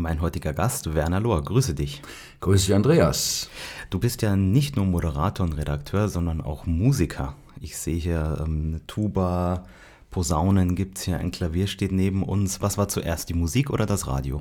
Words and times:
Mein 0.00 0.20
heutiger 0.20 0.52
Gast, 0.52 0.94
Werner 0.94 1.18
Lohr, 1.18 1.42
grüße 1.42 1.74
dich. 1.74 2.02
Grüße 2.38 2.66
dich, 2.66 2.74
Andreas. 2.76 3.50
Du 3.90 3.98
bist 3.98 4.22
ja 4.22 4.36
nicht 4.36 4.76
nur 4.76 4.86
Moderator 4.86 5.44
und 5.44 5.54
Redakteur, 5.54 6.08
sondern 6.08 6.40
auch 6.40 6.66
Musiker. 6.66 7.34
Ich 7.60 7.76
sehe 7.76 7.96
hier 7.96 8.38
ähm, 8.40 8.80
Tuba, 8.86 9.64
Posaunen 10.12 10.76
gibt 10.76 10.98
es 10.98 11.04
hier, 11.04 11.18
ein 11.18 11.32
Klavier 11.32 11.66
steht 11.66 11.90
neben 11.90 12.22
uns. 12.22 12.62
Was 12.62 12.78
war 12.78 12.86
zuerst, 12.86 13.28
die 13.28 13.34
Musik 13.34 13.70
oder 13.70 13.86
das 13.86 14.06
Radio? 14.06 14.40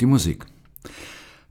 Die 0.00 0.06
Musik. 0.06 0.46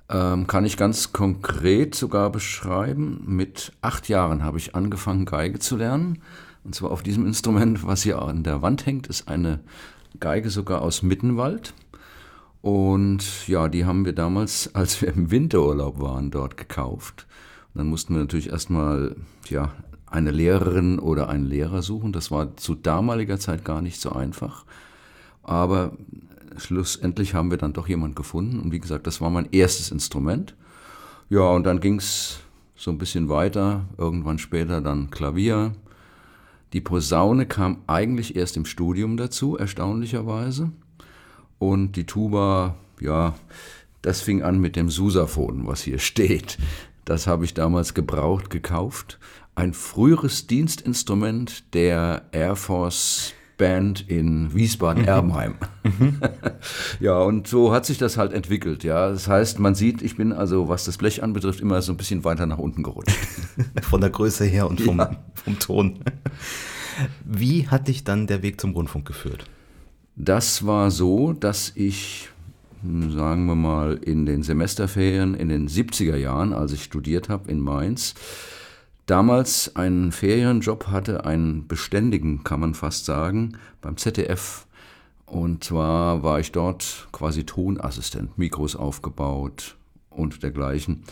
Ähm, 0.07 0.47
kann 0.47 0.63
ich 0.63 0.77
ganz 0.77 1.11
konkret 1.11 1.95
sogar 1.95 2.29
beschreiben. 2.29 3.25
Mit 3.25 3.73
acht 3.81 4.07
Jahren 4.07 4.41
habe 4.41 4.57
ich 4.57 4.73
angefangen, 4.73 5.25
Geige 5.25 5.59
zu 5.59 5.75
lernen. 5.75 6.21
Und 6.63 6.75
zwar 6.75 6.91
auf 6.91 7.03
diesem 7.03 7.25
Instrument, 7.25 7.85
was 7.85 8.03
hier 8.03 8.21
an 8.21 8.43
der 8.43 8.61
Wand 8.61 8.85
hängt, 8.85 9.07
ist 9.07 9.27
eine 9.27 9.59
Geige 10.21 10.49
sogar 10.49 10.81
aus 10.81 11.03
Mittenwald. 11.03 11.73
Und 12.63 13.45
ja, 13.49 13.67
die 13.67 13.83
haben 13.83 14.05
wir 14.05 14.13
damals, 14.13 14.69
als 14.73 15.01
wir 15.01 15.09
im 15.09 15.29
Winterurlaub 15.29 15.99
waren, 15.99 16.31
dort 16.31 16.55
gekauft. 16.55 17.27
Und 17.73 17.79
dann 17.79 17.87
mussten 17.87 18.15
wir 18.15 18.21
natürlich 18.21 18.49
erstmal, 18.49 19.17
ja, 19.49 19.73
eine 20.07 20.31
Lehrerin 20.31 20.97
oder 20.97 21.27
einen 21.27 21.45
Lehrer 21.45 21.81
suchen. 21.81 22.13
Das 22.13 22.31
war 22.31 22.55
zu 22.55 22.75
damaliger 22.75 23.37
Zeit 23.37 23.65
gar 23.65 23.81
nicht 23.81 23.99
so 23.99 24.13
einfach. 24.13 24.63
Aber 25.41 25.97
schlussendlich 26.55 27.33
haben 27.33 27.51
wir 27.51 27.57
dann 27.57 27.73
doch 27.73 27.89
jemand 27.89 28.15
gefunden. 28.15 28.59
Und 28.61 28.71
wie 28.71 28.79
gesagt, 28.79 29.07
das 29.07 29.19
war 29.19 29.29
mein 29.29 29.49
erstes 29.51 29.91
Instrument. 29.91 30.55
Ja, 31.29 31.49
und 31.49 31.65
dann 31.65 31.81
ging 31.81 31.97
es 31.97 32.39
so 32.75 32.91
ein 32.91 32.97
bisschen 32.97 33.27
weiter. 33.27 33.89
Irgendwann 33.97 34.39
später 34.39 34.79
dann 34.79 35.09
Klavier. 35.09 35.73
Die 36.71 36.81
Posaune 36.81 37.45
kam 37.45 37.79
eigentlich 37.87 38.37
erst 38.37 38.55
im 38.55 38.65
Studium 38.65 39.17
dazu, 39.17 39.57
erstaunlicherweise. 39.57 40.71
Und 41.71 41.95
die 41.95 42.05
Tuba, 42.05 42.75
ja, 42.99 43.35
das 44.01 44.19
fing 44.19 44.43
an 44.43 44.59
mit 44.59 44.75
dem 44.75 44.89
Susaphon, 44.89 45.65
was 45.65 45.81
hier 45.81 45.97
steht. 46.11 46.57
Das 47.05 47.25
habe 47.25 47.45
ich 47.45 47.53
damals 47.53 47.93
gebraucht, 47.93 48.49
gekauft. 48.49 49.17
Ein 49.55 49.73
früheres 49.73 50.45
Dienstinstrument 50.47 51.73
der 51.73 52.23
Air 52.33 52.57
Force 52.57 53.33
Band 53.57 54.09
in 54.09 54.53
Wiesbaden-Erbenheim. 54.53 55.55
Mhm. 55.83 56.19
ja, 56.99 57.19
und 57.19 57.47
so 57.47 57.71
hat 57.71 57.85
sich 57.85 57.97
das 57.97 58.17
halt 58.17 58.33
entwickelt. 58.33 58.83
Ja, 58.83 59.09
das 59.09 59.29
heißt, 59.29 59.59
man 59.59 59.73
sieht, 59.73 60.01
ich 60.01 60.17
bin 60.17 60.33
also, 60.33 60.67
was 60.67 60.83
das 60.83 60.97
Blech 60.97 61.23
anbetrifft, 61.23 61.61
immer 61.61 61.81
so 61.81 61.93
ein 61.93 61.97
bisschen 61.97 62.25
weiter 62.25 62.45
nach 62.45 62.57
unten 62.57 62.83
gerutscht. 62.83 63.15
Von 63.83 64.01
der 64.01 64.09
Größe 64.09 64.43
her 64.43 64.67
und 64.67 64.81
vom, 64.81 64.97
ja. 64.97 65.15
vom 65.33 65.59
Ton. 65.59 65.99
Wie 67.23 67.69
hat 67.69 67.87
dich 67.87 68.03
dann 68.03 68.27
der 68.27 68.41
Weg 68.41 68.59
zum 68.59 68.71
Rundfunk 68.71 69.05
geführt? 69.05 69.45
Das 70.15 70.65
war 70.65 70.91
so, 70.91 71.33
dass 71.33 71.71
ich, 71.75 72.29
sagen 72.83 73.45
wir 73.45 73.55
mal, 73.55 73.95
in 73.95 74.25
den 74.25 74.43
Semesterferien 74.43 75.33
in 75.33 75.49
den 75.49 75.67
70er 75.67 76.15
Jahren, 76.15 76.53
als 76.53 76.71
ich 76.71 76.83
studiert 76.83 77.29
habe 77.29 77.49
in 77.49 77.59
Mainz, 77.59 78.13
damals 79.07 79.75
einen 79.75 80.11
Ferienjob 80.11 80.87
hatte, 80.87 81.25
einen 81.25 81.67
beständigen, 81.67 82.43
kann 82.43 82.59
man 82.59 82.75
fast 82.75 83.05
sagen, 83.05 83.57
beim 83.81 83.97
ZDF. 83.97 84.67
Und 85.25 85.63
zwar 85.63 86.21
war 86.21 86.39
ich 86.39 86.51
dort 86.51 87.07
quasi 87.11 87.43
Tonassistent, 87.43 88.37
Mikros 88.37 88.75
aufgebaut 88.75 89.75
und 90.11 90.43
dergleichen 90.43 91.03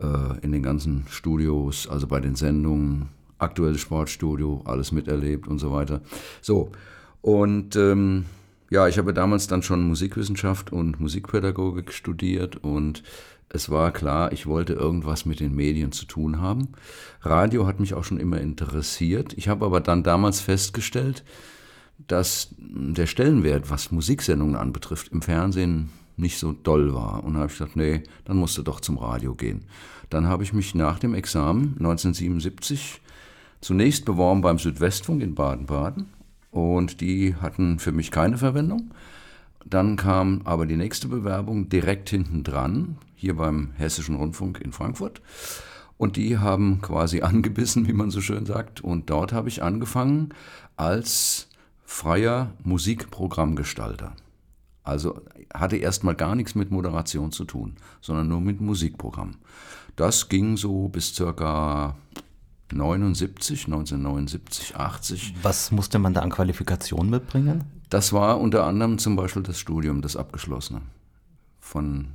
äh, 0.00 0.40
in 0.42 0.50
den 0.50 0.64
ganzen 0.64 1.06
Studios, 1.08 1.86
also 1.86 2.08
bei 2.08 2.18
den 2.18 2.34
Sendungen, 2.34 3.08
aktuelles 3.38 3.80
Sportstudio, 3.80 4.62
alles 4.64 4.90
miterlebt 4.90 5.46
und 5.46 5.60
so 5.60 5.70
weiter. 5.70 6.00
So, 6.40 6.72
und 7.22 7.76
ähm, 7.76 8.26
ja, 8.70 8.88
ich 8.88 8.98
habe 8.98 9.14
damals 9.14 9.46
dann 9.46 9.62
schon 9.62 9.86
Musikwissenschaft 9.86 10.72
und 10.72 11.00
Musikpädagogik 11.00 11.92
studiert 11.92 12.56
und 12.56 13.02
es 13.48 13.70
war 13.70 13.92
klar, 13.92 14.32
ich 14.32 14.46
wollte 14.46 14.72
irgendwas 14.72 15.26
mit 15.26 15.38
den 15.38 15.54
Medien 15.54 15.92
zu 15.92 16.06
tun 16.06 16.40
haben. 16.40 16.68
Radio 17.20 17.66
hat 17.66 17.80
mich 17.80 17.94
auch 17.94 18.02
schon 18.02 18.18
immer 18.18 18.40
interessiert. 18.40 19.34
Ich 19.36 19.48
habe 19.48 19.66
aber 19.66 19.80
dann 19.80 20.02
damals 20.02 20.40
festgestellt, 20.40 21.22
dass 21.98 22.54
der 22.58 23.06
Stellenwert, 23.06 23.70
was 23.70 23.92
Musiksendungen 23.92 24.56
anbetrifft, 24.56 25.08
im 25.08 25.20
Fernsehen 25.20 25.90
nicht 26.16 26.38
so 26.38 26.52
doll 26.52 26.94
war. 26.94 27.22
Und 27.24 27.34
da 27.34 27.40
habe 27.40 27.52
ich 27.52 27.58
gesagt, 27.58 27.76
nee, 27.76 28.02
dann 28.24 28.38
musst 28.38 28.56
du 28.56 28.62
doch 28.62 28.80
zum 28.80 28.96
Radio 28.96 29.34
gehen. 29.34 29.66
Dann 30.08 30.26
habe 30.26 30.44
ich 30.44 30.54
mich 30.54 30.74
nach 30.74 30.98
dem 30.98 31.14
Examen 31.14 31.74
1977 31.78 33.02
zunächst 33.60 34.06
beworben 34.06 34.40
beim 34.40 34.58
Südwestfunk 34.58 35.22
in 35.22 35.34
Baden-Baden 35.34 36.06
und 36.52 37.00
die 37.00 37.34
hatten 37.34 37.80
für 37.80 37.92
mich 37.92 38.12
keine 38.12 38.38
Verwendung. 38.38 38.92
Dann 39.64 39.96
kam 39.96 40.42
aber 40.44 40.66
die 40.66 40.76
nächste 40.76 41.08
Bewerbung 41.08 41.68
direkt 41.68 42.10
hinten 42.10 42.44
dran, 42.44 42.98
hier 43.16 43.36
beim 43.36 43.72
Hessischen 43.76 44.16
Rundfunk 44.16 44.60
in 44.60 44.72
Frankfurt. 44.72 45.22
Und 45.96 46.16
die 46.16 46.38
haben 46.38 46.80
quasi 46.82 47.20
angebissen, 47.22 47.88
wie 47.88 47.94
man 47.94 48.10
so 48.10 48.20
schön 48.20 48.44
sagt. 48.44 48.82
Und 48.82 49.08
dort 49.08 49.32
habe 49.32 49.48
ich 49.48 49.62
angefangen 49.62 50.34
als 50.76 51.48
freier 51.84 52.52
Musikprogrammgestalter. 52.62 54.12
Also 54.84 55.20
hatte 55.54 55.76
erstmal 55.76 56.16
gar 56.16 56.34
nichts 56.34 56.54
mit 56.54 56.70
Moderation 56.70 57.32
zu 57.32 57.44
tun, 57.44 57.76
sondern 58.00 58.28
nur 58.28 58.40
mit 58.40 58.60
Musikprogramm. 58.60 59.36
Das 59.96 60.28
ging 60.28 60.56
so 60.56 60.88
bis 60.88 61.14
circa 61.14 61.96
79, 62.72 63.66
1979, 63.66 64.76
80. 64.76 65.34
Was 65.42 65.70
musste 65.70 65.98
man 65.98 66.14
da 66.14 66.20
an 66.20 66.30
Qualifikationen 66.30 67.10
mitbringen? 67.10 67.64
Das 67.90 68.12
war 68.12 68.40
unter 68.40 68.64
anderem 68.64 68.98
zum 68.98 69.16
Beispiel 69.16 69.42
das 69.42 69.58
Studium, 69.58 70.00
das 70.02 70.16
abgeschlossene. 70.16 70.82
Von 71.60 72.08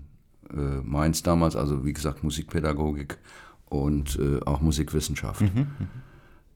äh, 0.52 0.82
Mainz 0.84 1.24
damals, 1.24 1.56
also 1.56 1.86
wie 1.86 1.94
gesagt 1.94 2.24
Musikpädagogik 2.24 3.18
und 3.66 4.18
äh, 4.20 4.40
auch 4.46 4.62
Musikwissenschaft. 4.62 5.42
Mhm, 5.42 5.68
mhm, 5.80 5.88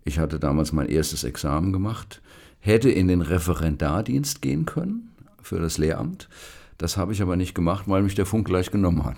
ich 0.03 0.19
hatte 0.19 0.39
damals 0.39 0.71
mein 0.71 0.87
erstes 0.87 1.23
Examen 1.23 1.71
gemacht, 1.71 2.21
hätte 2.59 2.89
in 2.89 3.07
den 3.07 3.21
Referendardienst 3.21 4.41
gehen 4.41 4.65
können 4.65 5.11
für 5.41 5.59
das 5.59 5.77
Lehramt. 5.77 6.29
Das 6.77 6.97
habe 6.97 7.13
ich 7.13 7.21
aber 7.21 7.35
nicht 7.35 7.53
gemacht, 7.53 7.87
weil 7.87 8.01
mich 8.01 8.15
der 8.15 8.25
Funk 8.25 8.47
gleich 8.47 8.71
genommen 8.71 9.05
hat. 9.05 9.17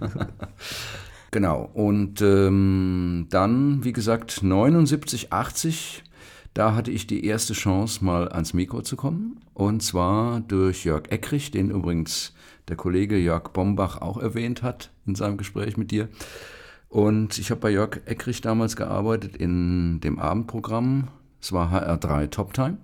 Genau. 1.30 1.70
Und 1.74 2.22
ähm, 2.22 3.26
dann, 3.30 3.84
wie 3.84 3.92
gesagt, 3.92 4.42
79, 4.42 5.32
80, 5.32 6.02
da 6.54 6.74
hatte 6.74 6.90
ich 6.90 7.06
die 7.06 7.24
erste 7.24 7.52
Chance, 7.52 8.04
mal 8.04 8.28
ans 8.28 8.52
Mikro 8.52 8.82
zu 8.82 8.96
kommen. 8.96 9.40
Und 9.54 9.82
zwar 9.82 10.40
durch 10.40 10.84
Jörg 10.84 11.10
Eckrich, 11.10 11.50
den 11.52 11.70
übrigens 11.70 12.34
der 12.68 12.76
Kollege 12.76 13.16
Jörg 13.16 13.50
Bombach 13.52 14.00
auch 14.00 14.18
erwähnt 14.18 14.62
hat 14.62 14.90
in 15.06 15.14
seinem 15.14 15.36
Gespräch 15.36 15.76
mit 15.76 15.90
dir. 15.90 16.08
Und 16.88 17.38
ich 17.38 17.52
habe 17.52 17.60
bei 17.60 17.70
Jörg 17.70 18.00
Eckrich 18.06 18.40
damals 18.40 18.74
gearbeitet 18.74 19.36
in 19.36 20.00
dem 20.00 20.18
Abendprogramm. 20.18 21.08
Es 21.40 21.52
war 21.52 21.72
HR3 21.72 22.30
Top 22.30 22.52
Time. 22.52 22.78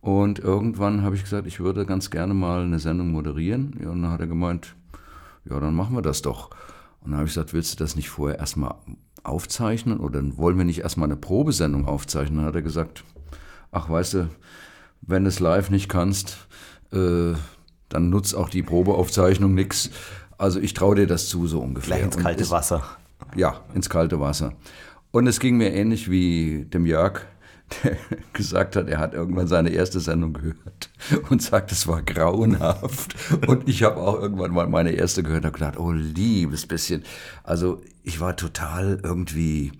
Und 0.00 0.38
irgendwann 0.38 1.02
habe 1.02 1.16
ich 1.16 1.22
gesagt, 1.22 1.46
ich 1.46 1.58
würde 1.58 1.86
ganz 1.86 2.10
gerne 2.10 2.34
mal 2.34 2.62
eine 2.62 2.78
Sendung 2.78 3.10
moderieren. 3.10 3.80
Ja, 3.82 3.90
und 3.90 4.02
dann 4.02 4.12
hat 4.12 4.20
er 4.20 4.26
gemeint, 4.28 4.76
ja, 5.48 5.58
dann 5.58 5.74
machen 5.74 5.96
wir 5.96 6.02
das 6.02 6.22
doch. 6.22 6.50
Und 7.04 7.10
dann 7.10 7.18
habe 7.18 7.28
ich 7.28 7.34
gesagt, 7.34 7.52
willst 7.52 7.72
du 7.74 7.84
das 7.84 7.96
nicht 7.96 8.08
vorher 8.08 8.38
erstmal 8.38 8.74
aufzeichnen 9.22 10.00
oder 10.00 10.22
wollen 10.36 10.56
wir 10.56 10.64
nicht 10.64 10.80
erstmal 10.80 11.06
eine 11.06 11.16
Probesendung 11.16 11.86
aufzeichnen? 11.86 12.38
Dann 12.38 12.46
hat 12.46 12.54
er 12.54 12.62
gesagt, 12.62 13.04
ach 13.72 13.90
weißt 13.90 14.14
du, 14.14 14.30
wenn 15.02 15.24
du 15.24 15.28
es 15.28 15.38
live 15.38 15.70
nicht 15.70 15.88
kannst, 15.88 16.46
äh, 16.92 17.34
dann 17.90 18.08
nutzt 18.08 18.34
auch 18.34 18.48
die 18.48 18.62
Probeaufzeichnung 18.62 19.54
nichts. 19.54 19.90
Also 20.38 20.60
ich 20.60 20.74
traue 20.74 20.96
dir 20.96 21.06
das 21.06 21.28
zu, 21.28 21.46
so 21.46 21.60
ungefähr. 21.60 21.96
Gleich 21.96 22.04
ins 22.04 22.16
kalte 22.16 22.42
es, 22.42 22.50
Wasser. 22.50 22.82
Ja, 23.36 23.60
ins 23.74 23.90
kalte 23.90 24.18
Wasser. 24.18 24.54
Und 25.10 25.26
es 25.26 25.40
ging 25.40 25.58
mir 25.58 25.72
ähnlich 25.72 26.10
wie 26.10 26.64
dem 26.64 26.86
Jörg 26.86 27.20
der 27.82 27.96
gesagt 28.32 28.76
hat, 28.76 28.88
er 28.88 28.98
hat 28.98 29.14
irgendwann 29.14 29.46
seine 29.46 29.70
erste 29.70 30.00
Sendung 30.00 30.32
gehört 30.34 30.90
und 31.30 31.42
sagt, 31.42 31.72
es 31.72 31.86
war 31.86 32.02
grauenhaft. 32.02 33.14
Und 33.46 33.68
ich 33.68 33.82
habe 33.82 33.96
auch 33.96 34.20
irgendwann 34.20 34.52
mal 34.52 34.68
meine 34.68 34.92
erste 34.92 35.22
gehört 35.22 35.44
und 35.44 35.52
gedacht, 35.52 35.78
oh 35.78 35.92
liebes 35.92 36.66
bisschen. 36.66 37.04
Also 37.42 37.82
ich 38.02 38.20
war 38.20 38.36
total 38.36 39.00
irgendwie, 39.02 39.72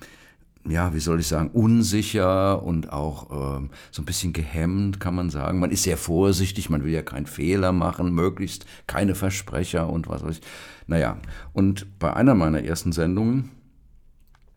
ja, 0.66 0.94
wie 0.94 1.00
soll 1.00 1.20
ich 1.20 1.28
sagen, 1.28 1.50
unsicher 1.50 2.62
und 2.62 2.92
auch 2.92 3.58
ähm, 3.58 3.70
so 3.90 4.02
ein 4.02 4.06
bisschen 4.06 4.32
gehemmt, 4.32 4.98
kann 4.98 5.14
man 5.14 5.30
sagen. 5.30 5.58
Man 5.58 5.70
ist 5.70 5.82
sehr 5.82 5.98
vorsichtig, 5.98 6.70
man 6.70 6.84
will 6.84 6.92
ja 6.92 7.02
keinen 7.02 7.26
Fehler 7.26 7.72
machen, 7.72 8.14
möglichst 8.14 8.66
keine 8.86 9.14
Versprecher 9.14 9.88
und 9.88 10.08
was 10.08 10.24
weiß 10.24 10.38
ich. 10.38 10.44
Naja, 10.86 11.18
und 11.52 11.98
bei 11.98 12.14
einer 12.14 12.34
meiner 12.34 12.62
ersten 12.62 12.92
Sendungen 12.92 13.50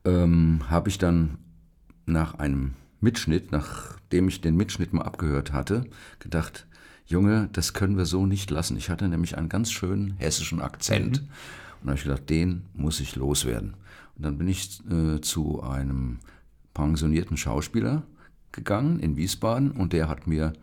ähm, 0.06 0.62
habe 0.69 0.90
ich 0.90 0.98
dann 0.98 1.38
nach 2.06 2.36
einem 2.36 2.74
Mitschnitt, 3.00 3.52
nachdem 3.52 4.28
ich 4.28 4.42
den 4.42 4.56
Mitschnitt 4.56 4.94
mal 4.94 5.04
abgehört 5.04 5.54
hatte, 5.54 5.86
gedacht, 6.20 6.66
Junge, 7.06 7.50
das 7.54 7.74
können 7.74 7.98
wir 7.98 8.06
so 8.06 8.26
nicht 8.26 8.52
lassen. 8.52 8.76
Ich 8.76 8.90
hatte 8.90 9.08
nämlich 9.08 9.38
einen 9.38 9.50
ganz 9.50 9.72
schönen 9.72 10.16
hessischen 10.18 10.62
Akzent. 10.62 11.22
Mhm. 11.22 11.28
Und 11.82 11.84
da 11.84 11.88
habe 11.90 11.98
ich 11.98 12.04
gedacht, 12.04 12.30
den 12.30 12.66
muss 12.74 13.00
ich 13.00 13.16
loswerden. 13.16 13.76
Und 14.16 14.26
dann 14.26 14.38
bin 14.38 14.48
ich 14.48 14.82
äh, 14.90 15.22
zu 15.22 15.62
einem 15.62 16.20
pensionierten 16.74 17.38
Schauspieler 17.38 18.04
gegangen 18.52 19.00
in 19.00 19.16
Wiesbaden 19.16 19.72
und 19.72 19.94
der 19.94 20.10
hat 20.10 20.28
mir 20.28 20.54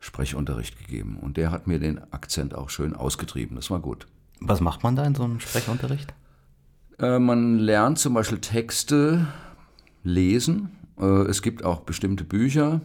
Sprechunterricht 0.00 0.78
gegeben. 0.78 1.16
Und 1.20 1.36
der 1.36 1.50
hat 1.50 1.66
mir 1.66 1.78
den 1.78 2.00
Akzent 2.12 2.54
auch 2.54 2.68
schön 2.68 2.94
ausgetrieben. 2.94 3.56
Das 3.56 3.70
war 3.70 3.80
gut. 3.80 4.06
Was 4.40 4.60
macht 4.60 4.82
man 4.82 4.96
da 4.96 5.04
in 5.04 5.14
so 5.14 5.24
einem 5.24 5.40
Sprechunterricht? 5.40 6.12
Äh, 6.98 7.18
man 7.18 7.58
lernt 7.58 7.98
zum 7.98 8.14
Beispiel 8.14 8.38
Texte 8.38 9.26
lesen. 10.04 10.70
Äh, 10.98 11.22
es 11.28 11.42
gibt 11.42 11.64
auch 11.64 11.80
bestimmte 11.80 12.24
Bücher. 12.24 12.80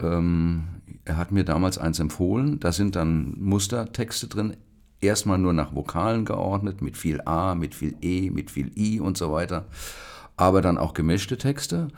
Ähm, 0.00 0.64
er 1.04 1.16
hat 1.16 1.32
mir 1.32 1.44
damals 1.44 1.78
eins 1.78 1.98
empfohlen. 1.98 2.60
Da 2.60 2.72
sind 2.72 2.96
dann 2.96 3.34
Mustertexte 3.38 4.28
drin. 4.28 4.56
Erstmal 5.00 5.38
nur 5.38 5.54
nach 5.54 5.74
Vokalen 5.74 6.24
geordnet, 6.24 6.82
mit 6.82 6.96
viel 6.96 7.22
A, 7.24 7.54
mit 7.54 7.74
viel 7.74 7.96
E, 8.02 8.30
mit 8.30 8.50
viel 8.50 8.70
I 8.76 9.00
und 9.00 9.16
so 9.16 9.32
weiter. 9.32 9.66
Aber 10.36 10.60
dann 10.60 10.78
auch 10.78 10.92
gemischte 10.92 11.38
Texte. 11.38 11.88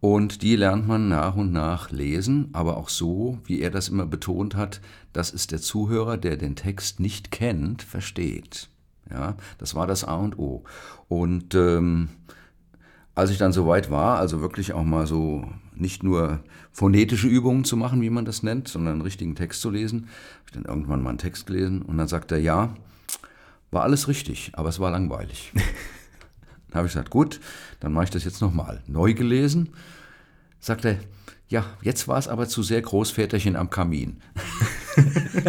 Und 0.00 0.40
die 0.40 0.56
lernt 0.56 0.88
man 0.88 1.08
nach 1.08 1.36
und 1.36 1.52
nach 1.52 1.90
lesen, 1.90 2.48
aber 2.54 2.78
auch 2.78 2.88
so, 2.88 3.38
wie 3.44 3.60
er 3.60 3.70
das 3.70 3.88
immer 3.88 4.06
betont 4.06 4.56
hat, 4.56 4.80
dass 5.12 5.32
es 5.32 5.46
der 5.46 5.60
Zuhörer, 5.60 6.16
der 6.16 6.38
den 6.38 6.56
Text 6.56 7.00
nicht 7.00 7.30
kennt, 7.30 7.82
versteht. 7.82 8.70
Ja, 9.10 9.36
das 9.58 9.74
war 9.74 9.86
das 9.86 10.04
A 10.04 10.14
und 10.14 10.38
O. 10.38 10.64
Und 11.08 11.54
ähm, 11.54 12.08
als 13.20 13.30
ich 13.30 13.36
dann 13.36 13.52
soweit 13.52 13.90
war, 13.90 14.18
also 14.18 14.40
wirklich 14.40 14.72
auch 14.72 14.82
mal 14.82 15.06
so 15.06 15.44
nicht 15.74 16.02
nur 16.02 16.40
phonetische 16.72 17.28
Übungen 17.28 17.64
zu 17.64 17.76
machen, 17.76 18.00
wie 18.00 18.08
man 18.08 18.24
das 18.24 18.42
nennt, 18.42 18.66
sondern 18.66 18.94
einen 18.94 19.02
richtigen 19.02 19.34
Text 19.34 19.60
zu 19.60 19.68
lesen, 19.68 20.04
habe 20.04 20.46
ich 20.46 20.52
dann 20.52 20.64
irgendwann 20.64 21.02
mal 21.02 21.10
einen 21.10 21.18
Text 21.18 21.46
gelesen 21.46 21.82
und 21.82 21.98
dann 21.98 22.08
sagt 22.08 22.32
er, 22.32 22.38
ja, 22.38 22.74
war 23.70 23.82
alles 23.82 24.08
richtig, 24.08 24.52
aber 24.54 24.70
es 24.70 24.80
war 24.80 24.90
langweilig. 24.90 25.52
Dann 26.68 26.78
habe 26.78 26.86
ich 26.86 26.92
gesagt, 26.92 27.10
gut, 27.10 27.40
dann 27.80 27.92
mache 27.92 28.04
ich 28.04 28.10
das 28.10 28.22
jetzt 28.22 28.40
nochmal. 28.40 28.80
Neu 28.86 29.12
gelesen, 29.12 29.70
sagt 30.60 30.84
er, 30.84 30.98
ja, 31.48 31.64
jetzt 31.82 32.06
war 32.06 32.16
es 32.16 32.28
aber 32.28 32.46
zu 32.46 32.62
sehr 32.62 32.80
Großväterchen 32.80 33.56
am 33.56 33.70
Kamin. 33.70 34.18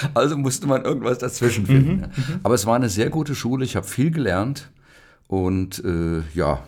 also 0.14 0.38
musste 0.38 0.66
man 0.66 0.84
irgendwas 0.84 1.18
dazwischen 1.18 1.66
finden. 1.66 1.96
Mhm, 1.96 2.00
mhm, 2.00 2.40
aber 2.42 2.54
es 2.54 2.64
war 2.64 2.76
eine 2.76 2.88
sehr 2.88 3.10
gute 3.10 3.34
Schule, 3.34 3.62
ich 3.66 3.76
habe 3.76 3.86
viel 3.86 4.10
gelernt 4.10 4.70
und 5.30 5.82
äh, 5.84 6.22
ja, 6.34 6.62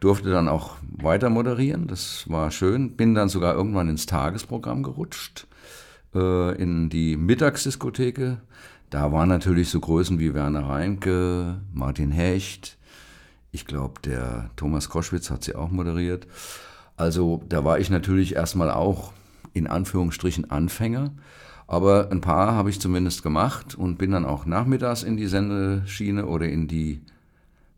durfte 0.00 0.30
dann 0.30 0.48
auch 0.48 0.76
weiter 0.82 1.30
moderieren, 1.30 1.86
das 1.86 2.28
war 2.28 2.50
schön. 2.50 2.96
Bin 2.96 3.14
dann 3.14 3.28
sogar 3.28 3.54
irgendwann 3.54 3.88
ins 3.88 4.06
Tagesprogramm 4.06 4.82
gerutscht, 4.82 5.46
äh, 6.14 6.54
in 6.60 6.90
die 6.90 7.16
Mittagsdiskotheke 7.16 8.38
da 8.90 9.10
waren 9.10 9.28
natürlich 9.28 9.70
so 9.70 9.80
Größen 9.80 10.18
wie 10.20 10.34
Werner 10.34 10.68
Reinke, 10.68 11.60
Martin 11.72 12.12
Hecht, 12.12 12.78
ich 13.50 13.66
glaube, 13.66 14.00
der 14.04 14.50
Thomas 14.56 14.88
Koschwitz 14.88 15.30
hat 15.30 15.42
sie 15.42 15.54
auch 15.54 15.70
moderiert. 15.70 16.26
Also 16.96 17.42
da 17.48 17.64
war 17.64 17.78
ich 17.78 17.90
natürlich 17.90 18.34
erstmal 18.36 18.70
auch 18.70 19.12
in 19.54 19.66
Anführungsstrichen 19.66 20.50
Anfänger. 20.50 21.12
Aber 21.66 22.10
ein 22.12 22.20
paar 22.20 22.52
habe 22.52 22.70
ich 22.70 22.80
zumindest 22.80 23.22
gemacht 23.22 23.74
und 23.74 23.98
bin 23.98 24.12
dann 24.12 24.24
auch 24.24 24.46
nachmittags 24.46 25.02
in 25.02 25.16
die 25.16 25.26
Sendeschiene 25.26 26.26
oder 26.26 26.46
in 26.48 26.68
die, 26.68 27.00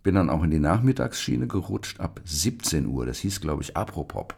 bin 0.03 0.15
dann 0.15 0.31
auch 0.31 0.43
in 0.43 0.51
die 0.51 0.59
Nachmittagsschiene 0.59 1.47
gerutscht 1.47 2.01
ab 2.01 2.21
17 2.25 2.87
Uhr. 2.87 3.07
Das 3.07 3.19
hieß, 3.19 3.41
glaube 3.41 3.63
ich, 3.63 3.77
Apropop. 3.77 4.35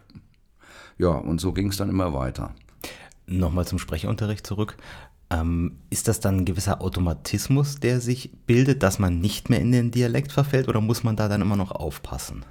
Ja, 0.99 1.11
und 1.11 1.41
so 1.41 1.53
ging 1.53 1.69
es 1.69 1.77
dann 1.77 1.89
immer 1.89 2.12
weiter. 2.12 2.55
Nochmal 3.27 3.67
zum 3.67 3.79
Sprechunterricht 3.79 4.47
zurück. 4.47 4.77
Ähm, 5.31 5.79
ist 5.91 6.09
das 6.09 6.21
dann 6.21 6.39
ein 6.39 6.45
gewisser 6.45 6.83
Automatismus, 6.83 7.77
der 7.77 8.01
sich 8.01 8.33
bildet, 8.47 8.83
dass 8.83 8.99
man 8.99 9.21
nicht 9.21 9.49
mehr 9.49 9.61
in 9.61 9.71
den 9.71 9.93
Dialekt 9.93 10.33
verfällt 10.33 10.69
oder 10.69 10.81
muss 10.81 11.05
man 11.05 11.17
da 11.17 11.29
dann 11.29 11.41
immer 11.41 11.57
noch 11.57 11.71
aufpassen? 11.71 12.45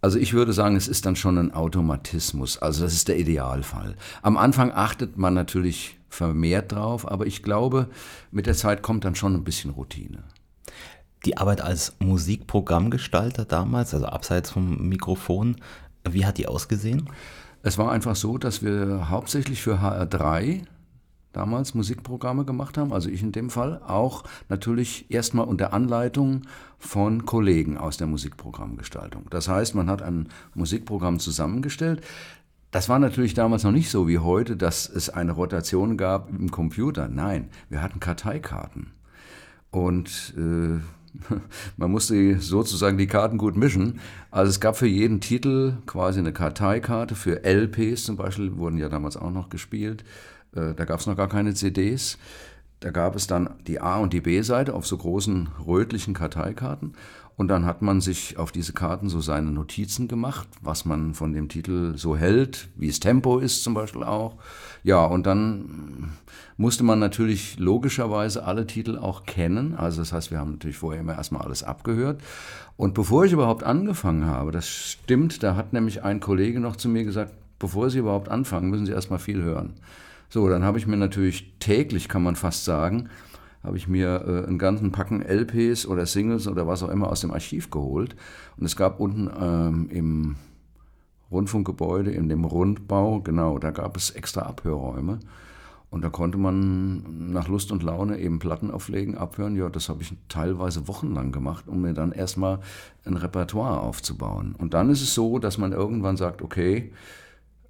Also 0.00 0.18
ich 0.18 0.34
würde 0.34 0.52
sagen, 0.52 0.76
es 0.76 0.86
ist 0.86 1.06
dann 1.06 1.16
schon 1.16 1.38
ein 1.38 1.52
Automatismus. 1.52 2.58
Also 2.58 2.84
das 2.84 2.92
ist 2.92 3.08
der 3.08 3.18
Idealfall. 3.18 3.96
Am 4.22 4.36
Anfang 4.36 4.70
achtet 4.70 5.16
man 5.16 5.34
natürlich 5.34 5.98
vermehrt 6.10 6.72
drauf, 6.72 7.10
aber 7.10 7.26
ich 7.26 7.42
glaube, 7.42 7.88
mit 8.30 8.46
der 8.46 8.54
Zeit 8.54 8.82
kommt 8.82 9.04
dann 9.04 9.14
schon 9.14 9.34
ein 9.34 9.44
bisschen 9.44 9.70
Routine. 9.70 10.22
Die 11.24 11.38
Arbeit 11.38 11.60
als 11.62 11.94
Musikprogrammgestalter 12.00 13.44
damals, 13.44 13.94
also 13.94 14.06
abseits 14.06 14.50
vom 14.50 14.88
Mikrofon, 14.88 15.56
wie 16.08 16.26
hat 16.26 16.38
die 16.38 16.46
ausgesehen? 16.46 17.08
Es 17.62 17.78
war 17.78 17.90
einfach 17.90 18.14
so, 18.14 18.36
dass 18.36 18.62
wir 18.62 19.08
hauptsächlich 19.08 19.62
für 19.62 19.78
HR3 19.78 20.64
damals 21.32 21.74
Musikprogramme 21.74 22.44
gemacht 22.44 22.78
haben, 22.78 22.92
also 22.92 23.08
ich 23.08 23.22
in 23.22 23.32
dem 23.32 23.50
Fall, 23.50 23.80
auch 23.86 24.24
natürlich 24.48 25.10
erstmal 25.10 25.46
unter 25.46 25.72
Anleitung 25.72 26.42
von 26.78 27.24
Kollegen 27.24 27.76
aus 27.76 27.96
der 27.96 28.06
Musikprogrammgestaltung. 28.06 29.26
Das 29.30 29.48
heißt, 29.48 29.74
man 29.74 29.88
hat 29.90 30.02
ein 30.02 30.28
Musikprogramm 30.54 31.18
zusammengestellt. 31.18 32.02
Das 32.70 32.88
war 32.88 32.98
natürlich 32.98 33.34
damals 33.34 33.64
noch 33.64 33.72
nicht 33.72 33.90
so 33.90 34.08
wie 34.08 34.18
heute, 34.18 34.56
dass 34.56 34.88
es 34.88 35.08
eine 35.08 35.32
Rotation 35.32 35.96
gab 35.96 36.28
im 36.30 36.50
Computer. 36.50 37.08
Nein, 37.08 37.48
wir 37.68 37.82
hatten 37.82 38.00
Karteikarten. 38.00 38.92
Und 39.70 40.34
äh, 40.36 40.80
man 41.76 41.90
musste 41.90 42.40
sozusagen 42.40 42.98
die 42.98 43.06
Karten 43.06 43.38
gut 43.38 43.56
mischen. 43.56 44.00
Also 44.30 44.50
es 44.50 44.60
gab 44.60 44.76
für 44.76 44.86
jeden 44.86 45.20
Titel 45.20 45.74
quasi 45.86 46.18
eine 46.18 46.32
Karteikarte. 46.32 47.14
Für 47.14 47.44
LPs 47.44 48.04
zum 48.04 48.16
Beispiel 48.16 48.56
wurden 48.56 48.78
ja 48.78 48.88
damals 48.88 49.16
auch 49.16 49.30
noch 49.30 49.48
gespielt. 49.48 50.04
Äh, 50.54 50.74
da 50.74 50.84
gab 50.84 51.00
es 51.00 51.06
noch 51.06 51.16
gar 51.16 51.28
keine 51.28 51.54
CDs. 51.54 52.18
Da 52.80 52.90
gab 52.90 53.16
es 53.16 53.26
dann 53.26 53.50
die 53.66 53.80
A- 53.80 53.98
und 53.98 54.12
die 54.12 54.20
B-Seite 54.20 54.74
auf 54.74 54.86
so 54.86 54.98
großen 54.98 55.48
rötlichen 55.66 56.12
Karteikarten. 56.12 56.94
Und 57.36 57.48
dann 57.48 57.64
hat 57.64 57.82
man 57.82 58.00
sich 58.00 58.36
auf 58.38 58.52
diese 58.52 58.72
Karten 58.72 59.08
so 59.08 59.20
seine 59.20 59.50
Notizen 59.50 60.06
gemacht, 60.06 60.46
was 60.60 60.84
man 60.84 61.14
von 61.14 61.32
dem 61.32 61.48
Titel 61.48 61.96
so 61.96 62.16
hält, 62.16 62.68
wie 62.76 62.88
es 62.88 63.00
Tempo 63.00 63.38
ist 63.38 63.64
zum 63.64 63.74
Beispiel 63.74 64.04
auch. 64.04 64.36
Ja, 64.84 65.06
und 65.06 65.26
dann 65.26 66.12
musste 66.58 66.84
man 66.84 66.98
natürlich 66.98 67.58
logischerweise 67.58 68.44
alle 68.44 68.66
Titel 68.66 68.98
auch 68.98 69.24
kennen. 69.24 69.74
Also 69.74 70.02
das 70.02 70.12
heißt, 70.12 70.30
wir 70.30 70.38
haben 70.38 70.52
natürlich 70.52 70.76
vorher 70.76 71.00
immer 71.00 71.16
erstmal 71.16 71.42
alles 71.42 71.62
abgehört. 71.62 72.20
Und 72.76 72.92
bevor 72.92 73.24
ich 73.24 73.32
überhaupt 73.32 73.64
angefangen 73.64 74.26
habe, 74.26 74.52
das 74.52 74.68
stimmt, 74.68 75.42
da 75.42 75.56
hat 75.56 75.72
nämlich 75.72 76.04
ein 76.04 76.20
Kollege 76.20 76.60
noch 76.60 76.76
zu 76.76 76.90
mir 76.90 77.04
gesagt, 77.04 77.32
bevor 77.58 77.88
Sie 77.88 77.98
überhaupt 77.98 78.28
anfangen, 78.28 78.68
müssen 78.68 78.84
Sie 78.84 78.92
erstmal 78.92 79.18
viel 79.18 79.42
hören. 79.42 79.72
So, 80.28 80.48
dann 80.50 80.64
habe 80.64 80.76
ich 80.76 80.86
mir 80.86 80.98
natürlich 80.98 81.54
täglich, 81.60 82.08
kann 82.08 82.22
man 82.22 82.36
fast 82.36 82.66
sagen, 82.66 83.08
habe 83.62 83.78
ich 83.78 83.88
mir 83.88 84.22
äh, 84.26 84.46
einen 84.46 84.58
ganzen 84.58 84.92
Packen 84.92 85.22
LPs 85.22 85.86
oder 85.86 86.04
Singles 86.04 86.46
oder 86.46 86.66
was 86.66 86.82
auch 86.82 86.90
immer 86.90 87.08
aus 87.08 87.22
dem 87.22 87.30
Archiv 87.30 87.70
geholt. 87.70 88.16
Und 88.58 88.66
es 88.66 88.76
gab 88.76 89.00
unten 89.00 89.30
ähm, 89.40 89.88
im 89.90 90.36
Rundfunkgebäude, 91.34 92.10
in 92.10 92.28
dem 92.28 92.44
Rundbau, 92.44 93.20
genau, 93.20 93.58
da 93.58 93.70
gab 93.70 93.96
es 93.96 94.10
extra 94.10 94.42
Abhörräume. 94.42 95.18
Und 95.90 96.02
da 96.02 96.08
konnte 96.08 96.38
man 96.38 97.30
nach 97.32 97.46
Lust 97.46 97.70
und 97.70 97.84
Laune 97.84 98.18
eben 98.18 98.40
Platten 98.40 98.72
auflegen, 98.72 99.16
abhören. 99.16 99.54
Ja, 99.54 99.68
das 99.68 99.88
habe 99.88 100.02
ich 100.02 100.12
teilweise 100.28 100.88
wochenlang 100.88 101.30
gemacht, 101.30 101.68
um 101.68 101.82
mir 101.82 101.94
dann 101.94 102.10
erstmal 102.10 102.58
ein 103.04 103.16
Repertoire 103.16 103.78
aufzubauen. 103.78 104.56
Und 104.58 104.74
dann 104.74 104.90
ist 104.90 105.02
es 105.02 105.14
so, 105.14 105.38
dass 105.38 105.56
man 105.56 105.70
irgendwann 105.70 106.16
sagt, 106.16 106.42
okay, 106.42 106.90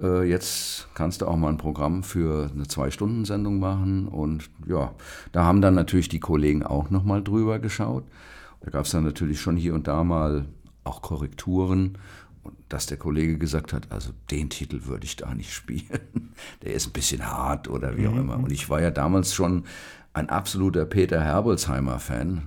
äh, 0.01 0.23
jetzt 0.23 0.89
kannst 0.95 1.21
du 1.21 1.27
auch 1.27 1.37
mal 1.37 1.51
ein 1.51 1.59
Programm 1.59 2.03
für 2.03 2.51
eine 2.55 2.67
Zwei-Stunden-Sendung 2.67 3.59
machen. 3.59 4.09
Und 4.09 4.49
ja, 4.67 4.93
da 5.33 5.45
haben 5.45 5.61
dann 5.61 5.75
natürlich 5.75 6.09
die 6.09 6.21
Kollegen 6.21 6.63
auch 6.63 6.89
nochmal 6.89 7.23
drüber 7.23 7.59
geschaut. 7.59 8.05
Da 8.63 8.71
gab 8.71 8.87
es 8.87 8.93
dann 8.93 9.05
natürlich 9.05 9.41
schon 9.41 9.59
hier 9.59 9.75
und 9.75 9.87
da 9.87 10.03
mal 10.03 10.47
auch 10.85 11.03
Korrekturen. 11.03 11.99
Und 12.45 12.55
dass 12.69 12.87
der 12.87 12.99
Kollege 12.99 13.39
gesagt 13.39 13.73
hat, 13.73 13.91
also 13.91 14.11
den 14.31 14.51
Titel 14.51 14.85
würde 14.85 15.05
ich 15.05 15.17
da 15.17 15.35
nicht 15.35 15.53
spielen. 15.53 16.35
Der 16.63 16.75
ist 16.75 16.87
ein 16.87 16.93
bisschen 16.93 17.27
hart 17.27 17.69
oder 17.69 17.97
wie 17.97 18.07
auch 18.07 18.13
mhm. 18.13 18.21
immer. 18.21 18.37
Und 18.37 18.53
ich 18.53 18.69
war 18.69 18.81
ja 18.81 18.91
damals 18.91 19.35
schon 19.35 19.65
ein 20.13 20.29
absoluter 20.29 20.85
Peter 20.85 21.23
Herbolzheimer-Fan. 21.23 22.43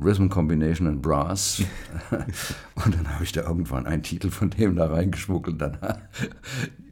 Rhythm 0.00 0.28
Combination 0.28 0.86
and 0.86 1.02
Brass. 1.02 1.62
und 2.84 2.94
dann 2.94 3.12
habe 3.12 3.24
ich 3.24 3.32
da 3.32 3.42
irgendwann 3.42 3.86
einen 3.86 4.02
Titel 4.02 4.30
von 4.30 4.50
dem 4.50 4.76
da 4.76 4.86
reingeschmuggelt. 4.86 5.60
Dann 5.60 5.78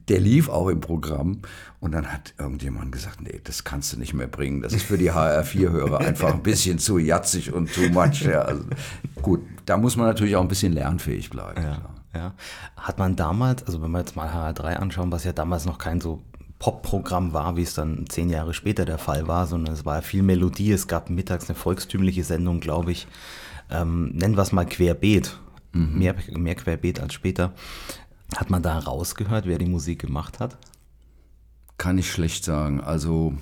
der 0.09 0.21
lief 0.21 0.49
auch 0.49 0.69
im 0.69 0.81
Programm. 0.81 1.43
Und 1.81 1.93
dann 1.93 2.13
hat 2.13 2.35
irgendjemand 2.39 2.93
gesagt, 2.93 3.21
nee, 3.21 3.41
das 3.45 3.65
kannst 3.65 3.93
du 3.93 3.99
nicht 3.99 4.15
mehr 4.15 4.27
bringen. 4.27 4.63
Das 4.63 4.73
ist 4.73 4.85
für 4.85 4.99
die 4.99 5.13
HR4-Hörer 5.13 5.99
einfach 5.99 6.35
ein 6.35 6.43
bisschen 6.43 6.79
zu 6.79 6.99
jatzig 6.99 7.53
und 7.53 7.73
too 7.73 7.89
much. 7.91 8.23
Ja, 8.23 8.43
also, 8.43 8.65
gut, 9.23 9.41
da 9.67 9.77
muss 9.77 9.97
man 9.97 10.07
natürlich 10.07 10.37
auch 10.37 10.43
ein 10.43 10.49
bisschen 10.49 10.73
lernfähig 10.73 11.31
bleiben. 11.31 11.63
Ja, 11.63 11.83
ja. 12.17 12.35
Hat 12.77 12.99
man 12.99 13.17
damals, 13.17 13.65
also 13.65 13.83
wenn 13.83 13.91
wir 13.91 13.99
jetzt 13.99 14.17
mal 14.17 14.29
HR3 14.29 14.77
anschauen, 14.77 15.13
was 15.13 15.25
ja 15.25 15.33
damals 15.33 15.67
noch 15.67 15.79
kein 15.79 16.01
so 16.01 16.23
Pop-Programm 16.59 17.33
war, 17.33 17.57
wie 17.57 17.63
es 17.63 17.75
dann 17.75 18.07
zehn 18.09 18.31
Jahre 18.31 18.55
später 18.55 18.85
der 18.85 18.99
Fall 18.99 19.29
war, 19.29 19.47
sondern 19.47 19.75
es 19.75 19.85
war 19.85 20.01
viel 20.03 20.23
Melodie. 20.23 20.73
Es 20.73 20.89
gab 20.89 21.11
mittags 21.11 21.49
eine 21.49 21.57
volkstümliche 21.57 22.25
Sendung, 22.25 22.61
glaube 22.61 22.93
ich. 22.93 23.07
Ähm, 23.71 24.11
nennen 24.15 24.37
wir 24.37 24.43
es 24.43 24.53
mal 24.53 24.65
Querbeet. 24.65 25.39
Mhm. 25.73 25.99
Mehr, 25.99 26.15
mehr 26.31 26.55
Querbeet 26.55 27.01
als 27.01 27.13
später. 27.13 27.53
Hat 28.37 28.51
man 28.51 28.63
da 28.63 28.79
rausgehört, 28.79 29.47
wer 29.47 29.59
die 29.59 29.67
Musik 29.67 30.01
gemacht 30.01 30.41
hat? 30.41 30.57
Kann 31.79 31.99
ich 31.99 32.11
schlecht 32.11 32.45
sagen. 32.45 32.81
Also, 32.81 33.35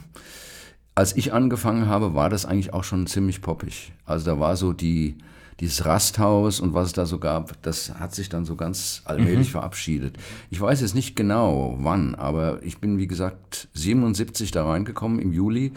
als 0.97 1.17
ich 1.17 1.33
angefangen 1.33 1.87
habe, 1.89 2.15
war 2.15 2.31
das 2.31 2.45
eigentlich 2.45 2.75
auch 2.75 2.85
schon 2.85 3.07
ziemlich 3.07 3.43
poppig. 3.43 3.93
Also, 4.05 4.27
da 4.27 4.41
war 4.41 4.57
so 4.57 4.73
die, 4.73 5.19
dieses 5.61 5.85
Rasthaus 5.85 6.61
und 6.61 6.75
was 6.75 6.89
es 6.89 6.93
da 6.93 7.07
so 7.07 7.19
gab, 7.19 7.61
das 7.63 7.95
hat 7.95 8.15
sich 8.15 8.29
dann 8.29 8.45
so 8.45 8.57
ganz 8.57 9.03
allmählich 9.05 9.49
mhm. 9.49 9.53
verabschiedet. 9.53 10.17
Ich 10.51 10.61
weiß 10.61 10.81
jetzt 10.81 10.95
nicht 10.95 11.17
genau 11.17 11.77
wann, 11.81 12.15
aber 12.15 12.63
ich 12.63 12.79
bin, 12.79 12.99
wie 12.99 13.07
gesagt, 13.07 13.69
77 13.75 14.51
da 14.51 14.67
reingekommen 14.67 15.19
im 15.19 15.33
Juli. 15.33 15.73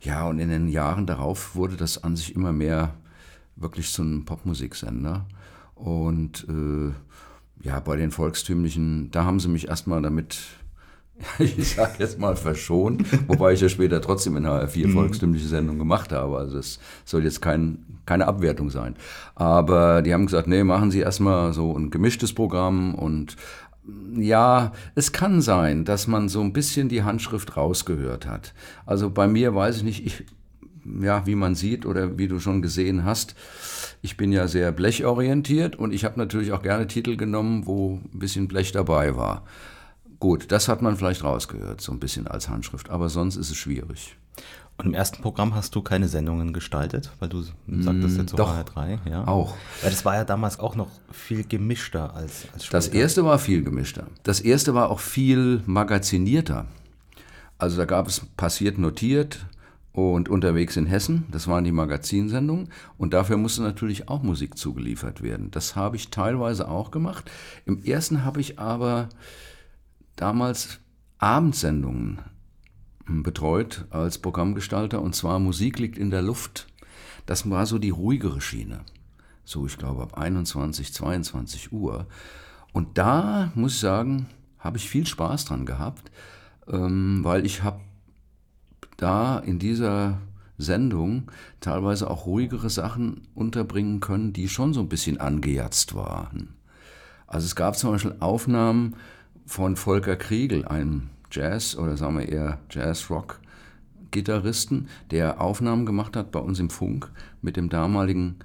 Ja, 0.00 0.26
und 0.26 0.38
in 0.38 0.50
den 0.50 0.68
Jahren 0.68 1.06
darauf 1.06 1.54
wurde 1.54 1.76
das 1.76 2.02
an 2.02 2.16
sich 2.16 2.34
immer 2.34 2.52
mehr 2.52 2.94
wirklich 3.56 3.90
zu 3.90 4.02
einem 4.02 4.24
Popmusiksender. 4.24 5.26
Und 5.74 6.46
äh, 6.48 6.92
ja, 7.66 7.80
bei 7.80 7.96
den 7.96 8.10
volkstümlichen, 8.10 9.10
da 9.10 9.24
haben 9.24 9.40
sie 9.40 9.48
mich 9.48 9.68
erstmal 9.68 10.02
damit 10.02 10.38
ich 11.38 11.74
sage 11.74 11.94
jetzt 11.98 12.18
mal 12.18 12.36
verschont, 12.36 13.04
wobei 13.28 13.52
ich 13.52 13.60
ja 13.60 13.68
später 13.68 14.00
trotzdem 14.00 14.36
in 14.36 14.46
einer 14.46 14.68
vier 14.68 14.88
mhm. 14.88 14.92
volkstümliche 14.92 15.46
Sendung 15.46 15.78
gemacht 15.78 16.12
habe. 16.12 16.38
Also 16.38 16.58
es 16.58 16.78
soll 17.04 17.24
jetzt 17.24 17.42
kein, 17.42 17.78
keine 18.06 18.26
Abwertung 18.26 18.70
sein. 18.70 18.96
Aber 19.34 20.02
die 20.02 20.12
haben 20.12 20.26
gesagt, 20.26 20.48
nee, 20.48 20.64
machen 20.64 20.90
Sie 20.90 21.00
erstmal 21.00 21.52
so 21.52 21.76
ein 21.76 21.90
gemischtes 21.90 22.32
Programm 22.32 22.94
und 22.94 23.36
ja, 24.14 24.72
es 24.94 25.12
kann 25.12 25.40
sein, 25.40 25.84
dass 25.84 26.06
man 26.06 26.28
so 26.28 26.40
ein 26.40 26.52
bisschen 26.52 26.88
die 26.88 27.02
Handschrift 27.02 27.56
rausgehört 27.56 28.26
hat. 28.26 28.54
Also 28.86 29.10
bei 29.10 29.26
mir 29.26 29.54
weiß 29.54 29.78
ich 29.78 29.82
nicht, 29.82 30.06
ich, 30.06 30.24
ja, 31.00 31.26
wie 31.26 31.34
man 31.34 31.54
sieht 31.54 31.84
oder 31.86 32.18
wie 32.18 32.28
du 32.28 32.38
schon 32.38 32.62
gesehen 32.62 33.04
hast, 33.04 33.34
ich 34.00 34.16
bin 34.16 34.32
ja 34.32 34.46
sehr 34.48 34.72
blechorientiert 34.72 35.76
und 35.76 35.92
ich 35.92 36.04
habe 36.04 36.18
natürlich 36.18 36.52
auch 36.52 36.62
gerne 36.62 36.86
Titel 36.86 37.16
genommen, 37.16 37.66
wo 37.66 38.00
ein 38.12 38.18
bisschen 38.18 38.48
Blech 38.48 38.72
dabei 38.72 39.16
war. 39.16 39.44
Gut, 40.22 40.52
das 40.52 40.68
hat 40.68 40.82
man 40.82 40.96
vielleicht 40.96 41.24
rausgehört, 41.24 41.80
so 41.80 41.90
ein 41.90 41.98
bisschen 41.98 42.28
als 42.28 42.48
Handschrift, 42.48 42.90
aber 42.90 43.08
sonst 43.08 43.34
ist 43.34 43.50
es 43.50 43.56
schwierig. 43.56 44.16
Und 44.78 44.86
im 44.86 44.94
ersten 44.94 45.20
Programm 45.20 45.56
hast 45.56 45.74
du 45.74 45.82
keine 45.82 46.06
Sendungen 46.06 46.52
gestaltet, 46.52 47.10
weil 47.18 47.28
du 47.28 47.42
sagtest 47.42 48.18
jetzt 48.18 48.30
so 48.30 48.36
Doch, 48.36 48.56
HR3, 48.56 48.98
ja? 49.10 49.26
Auch. 49.26 49.56
Weil 49.80 49.90
das 49.90 50.04
war 50.04 50.14
ja 50.14 50.24
damals 50.24 50.60
auch 50.60 50.76
noch 50.76 50.86
viel 51.10 51.42
gemischter 51.42 52.14
als, 52.14 52.46
als 52.54 52.66
später. 52.66 52.78
Das 52.78 52.86
erste 52.86 53.24
war 53.24 53.40
viel 53.40 53.64
gemischter. 53.64 54.06
Das 54.22 54.38
erste 54.38 54.74
war 54.74 54.90
auch 54.90 55.00
viel 55.00 55.60
magazinierter. 55.66 56.66
Also 57.58 57.76
da 57.76 57.84
gab 57.84 58.06
es 58.06 58.20
passiert 58.36 58.78
notiert 58.78 59.44
und 59.92 60.28
unterwegs 60.28 60.76
in 60.76 60.86
Hessen, 60.86 61.26
das 61.32 61.48
waren 61.48 61.64
die 61.64 61.72
Magazinsendungen 61.72 62.68
und 62.96 63.12
dafür 63.12 63.38
musste 63.38 63.62
natürlich 63.62 64.08
auch 64.08 64.22
Musik 64.22 64.56
zugeliefert 64.56 65.20
werden. 65.20 65.50
Das 65.50 65.74
habe 65.74 65.96
ich 65.96 66.10
teilweise 66.10 66.68
auch 66.68 66.92
gemacht. 66.92 67.28
Im 67.66 67.82
ersten 67.82 68.24
habe 68.24 68.40
ich 68.40 68.60
aber 68.60 69.08
damals 70.16 70.78
Abendsendungen 71.18 72.20
betreut 73.06 73.84
als 73.90 74.18
Programmgestalter 74.18 75.00
und 75.00 75.14
zwar 75.14 75.38
Musik 75.38 75.78
liegt 75.78 75.98
in 75.98 76.10
der 76.10 76.22
Luft. 76.22 76.66
Das 77.26 77.48
war 77.48 77.66
so 77.66 77.78
die 77.78 77.90
ruhigere 77.90 78.40
Schiene. 78.40 78.80
So, 79.44 79.66
ich 79.66 79.76
glaube, 79.76 80.02
ab 80.02 80.18
21, 80.18 80.92
22 80.92 81.72
Uhr. 81.72 82.06
Und 82.72 82.96
da 82.98 83.52
muss 83.54 83.74
ich 83.74 83.80
sagen, 83.80 84.26
habe 84.58 84.78
ich 84.78 84.88
viel 84.88 85.06
Spaß 85.06 85.44
dran 85.46 85.66
gehabt, 85.66 86.10
ähm, 86.68 87.20
weil 87.22 87.44
ich 87.44 87.62
habe 87.62 87.80
da 88.96 89.38
in 89.38 89.58
dieser 89.58 90.18
Sendung 90.58 91.30
teilweise 91.60 92.08
auch 92.08 92.26
ruhigere 92.26 92.70
Sachen 92.70 93.28
unterbringen 93.34 94.00
können, 94.00 94.32
die 94.32 94.48
schon 94.48 94.72
so 94.72 94.80
ein 94.80 94.88
bisschen 94.88 95.18
angejatzt 95.18 95.94
waren. 95.94 96.54
Also 97.26 97.46
es 97.46 97.56
gab 97.56 97.76
zum 97.76 97.92
Beispiel 97.92 98.16
Aufnahmen 98.20 98.94
von 99.46 99.76
Volker 99.76 100.16
Kriegel, 100.16 100.64
einem 100.64 101.10
Jazz- 101.30 101.76
oder 101.76 101.96
sagen 101.96 102.18
wir 102.18 102.28
eher 102.28 102.58
Jazz-Rock-Gitarristen, 102.70 104.88
der 105.10 105.40
Aufnahmen 105.40 105.86
gemacht 105.86 106.16
hat 106.16 106.30
bei 106.30 106.40
uns 106.40 106.60
im 106.60 106.70
Funk 106.70 107.10
mit 107.40 107.56
dem 107.56 107.68
damaligen 107.68 108.36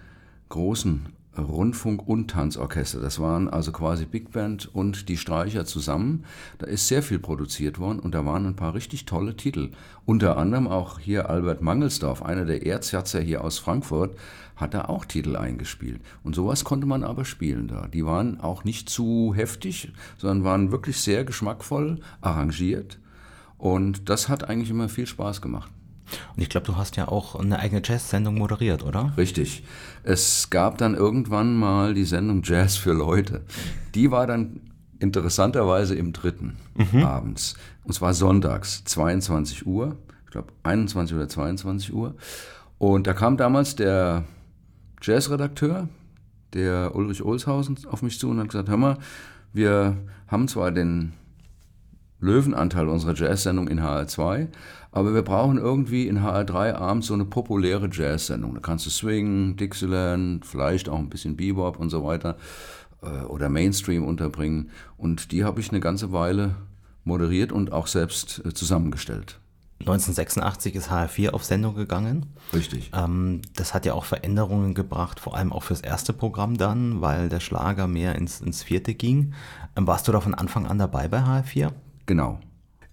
großen 0.50 1.06
Rundfunk- 1.44 2.08
und 2.08 2.30
Tanzorchester. 2.30 3.00
Das 3.00 3.20
waren 3.20 3.50
also 3.50 3.72
quasi 3.72 4.06
Big 4.06 4.32
Band 4.32 4.74
und 4.74 5.10
die 5.10 5.18
Streicher 5.18 5.66
zusammen. 5.66 6.26
Da 6.58 6.68
ist 6.68 6.88
sehr 6.88 7.04
viel 7.04 7.20
produziert 7.20 7.80
worden 7.80 8.00
und 8.00 8.14
da 8.14 8.26
waren 8.26 8.46
ein 8.46 8.56
paar 8.56 8.74
richtig 8.74 9.06
tolle 9.06 9.36
Titel. 9.36 9.72
Unter 10.06 10.38
anderem 10.38 10.68
auch 10.68 11.00
hier 11.00 11.30
Albert 11.30 11.62
Mangelsdorf, 11.62 12.24
einer 12.24 12.46
der 12.46 12.66
Erzjatzer 12.66 13.20
hier 13.20 13.44
aus 13.44 13.60
Frankfurt, 13.60 14.18
hat 14.56 14.74
da 14.74 14.86
auch 14.86 15.06
Titel 15.06 15.36
eingespielt. 15.36 16.02
Und 16.24 16.36
sowas 16.36 16.64
konnte 16.64 16.88
man 16.88 17.04
aber 17.04 17.26
spielen 17.26 17.68
da. 17.68 17.88
Die 17.88 18.06
waren 18.06 18.40
auch 18.40 18.64
nicht 18.64 18.90
zu 18.90 19.34
heftig, 19.36 19.92
sondern 20.18 20.44
waren 20.44 20.72
wirklich 20.72 21.00
sehr 21.00 21.24
geschmackvoll 21.24 22.00
arrangiert. 22.22 23.00
Und 23.58 24.10
das 24.10 24.30
hat 24.30 24.50
eigentlich 24.50 24.70
immer 24.70 24.90
viel 24.90 25.08
Spaß 25.08 25.42
gemacht. 25.42 25.72
Und 26.36 26.42
ich 26.42 26.50
glaube, 26.50 26.66
du 26.66 26.76
hast 26.76 26.96
ja 26.96 27.08
auch 27.08 27.36
eine 27.36 27.60
eigene 27.60 27.82
Jazz-Sendung 27.84 28.36
moderiert, 28.36 28.84
oder? 28.84 29.14
Richtig. 29.18 29.64
Es 30.04 30.50
gab 30.50 30.78
dann 30.78 30.96
irgendwann 30.96 31.56
mal 31.56 31.94
die 31.94 32.06
Sendung 32.06 32.42
Jazz 32.44 32.78
für 32.78 32.94
Leute. 32.94 33.44
Die 33.96 34.12
war 34.12 34.28
dann 34.28 34.62
interessanterweise 35.00 35.96
im 35.96 36.14
dritten 36.14 36.58
mhm. 36.76 37.04
abends. 37.04 37.56
Und 37.84 37.94
zwar 37.94 38.14
sonntags, 38.14 38.84
22 38.86 39.66
Uhr. 39.66 39.98
Ich 40.26 40.32
glaube, 40.32 40.52
21 40.64 41.16
oder 41.16 41.30
22 41.30 41.94
Uhr. 41.94 42.16
Und 42.78 43.08
da 43.08 43.14
kam 43.14 43.38
damals 43.38 43.76
der 43.76 44.26
Jazzredakteur, 45.02 45.88
der 46.54 46.96
Ulrich 46.96 47.24
Olshausen, 47.24 47.78
auf 47.90 48.02
mich 48.02 48.20
zu 48.20 48.30
und 48.30 48.40
hat 48.40 48.50
gesagt: 48.50 48.70
Hör 48.70 48.78
mal, 48.78 48.98
wir 49.54 49.98
haben 50.28 50.48
zwar 50.48 50.72
den 50.72 51.14
Löwenanteil 52.20 52.88
unserer 52.88 53.14
Jazz-Sendung 53.14 53.68
in 53.68 53.80
HR2, 53.80 54.48
aber 54.98 55.14
wir 55.14 55.22
brauchen 55.22 55.58
irgendwie 55.60 56.08
in 56.08 56.20
HR3 56.20 56.74
abends 56.74 57.08
so 57.08 57.14
eine 57.14 57.26
populäre 57.26 57.88
Jazz-Sendung. 57.92 58.56
Da 58.56 58.62
kannst 58.62 58.86
du 58.88 58.90
Swing, 58.90 59.56
Dixieland, 59.56 60.44
vielleicht 60.44 60.90
auch 60.90 60.98
ein 60.98 61.10
bisschen 61.10 61.38
Bebop 61.38 61.80
und 61.80 61.92
so 61.92 62.04
weiter 62.04 62.36
äh, 63.04 63.26
oder 63.26 63.48
Mainstream 63.50 64.04
unterbringen. 64.04 64.72
Und 64.98 65.32
die 65.32 65.44
habe 65.44 65.60
ich 65.60 65.70
eine 65.70 65.82
ganze 65.82 66.12
Weile 66.14 66.56
moderiert 67.04 67.52
und 67.52 67.72
auch 67.72 67.86
selbst 67.86 68.42
äh, 68.44 68.54
zusammengestellt. 68.54 69.40
1986 69.82 70.74
ist 70.74 70.90
HR4 70.90 71.30
auf 71.30 71.44
Sendung 71.44 71.76
gegangen. 71.76 72.26
Richtig. 72.52 72.90
Ähm, 72.96 73.42
das 73.56 73.76
hat 73.76 73.86
ja 73.86 73.94
auch 73.94 74.06
Veränderungen 74.06 74.74
gebracht, 74.74 75.20
vor 75.20 75.38
allem 75.38 75.54
auch 75.54 75.62
fürs 75.62 75.82
erste 75.82 76.12
Programm 76.12 76.58
dann, 76.58 77.02
weil 77.02 77.30
der 77.30 77.40
Schlager 77.40 77.88
mehr 77.88 78.16
ins, 78.16 78.42
ins 78.42 78.64
vierte 78.64 78.96
ging. 78.96 79.34
Ähm, 79.76 79.86
warst 79.86 80.08
du 80.08 80.12
da 80.12 80.22
von 80.22 80.34
Anfang 80.34 80.66
an 80.66 80.80
dabei 80.80 81.08
bei 81.08 81.20
HR4? 81.20 81.72
Genau. 82.08 82.40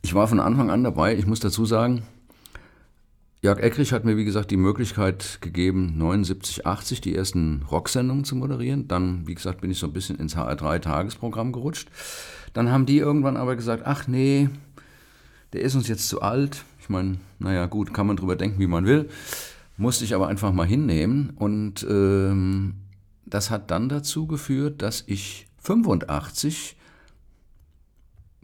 Ich 0.05 0.13
war 0.13 0.29
von 0.29 0.39
Anfang 0.39 0.71
an 0.71 0.85
dabei. 0.85 1.17
Ich 1.17 1.27
muss 1.27 1.41
dazu 1.41 1.65
sagen, 1.65 2.03
Jörg 3.41 3.59
Eckrich 3.59 3.95
hat 3.95 4.05
mir, 4.05 4.19
wie 4.19 4.27
gesagt, 4.27 4.51
die 4.51 4.59
Möglichkeit 4.59 5.39
gegeben, 5.41 5.95
79, 5.97 6.67
80 6.67 7.01
die 7.01 7.17
ersten 7.17 7.63
Rocksendungen 7.71 8.25
zu 8.25 8.37
moderieren. 8.37 8.87
Dann, 8.87 9.27
wie 9.27 9.35
gesagt, 9.35 9.63
bin 9.63 9.71
ich 9.71 9.79
so 9.79 9.87
ein 9.87 9.95
bisschen 9.95 10.17
ins 10.17 10.37
HR3-Tagesprogramm 10.37 11.53
gerutscht. 11.53 11.89
Dann 12.53 12.71
haben 12.71 12.85
die 12.85 12.99
irgendwann 12.99 13.39
aber 13.39 13.57
gesagt, 13.57 13.85
ach 13.87 14.07
nee, 14.07 14.51
der 15.55 15.63
ist 15.63 15.75
uns 15.75 15.89
jetzt 15.89 16.07
zu 16.07 16.21
alt. 16.21 16.67
Ich 16.81 16.91
meine, 16.91 17.17
naja, 17.39 17.65
gut, 17.65 17.95
kann 17.95 18.07
man 18.07 18.19
drüber 18.19 18.37
denken, 18.37 18.61
wie 18.61 18.67
man 18.67 18.85
will. 18.85 19.09
Musste 19.79 20.05
ich 20.05 20.15
aber 20.15 20.29
einfach 20.29 20.53
mal 20.53 20.67
hinnehmen. 20.67 21.33
Und 21.37 21.83
ähm, 21.89 22.75
das 23.25 23.51
hat 23.51 23.71
dann 23.71 23.89
dazu 23.89 24.27
geführt, 24.27 24.83
dass 24.83 25.03
ich 25.07 25.47
85 25.63 26.77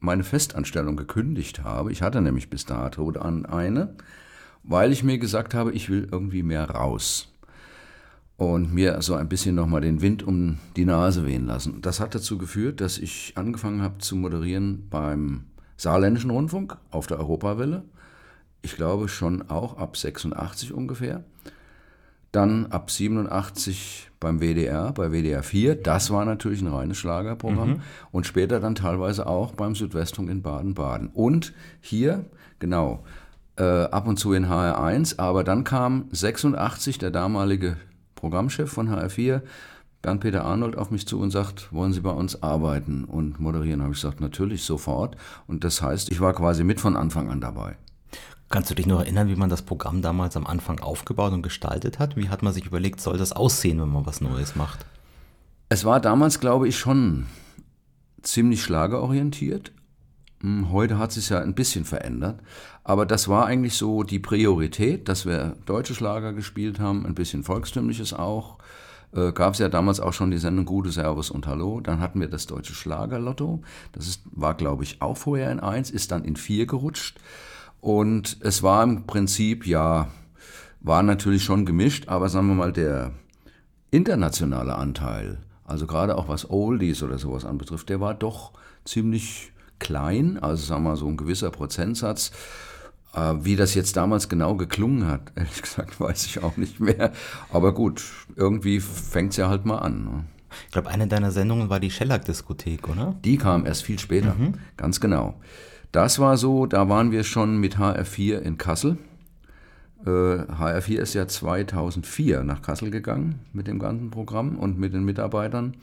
meine 0.00 0.24
Festanstellung 0.24 0.96
gekündigt 0.96 1.62
habe. 1.62 1.92
Ich 1.92 2.02
hatte 2.02 2.20
nämlich 2.20 2.50
bis 2.50 2.64
dato 2.64 3.08
an 3.10 3.46
eine, 3.46 3.94
weil 4.62 4.92
ich 4.92 5.04
mir 5.04 5.18
gesagt 5.18 5.54
habe, 5.54 5.72
ich 5.72 5.88
will 5.88 6.08
irgendwie 6.10 6.42
mehr 6.42 6.68
raus 6.70 7.28
und 8.36 8.72
mir 8.72 9.02
so 9.02 9.14
ein 9.14 9.28
bisschen 9.28 9.54
nochmal 9.54 9.82
den 9.82 10.00
Wind 10.00 10.22
um 10.22 10.58
die 10.76 10.86
Nase 10.86 11.26
wehen 11.26 11.46
lassen. 11.46 11.82
Das 11.82 12.00
hat 12.00 12.14
dazu 12.14 12.38
geführt, 12.38 12.80
dass 12.80 12.96
ich 12.96 13.34
angefangen 13.36 13.82
habe 13.82 13.98
zu 13.98 14.16
moderieren 14.16 14.88
beim 14.88 15.44
Saarländischen 15.76 16.30
Rundfunk 16.30 16.76
auf 16.90 17.06
der 17.06 17.18
Europawelle. 17.18 17.84
Ich 18.62 18.76
glaube 18.76 19.08
schon 19.08 19.48
auch 19.50 19.76
ab 19.76 19.96
86 19.96 20.72
ungefähr. 20.72 21.24
Dann 22.32 22.66
ab 22.66 22.90
87 22.90 24.10
beim 24.20 24.40
WDR, 24.40 24.92
bei 24.92 25.10
WDR 25.10 25.42
4. 25.42 25.74
Das 25.76 26.10
war 26.10 26.24
natürlich 26.24 26.60
ein 26.60 26.68
reines 26.68 26.98
Schlagerprogramm. 26.98 27.70
Mhm. 27.70 27.80
Und 28.12 28.26
später 28.26 28.60
dann 28.60 28.74
teilweise 28.74 29.26
auch 29.26 29.52
beim 29.54 29.74
Südwestfunk 29.74 30.30
in 30.30 30.42
Baden-Baden. 30.42 31.08
Und 31.08 31.52
hier, 31.80 32.26
genau, 32.58 33.02
äh, 33.56 33.64
ab 33.64 34.06
und 34.06 34.18
zu 34.18 34.32
in 34.32 34.46
HR1. 34.46 35.18
Aber 35.18 35.42
dann 35.42 35.64
kam 35.64 36.04
86 36.12 36.98
der 36.98 37.10
damalige 37.10 37.76
Programmchef 38.14 38.70
von 38.70 38.88
HR4, 38.88 39.40
Bernd-Peter 40.02 40.44
Arnold, 40.44 40.76
auf 40.76 40.90
mich 40.90 41.06
zu 41.06 41.18
und 41.18 41.30
sagt, 41.30 41.72
wollen 41.72 41.92
Sie 41.92 42.00
bei 42.00 42.10
uns 42.10 42.42
arbeiten 42.42 43.04
und 43.04 43.40
moderieren? 43.40 43.82
Habe 43.82 43.92
ich 43.92 44.00
gesagt, 44.00 44.20
natürlich, 44.20 44.64
sofort. 44.64 45.16
Und 45.46 45.64
das 45.64 45.82
heißt, 45.82 46.10
ich 46.10 46.20
war 46.20 46.32
quasi 46.32 46.64
mit 46.64 46.80
von 46.80 46.96
Anfang 46.96 47.30
an 47.30 47.40
dabei. 47.40 47.76
Kannst 48.50 48.68
du 48.68 48.74
dich 48.74 48.86
noch 48.86 48.98
erinnern, 48.98 49.28
wie 49.28 49.36
man 49.36 49.48
das 49.48 49.62
Programm 49.62 50.02
damals 50.02 50.36
am 50.36 50.44
Anfang 50.44 50.80
aufgebaut 50.80 51.32
und 51.32 51.42
gestaltet 51.42 52.00
hat? 52.00 52.16
Wie 52.16 52.30
hat 52.30 52.42
man 52.42 52.52
sich 52.52 52.66
überlegt, 52.66 53.00
soll 53.00 53.16
das 53.16 53.30
aussehen, 53.30 53.80
wenn 53.80 53.88
man 53.88 54.06
was 54.06 54.20
Neues 54.20 54.56
macht? 54.56 54.84
Es 55.68 55.84
war 55.84 56.00
damals, 56.00 56.40
glaube 56.40 56.66
ich, 56.66 56.76
schon 56.76 57.26
ziemlich 58.22 58.64
schlagerorientiert. 58.64 59.70
Hm, 60.40 60.72
heute 60.72 60.98
hat 60.98 61.12
sich 61.12 61.28
ja 61.28 61.38
ein 61.38 61.54
bisschen 61.54 61.84
verändert. 61.84 62.40
Aber 62.82 63.06
das 63.06 63.28
war 63.28 63.46
eigentlich 63.46 63.74
so 63.74 64.02
die 64.02 64.18
Priorität, 64.18 65.08
dass 65.08 65.26
wir 65.26 65.54
deutsche 65.64 65.94
Schlager 65.94 66.32
gespielt 66.32 66.80
haben, 66.80 67.06
ein 67.06 67.14
bisschen 67.14 67.44
volkstümliches 67.44 68.12
auch. 68.12 68.58
äh, 69.12 69.30
gab 69.30 69.52
es 69.52 69.60
ja 69.60 69.68
damals 69.68 70.00
auch 70.00 70.12
schon 70.12 70.32
die 70.32 70.38
Sendung 70.38 70.64
Gute 70.64 70.90
Servus 70.90 71.30
und 71.30 71.46
Hallo. 71.46 71.80
Dann 71.80 72.00
hatten 72.00 72.20
wir 72.20 72.28
das 72.28 72.48
Deutsche 72.48 72.74
Schlagerlotto. 72.74 73.62
Das 73.92 74.08
ist, 74.08 74.22
war, 74.32 74.54
glaube 74.54 74.82
ich, 74.82 75.00
auch 75.02 75.16
vorher 75.16 75.52
in 75.52 75.60
1, 75.60 75.90
ist 75.90 76.10
dann 76.10 76.24
in 76.24 76.34
4 76.34 76.66
gerutscht. 76.66 77.20
Und 77.80 78.38
es 78.40 78.62
war 78.62 78.82
im 78.82 79.06
Prinzip, 79.06 79.66
ja, 79.66 80.08
war 80.80 81.02
natürlich 81.02 81.44
schon 81.44 81.66
gemischt, 81.66 82.08
aber 82.08 82.28
sagen 82.28 82.48
wir 82.48 82.54
mal, 82.54 82.72
der 82.72 83.12
internationale 83.90 84.74
Anteil, 84.74 85.38
also 85.64 85.86
gerade 85.86 86.16
auch 86.16 86.28
was 86.28 86.48
Oldies 86.50 87.02
oder 87.02 87.18
sowas 87.18 87.44
anbetrifft, 87.44 87.88
der 87.88 88.00
war 88.00 88.14
doch 88.14 88.52
ziemlich 88.84 89.52
klein, 89.78 90.38
also 90.38 90.64
sagen 90.64 90.82
wir 90.84 90.90
mal 90.90 90.96
so 90.96 91.06
ein 91.06 91.16
gewisser 91.16 91.50
Prozentsatz. 91.50 92.32
Äh, 93.12 93.34
wie 93.40 93.56
das 93.56 93.74
jetzt 93.74 93.96
damals 93.96 94.28
genau 94.28 94.54
geklungen 94.54 95.08
hat, 95.08 95.32
ehrlich 95.34 95.62
gesagt, 95.62 95.98
weiß 96.00 96.26
ich 96.26 96.42
auch 96.42 96.56
nicht 96.56 96.78
mehr. 96.80 97.12
Aber 97.52 97.74
gut, 97.74 98.04
irgendwie 98.36 98.80
fängt 98.80 99.32
es 99.32 99.36
ja 99.36 99.48
halt 99.48 99.64
mal 99.64 99.78
an. 99.78 100.04
Ne? 100.04 100.24
Ich 100.66 100.72
glaube, 100.72 100.90
eine 100.90 101.08
deiner 101.08 101.32
Sendungen 101.32 101.70
war 101.70 101.80
die 101.80 101.90
Shellac-Diskothek, 101.90 102.88
oder? 102.88 103.16
Die 103.24 103.36
kam 103.36 103.66
erst 103.66 103.82
viel 103.82 103.98
später, 103.98 104.34
mhm. 104.34 104.54
ganz 104.76 105.00
genau. 105.00 105.40
Das 105.92 106.18
war 106.18 106.36
so, 106.36 106.66
da 106.66 106.88
waren 106.88 107.10
wir 107.10 107.24
schon 107.24 107.58
mit 107.58 107.78
HR4 107.78 108.38
in 108.38 108.58
Kassel. 108.58 108.98
Äh, 110.04 110.08
HR4 110.08 110.98
ist 110.98 111.14
ja 111.14 111.26
2004 111.26 112.44
nach 112.44 112.62
Kassel 112.62 112.90
gegangen 112.90 113.40
mit 113.52 113.66
dem 113.66 113.78
ganzen 113.78 114.10
Programm 114.10 114.56
und 114.56 114.78
mit 114.78 114.94
den 114.94 115.04
Mitarbeitern. 115.04 115.76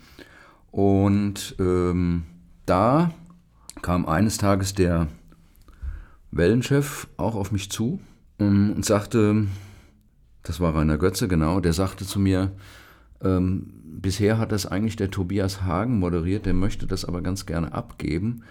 Und 0.71 1.55
ähm, 1.59 2.23
da 2.65 3.11
kam 3.81 4.05
eines 4.05 4.37
Tages 4.37 4.73
der 4.73 5.07
Wellenchef 6.31 7.07
auch 7.17 7.35
auf 7.35 7.51
mich 7.51 7.69
zu 7.71 7.99
und 8.39 8.85
sagte, 8.85 9.47
das 10.43 10.59
war 10.59 10.75
Rainer 10.75 10.97
Götze, 10.97 11.27
genau, 11.27 11.59
der 11.59 11.73
sagte 11.73 12.05
zu 12.05 12.19
mir, 12.19 12.51
ähm, 13.21 13.73
bisher 13.83 14.37
hat 14.37 14.51
das 14.51 14.65
eigentlich 14.65 14.95
der 14.95 15.09
Tobias 15.09 15.63
Hagen 15.63 15.99
moderiert, 15.99 16.45
der 16.45 16.53
möchte 16.53 16.85
das 16.85 17.03
aber 17.03 17.21
ganz 17.21 17.45
gerne 17.45 17.73
abgeben. 17.73 18.43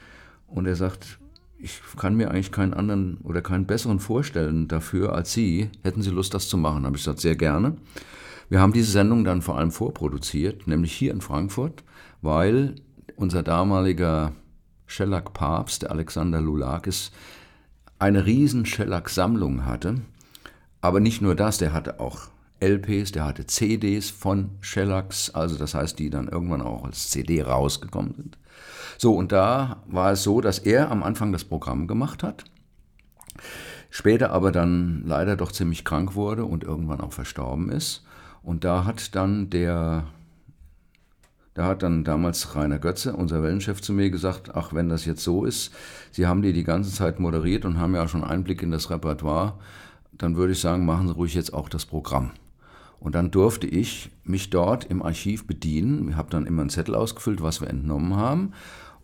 Und 0.49 0.67
er 0.67 0.75
sagt, 0.75 1.19
ich 1.59 1.81
kann 1.97 2.17
mir 2.17 2.31
eigentlich 2.31 2.53
keinen 2.53 2.75
anderen 2.75 3.19
oder 3.23 3.43
keinen 3.43 3.67
besseren 3.67 4.01
vorstellen 4.01 4.69
dafür 4.69 5.15
als 5.15 5.33
Sie. 5.33 5.71
Hätten 5.83 6.03
Sie 6.03 6.11
Lust, 6.11 6.35
das 6.35 6.49
zu 6.49 6.57
machen? 6.57 6.85
Habe 6.85 6.97
ich 6.97 7.03
gesagt, 7.03 7.21
sehr 7.21 7.37
gerne. 7.37 7.77
Wir 8.49 8.61
haben 8.61 8.73
diese 8.73 8.93
Sendung 8.93 9.25
dann 9.25 9.43
vor 9.43 9.59
allem 9.59 9.73
vorproduziert, 9.73 10.67
nämlich 10.67 10.93
hier 10.93 11.13
in 11.13 11.21
Frankfurt, 11.21 11.83
weil 12.23 12.77
unser 13.17 13.43
damaliger 13.43 14.33
Shellac-Papst, 14.87 15.83
der 15.83 15.91
Alexander 15.91 16.41
Lulakis, 16.41 17.11
eine 17.99 18.27
riesen 18.27 18.67
Shellac-Sammlung 18.67 19.65
hatte. 19.65 20.03
Aber 20.81 21.01
nicht 21.01 21.23
nur 21.23 21.35
das, 21.35 21.59
der 21.59 21.73
hatte 21.73 21.99
auch 21.99 22.29
LPs, 22.61 23.13
der 23.13 23.25
hatte 23.25 23.47
CDs 23.47 24.11
von 24.11 24.51
Shellacs, 24.61 25.31
also 25.31 25.57
das 25.57 25.75
heißt, 25.75 25.99
die 25.99 26.11
dann 26.11 26.29
irgendwann 26.29 26.63
auch 26.63 26.85
als 26.85 27.11
CD 27.11 27.43
rausgekommen 27.43 28.15
sind. 28.15 28.39
So, 28.99 29.15
und 29.15 29.33
da 29.33 29.83
war 29.87 30.13
es 30.13 30.23
so, 30.23 30.41
dass 30.41 30.59
er 30.59 30.91
am 30.91 31.03
Anfang 31.03 31.33
das 31.33 31.45
Programm 31.45 31.87
gemacht 31.87 32.23
hat, 32.23 32.45
später 33.91 34.31
aber 34.31 34.53
dann 34.53 35.03
leider 35.05 35.37
doch 35.37 35.53
ziemlich 35.53 35.85
krank 35.85 36.15
wurde 36.15 36.45
und 36.45 36.65
irgendwann 36.65 37.01
auch 37.01 37.13
verstorben 37.13 37.71
ist. 37.71 38.05
Und 38.43 38.65
da 38.65 38.85
hat 38.85 39.15
dann 39.15 39.51
der 39.51 40.07
da 41.57 41.65
hat 41.65 41.83
dann 41.83 42.05
damals 42.05 42.55
Rainer 42.55 42.79
Götze, 42.79 43.15
unser 43.15 43.43
Wellenchef, 43.43 43.81
zu 43.81 43.95
mir 43.95 44.11
gesagt, 44.11 44.55
ach, 44.55 44.75
wenn 44.75 44.91
das 44.91 45.07
jetzt 45.07 45.25
so 45.25 45.47
ist, 45.47 45.73
Sie 46.13 46.27
haben 46.27 46.43
die 46.43 46.53
die 46.53 46.65
ganze 46.65 46.93
Zeit 46.93 47.19
moderiert 47.19 47.65
und 47.65 47.79
haben 47.79 47.95
ja 47.95 48.07
schon 48.09 48.23
Einblick 48.23 48.63
in 48.63 48.71
das 48.71 48.91
Repertoire, 48.91 49.55
dann 50.13 50.37
würde 50.37 50.53
ich 50.53 50.61
sagen, 50.61 50.85
machen 50.85 51.09
Sie 51.09 51.15
ruhig 51.15 51.35
jetzt 51.35 51.55
auch 51.55 51.71
das 51.71 51.87
Programm. 51.87 52.33
Und 52.99 53.15
dann 53.15 53.31
durfte 53.31 53.67
ich 53.67 54.11
mich 54.25 54.51
dort 54.51 54.85
im 54.85 55.03
Archiv 55.03 55.47
bedienen. 55.47 56.09
Ich 56.11 56.17
habe 56.17 56.31
dann 56.31 56.47
immer 56.47 56.63
einen 56.63 56.71
Zettel 56.71 56.95
ausgefüllt, 56.95 57.43
was 57.43 57.61
wir 57.61 57.69
entnommen 57.69 58.17
haben 58.17 58.53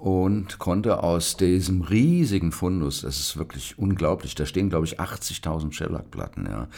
und 0.02 0.58
konnte 0.58 1.04
aus 1.04 1.36
diesem 1.36 1.82
riesigen 1.82 2.50
Fundus, 2.50 3.02
das 3.02 3.20
ist 3.20 3.36
wirklich 3.36 3.78
unglaublich, 3.78 4.34
da 4.34 4.46
stehen 4.46 4.68
glaube 4.68 4.84
ich 4.84 4.98
80.000 4.98 5.72
Shellac-Platten, 5.72 6.46
ja. 6.46 6.68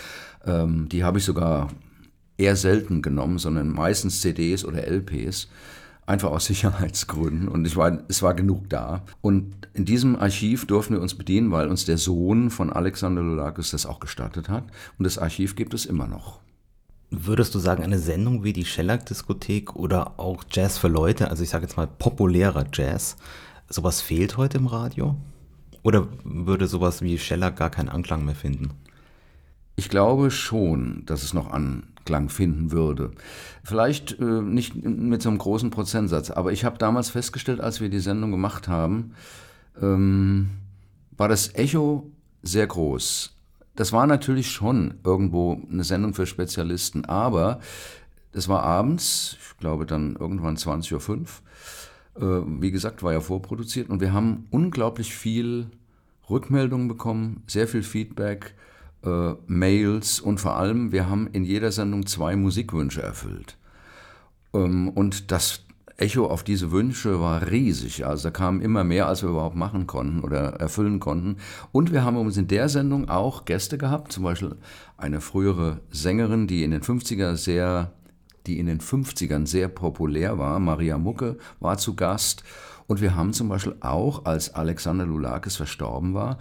Ähm, 0.44 0.90
die 0.90 1.04
habe 1.04 1.16
ich 1.16 1.24
sogar 1.24 1.68
eher 2.36 2.54
selten 2.54 3.00
genommen, 3.00 3.38
sondern 3.38 3.70
meistens 3.70 4.20
CDs 4.20 4.62
oder 4.66 4.86
LPs. 4.86 5.48
Einfach 6.04 6.32
aus 6.32 6.44
Sicherheitsgründen. 6.48 7.48
Und 7.48 7.66
ich 7.66 7.76
war, 7.76 8.00
es 8.08 8.22
war 8.22 8.34
genug 8.34 8.68
da. 8.68 9.04
Und 9.22 9.68
in 9.72 9.86
diesem 9.86 10.16
Archiv 10.16 10.66
durften 10.66 10.92
wir 10.92 11.00
uns 11.00 11.14
bedienen, 11.14 11.50
weil 11.50 11.68
uns 11.68 11.86
der 11.86 11.96
Sohn 11.96 12.50
von 12.50 12.70
Alexander 12.70 13.22
Lulakis 13.22 13.70
das 13.70 13.86
auch 13.86 14.00
gestattet 14.00 14.50
hat. 14.50 14.64
Und 14.98 15.04
das 15.04 15.16
Archiv 15.16 15.56
gibt 15.56 15.72
es 15.72 15.86
immer 15.86 16.06
noch. 16.06 16.40
Würdest 17.10 17.54
du 17.54 17.58
sagen, 17.58 17.82
eine 17.82 17.98
Sendung 17.98 18.44
wie 18.44 18.52
die 18.52 18.64
Shellac-Diskothek 18.64 19.76
oder 19.76 20.18
auch 20.18 20.44
Jazz 20.50 20.78
für 20.78 20.88
Leute, 20.88 21.30
also 21.30 21.42
ich 21.42 21.50
sage 21.50 21.64
jetzt 21.64 21.76
mal 21.76 21.86
populärer 21.86 22.66
Jazz, 22.72 23.16
sowas 23.68 24.00
fehlt 24.00 24.36
heute 24.36 24.58
im 24.58 24.66
Radio? 24.66 25.16
Oder 25.82 26.08
würde 26.24 26.66
sowas 26.66 27.02
wie 27.02 27.18
Shellac 27.18 27.56
gar 27.56 27.70
keinen 27.70 27.90
Anklang 27.90 28.24
mehr 28.24 28.34
finden? 28.34 28.70
Ich 29.76 29.88
glaube 29.88 30.30
schon, 30.30 31.02
dass 31.04 31.22
es 31.22 31.34
noch 31.34 31.50
Anklang 31.50 32.30
finden 32.30 32.72
würde. 32.72 33.10
Vielleicht 33.62 34.18
äh, 34.18 34.24
nicht 34.24 34.74
mit 34.84 35.20
so 35.20 35.28
einem 35.28 35.38
großen 35.38 35.70
Prozentsatz, 35.70 36.30
aber 36.30 36.52
ich 36.52 36.64
habe 36.64 36.78
damals 36.78 37.10
festgestellt, 37.10 37.60
als 37.60 37.80
wir 37.80 37.90
die 37.90 38.00
Sendung 38.00 38.30
gemacht 38.30 38.68
haben, 38.68 39.14
ähm, 39.80 40.50
war 41.16 41.28
das 41.28 41.54
Echo 41.54 42.10
sehr 42.42 42.66
groß. 42.66 43.33
Das 43.76 43.92
war 43.92 44.06
natürlich 44.06 44.50
schon 44.50 44.94
irgendwo 45.04 45.60
eine 45.70 45.84
Sendung 45.84 46.14
für 46.14 46.26
Spezialisten, 46.26 47.04
aber 47.04 47.60
das 48.32 48.48
war 48.48 48.62
abends, 48.62 49.36
ich 49.40 49.58
glaube 49.58 49.86
dann 49.86 50.16
irgendwann 50.16 50.56
20.05 50.56 51.10
Uhr. 51.10 51.26
Äh, 52.16 52.44
wie 52.60 52.70
gesagt, 52.70 53.02
war 53.02 53.12
ja 53.12 53.20
vorproduziert 53.20 53.90
und 53.90 54.00
wir 54.00 54.12
haben 54.12 54.46
unglaublich 54.50 55.14
viel 55.14 55.66
Rückmeldungen 56.30 56.88
bekommen, 56.88 57.42
sehr 57.46 57.68
viel 57.68 57.82
Feedback 57.82 58.54
äh, 59.04 59.34
Mails 59.46 60.20
und 60.20 60.38
vor 60.40 60.56
allem, 60.56 60.92
wir 60.92 61.08
haben 61.08 61.26
in 61.28 61.44
jeder 61.44 61.72
Sendung 61.72 62.06
zwei 62.06 62.36
Musikwünsche 62.36 63.02
erfüllt. 63.02 63.56
Ähm, 64.52 64.88
und 64.88 65.30
das 65.30 65.64
Echo 65.96 66.26
auf 66.26 66.42
diese 66.42 66.72
Wünsche 66.72 67.20
war 67.20 67.50
riesig. 67.50 68.04
Also 68.04 68.24
da 68.24 68.30
kamen 68.32 68.60
immer 68.60 68.82
mehr, 68.82 69.06
als 69.06 69.22
wir 69.22 69.30
überhaupt 69.30 69.54
machen 69.54 69.86
konnten 69.86 70.20
oder 70.20 70.54
erfüllen 70.54 70.98
konnten. 70.98 71.36
Und 71.70 71.92
wir 71.92 72.04
haben 72.04 72.16
uns 72.16 72.36
in 72.36 72.48
der 72.48 72.68
Sendung 72.68 73.08
auch 73.08 73.44
Gäste 73.44 73.78
gehabt, 73.78 74.10
zum 74.10 74.24
Beispiel 74.24 74.56
eine 74.96 75.20
frühere 75.20 75.80
Sängerin, 75.90 76.48
die 76.48 76.64
in 76.64 76.72
den 76.72 76.82
50er 76.82 77.36
sehr, 77.36 77.92
die 78.46 78.58
in 78.58 78.66
den 78.66 78.80
50ern 78.80 79.46
sehr 79.46 79.68
populär 79.68 80.36
war, 80.38 80.58
Maria 80.58 80.98
Mucke, 80.98 81.38
war 81.60 81.78
zu 81.78 81.94
Gast. 81.94 82.42
Und 82.88 83.00
wir 83.00 83.14
haben 83.14 83.32
zum 83.32 83.48
Beispiel 83.48 83.76
auch, 83.80 84.24
als 84.24 84.54
Alexander 84.54 85.06
Lulakis 85.06 85.56
verstorben 85.56 86.12
war, 86.12 86.38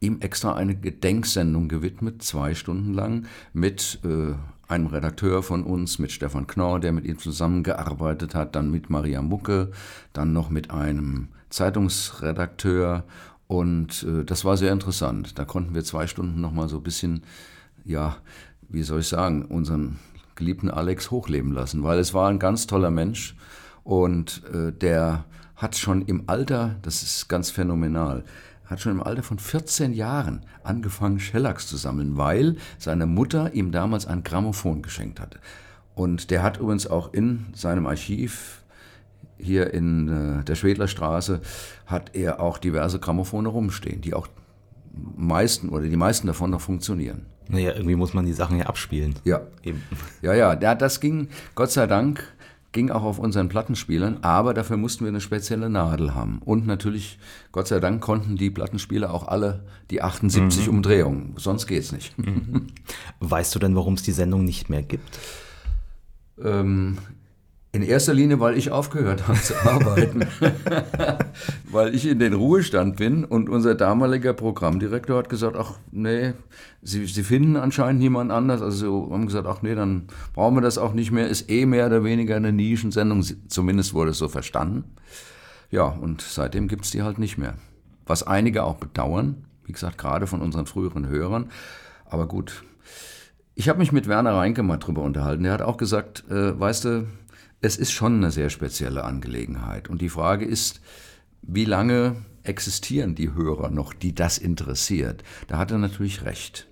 ihm 0.00 0.20
extra 0.20 0.54
eine 0.54 0.74
Gedenksendung 0.74 1.68
gewidmet, 1.68 2.22
zwei 2.22 2.54
Stunden 2.54 2.92
lang, 2.92 3.26
mit 3.52 4.00
äh, 4.04 4.34
einem 4.70 4.86
Redakteur 4.86 5.42
von 5.42 5.62
uns, 5.64 5.98
mit 5.98 6.12
Stefan 6.12 6.46
Knorr, 6.46 6.80
der 6.80 6.92
mit 6.92 7.04
ihm 7.04 7.18
zusammengearbeitet 7.18 8.34
hat, 8.34 8.54
dann 8.54 8.70
mit 8.70 8.90
Maria 8.90 9.22
Mucke, 9.22 9.70
dann 10.12 10.32
noch 10.32 10.50
mit 10.50 10.70
einem 10.70 11.28
Zeitungsredakteur. 11.50 13.04
Und 13.46 14.04
äh, 14.04 14.24
das 14.24 14.44
war 14.44 14.56
sehr 14.56 14.72
interessant. 14.72 15.38
Da 15.38 15.44
konnten 15.44 15.74
wir 15.74 15.84
zwei 15.84 16.06
Stunden 16.06 16.40
nochmal 16.40 16.68
so 16.68 16.76
ein 16.76 16.82
bisschen, 16.82 17.22
ja, 17.84 18.16
wie 18.68 18.82
soll 18.82 19.00
ich 19.00 19.08
sagen, 19.08 19.44
unseren 19.44 19.98
geliebten 20.36 20.70
Alex 20.70 21.10
hochleben 21.10 21.52
lassen, 21.52 21.82
weil 21.82 21.98
es 21.98 22.14
war 22.14 22.28
ein 22.28 22.38
ganz 22.38 22.66
toller 22.66 22.90
Mensch 22.90 23.36
und 23.84 24.42
äh, 24.54 24.72
der 24.72 25.24
hat 25.56 25.76
schon 25.76 26.02
im 26.02 26.24
Alter, 26.28 26.76
das 26.82 27.02
ist 27.02 27.28
ganz 27.28 27.50
phänomenal, 27.50 28.24
hat 28.70 28.80
schon 28.80 28.92
im 28.92 29.02
Alter 29.02 29.22
von 29.22 29.38
14 29.38 29.92
Jahren 29.92 30.46
angefangen, 30.62 31.18
Shellacks 31.18 31.66
zu 31.66 31.76
sammeln, 31.76 32.16
weil 32.16 32.56
seine 32.78 33.06
Mutter 33.06 33.52
ihm 33.52 33.72
damals 33.72 34.06
ein 34.06 34.22
Grammophon 34.22 34.80
geschenkt 34.82 35.20
hatte. 35.20 35.40
Und 35.94 36.30
der 36.30 36.42
hat 36.42 36.58
übrigens 36.58 36.86
auch 36.86 37.12
in 37.12 37.46
seinem 37.52 37.86
Archiv 37.86 38.62
hier 39.36 39.74
in 39.74 40.40
äh, 40.40 40.44
der 40.44 40.54
Schwedlerstraße 40.54 41.40
hat 41.86 42.14
er 42.14 42.40
auch 42.40 42.58
diverse 42.58 42.98
Grammophone 42.98 43.46
rumstehen, 43.46 44.00
die 44.00 44.14
auch 44.14 44.28
meisten 45.16 45.70
oder 45.70 45.86
die 45.86 45.96
meisten 45.96 46.26
davon 46.26 46.50
noch 46.50 46.60
funktionieren. 46.60 47.26
Naja, 47.48 47.72
irgendwie 47.72 47.96
muss 47.96 48.14
man 48.14 48.26
die 48.26 48.32
Sachen 48.32 48.58
ja 48.58 48.66
abspielen. 48.66 49.14
Ja. 49.24 49.40
Eben. 49.64 49.82
Ja, 50.22 50.34
ja, 50.34 50.54
das 50.54 51.00
ging 51.00 51.28
Gott 51.54 51.72
sei 51.72 51.86
Dank 51.86 52.22
ging 52.72 52.90
auch 52.90 53.02
auf 53.02 53.18
unseren 53.18 53.48
Plattenspielern, 53.48 54.18
aber 54.22 54.54
dafür 54.54 54.76
mussten 54.76 55.04
wir 55.04 55.08
eine 55.08 55.20
spezielle 55.20 55.68
Nadel 55.68 56.14
haben. 56.14 56.40
Und 56.44 56.66
natürlich, 56.66 57.18
Gott 57.52 57.66
sei 57.66 57.80
Dank, 57.80 58.00
konnten 58.00 58.36
die 58.36 58.50
Plattenspieler 58.50 59.12
auch 59.12 59.26
alle 59.26 59.64
die 59.90 60.02
78 60.02 60.66
mhm. 60.66 60.74
Umdrehungen. 60.74 61.34
Sonst 61.36 61.66
geht's 61.66 61.92
nicht. 61.92 62.16
Mhm. 62.18 62.68
Weißt 63.20 63.54
du 63.54 63.58
denn, 63.58 63.74
warum 63.74 63.94
es 63.94 64.02
die 64.02 64.12
Sendung 64.12 64.44
nicht 64.44 64.70
mehr 64.70 64.82
gibt? 64.82 65.18
Ähm, 66.42 66.98
In 67.72 67.82
erster 67.82 68.14
Linie, 68.14 68.40
weil 68.40 68.58
ich 68.58 68.72
aufgehört 68.72 69.28
habe 69.28 69.40
zu 69.40 69.54
arbeiten. 69.64 70.26
weil 71.70 71.94
ich 71.94 72.04
in 72.04 72.18
den 72.18 72.32
Ruhestand 72.32 72.96
bin 72.96 73.24
und 73.24 73.48
unser 73.48 73.76
damaliger 73.76 74.32
Programmdirektor 74.32 75.18
hat 75.18 75.28
gesagt, 75.28 75.54
ach 75.56 75.74
nee, 75.92 76.32
Sie, 76.82 77.06
Sie 77.06 77.22
finden 77.22 77.56
anscheinend 77.56 78.00
niemand 78.00 78.32
anders. 78.32 78.60
Also 78.60 79.08
haben 79.12 79.26
gesagt, 79.26 79.46
ach 79.46 79.62
nee, 79.62 79.76
dann 79.76 80.08
brauchen 80.34 80.56
wir 80.56 80.62
das 80.62 80.78
auch 80.78 80.94
nicht 80.94 81.12
mehr. 81.12 81.28
Ist 81.28 81.48
eh 81.48 81.64
mehr 81.64 81.86
oder 81.86 82.02
weniger 82.02 82.34
eine 82.34 82.52
Nischensendung. 82.52 83.24
Zumindest 83.46 83.94
wurde 83.94 84.10
es 84.10 84.18
so 84.18 84.28
verstanden. 84.28 84.84
Ja, 85.70 85.84
und 85.84 86.22
seitdem 86.22 86.66
gibt 86.66 86.86
es 86.86 86.90
die 86.90 87.02
halt 87.02 87.20
nicht 87.20 87.38
mehr. 87.38 87.54
Was 88.04 88.24
einige 88.24 88.64
auch 88.64 88.76
bedauern, 88.76 89.44
wie 89.64 89.72
gesagt, 89.72 89.96
gerade 89.96 90.26
von 90.26 90.42
unseren 90.42 90.66
früheren 90.66 91.06
Hörern. 91.08 91.50
Aber 92.04 92.26
gut, 92.26 92.64
ich 93.54 93.68
habe 93.68 93.78
mich 93.78 93.92
mit 93.92 94.08
Werner 94.08 94.34
Reinke 94.34 94.64
mal 94.64 94.78
drüber 94.78 95.02
unterhalten. 95.02 95.44
Der 95.44 95.52
hat 95.52 95.62
auch 95.62 95.76
gesagt, 95.76 96.24
äh, 96.28 96.58
weißt 96.58 96.84
du, 96.86 97.06
es 97.60 97.76
ist 97.76 97.92
schon 97.92 98.16
eine 98.16 98.30
sehr 98.30 98.50
spezielle 98.50 99.04
Angelegenheit. 99.04 99.88
Und 99.88 100.00
die 100.00 100.08
Frage 100.08 100.44
ist, 100.44 100.80
wie 101.42 101.64
lange 101.64 102.16
existieren 102.42 103.14
die 103.14 103.34
Hörer 103.34 103.70
noch, 103.70 103.92
die 103.92 104.14
das 104.14 104.38
interessiert? 104.38 105.22
Da 105.48 105.58
hat 105.58 105.70
er 105.70 105.78
natürlich 105.78 106.24
recht. 106.24 106.66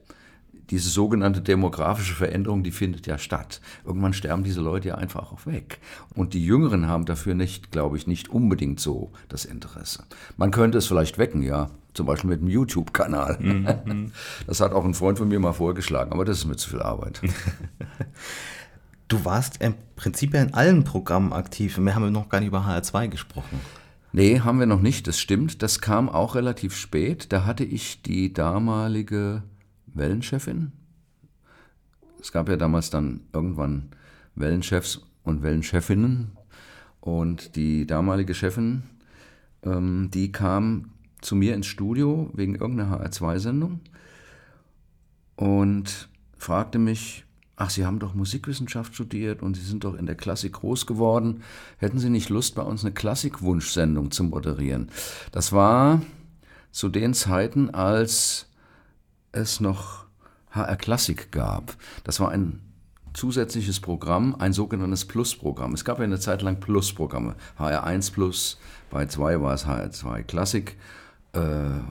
Diese 0.71 0.91
sogenannte 0.91 1.41
demografische 1.41 2.15
Veränderung, 2.15 2.63
die 2.63 2.73
findet 2.73 3.07
ja 3.07 3.17
statt. 3.17 3.63
Irgendwann 3.87 4.13
sterben 4.13 4.45
diese 4.45 4.61
Leute 4.61 4.89
ja 4.89 4.95
einfach 4.97 5.33
auch 5.33 5.47
weg. 5.47 5.79
Und 6.15 6.35
die 6.35 6.45
Jüngeren 6.45 6.89
haben 6.89 7.07
dafür 7.07 7.35
nicht, 7.35 7.71
glaube 7.71 7.97
ich, 7.97 8.07
nicht 8.07 8.29
unbedingt 8.29 8.79
so 8.79 9.13
das 9.31 9.47
Interesse. 9.47 10.05
Man 10.37 10.51
könnte 10.51 10.77
es 10.77 10.87
vielleicht 10.87 11.17
wecken, 11.17 11.43
ja. 11.43 11.71
Zum 11.95 12.05
Beispiel 12.05 12.31
mit 12.31 12.41
einem 12.41 12.51
YouTube-Kanal. 12.51 13.39
Mhm. 13.41 14.13
Das 14.47 14.61
hat 14.61 14.73
auch 14.73 14.85
ein 14.85 14.95
Freund 14.95 15.19
von 15.19 15.29
mir 15.29 15.41
mal 15.41 15.55
vorgeschlagen, 15.55 16.13
aber 16.13 16.27
das 16.27 16.39
ist 16.39 16.45
mir 16.45 16.57
zu 16.57 16.69
viel 16.69 16.83
Arbeit. 16.83 17.23
Du 19.09 19.25
warst 19.25 19.63
im 19.63 19.75
Prinzip 19.97 20.35
ja 20.35 20.43
in 20.43 20.55
allen 20.55 20.85
Programmen 20.85 21.33
aktiv. 21.33 21.79
Wir 21.79 21.95
haben 21.95 22.13
noch 22.13 22.29
gar 22.29 22.41
nicht 22.41 22.49
über 22.49 22.67
HR2 22.67 23.09
gesprochen. 23.09 23.59
Nee, 24.13 24.41
haben 24.41 24.59
wir 24.59 24.67
noch 24.67 24.81
nicht, 24.81 25.07
das 25.07 25.19
stimmt. 25.19 25.63
Das 25.63 25.81
kam 25.81 26.09
auch 26.09 26.35
relativ 26.35 26.77
spät. 26.77 27.33
Da 27.33 27.47
hatte 27.47 27.65
ich 27.65 28.03
die 28.03 28.33
damalige 28.33 29.43
Wellenchefin. 29.87 30.73
Es 32.21 32.33
gab 32.33 32.49
ja 32.49 32.57
damals 32.57 32.91
dann 32.91 33.21
irgendwann 33.33 33.91
Wellenchefs 34.35 35.01
und 35.23 35.43
Wellenchefinnen. 35.43 36.33
Und 37.01 37.57
die 37.57 37.87
damalige 37.87 38.35
Chefin, 38.35 38.83
ähm, 39.63 40.11
die 40.13 40.33
kam 40.33 40.91
zu 41.21 41.35
mir 41.35 41.55
ins 41.55 41.67
Studio 41.67 42.31
wegen 42.35 42.55
irgendeiner 42.55 43.01
HR2-Sendung 43.01 43.81
und 45.37 46.09
fragte 46.37 46.79
mich, 46.79 47.25
ach, 47.59 47.71
Sie 47.71 47.85
haben 47.85 47.99
doch 47.99 48.15
Musikwissenschaft 48.15 48.95
studiert 48.95 49.43
und 49.43 49.55
Sie 49.55 49.65
sind 49.65 49.85
doch 49.85 49.95
in 49.95 50.07
der 50.07 50.15
Klassik 50.15 50.55
groß 50.55 50.87
geworden. 50.87 51.43
Hätten 51.79 51.99
Sie 51.99 52.09
nicht 52.09 52.29
Lust, 52.29 52.55
bei 52.55 52.63
uns 52.63 52.85
eine 52.85 52.95
Klassikwunschsendung 52.95 54.11
zu 54.11 54.25
moderieren? 54.25 54.89
Das 55.33 55.53
war 55.53 56.01
zu 56.71 56.89
den 56.89 57.15
Zeiten, 57.15 57.71
als 57.71 58.47
es 59.33 59.61
noch 59.61 60.07
HR 60.53 60.77
Klassik 60.77 61.33
gab. 61.33 61.77
Das 62.05 62.21
war 62.21 62.31
ein 62.31 62.61
zusätzliches 63.13 63.81
Programm, 63.81 64.37
ein 64.39 64.53
sogenanntes 64.53 65.05
Plus-Programm. 65.05 65.75
Es 65.75 65.85
gab 65.85 65.99
ja 65.99 66.05
eine 66.05 66.21
Zeit 66.21 66.43
lang 66.43 66.61
Plus-Programme. 66.61 67.35
HR1 67.59 68.13
Plus, 68.13 68.59
bei 68.91 69.07
2 69.07 69.41
war 69.41 69.55
es 69.55 69.67
HR2 69.67 70.23
Klassik 70.23 70.77
äh, 71.33 71.41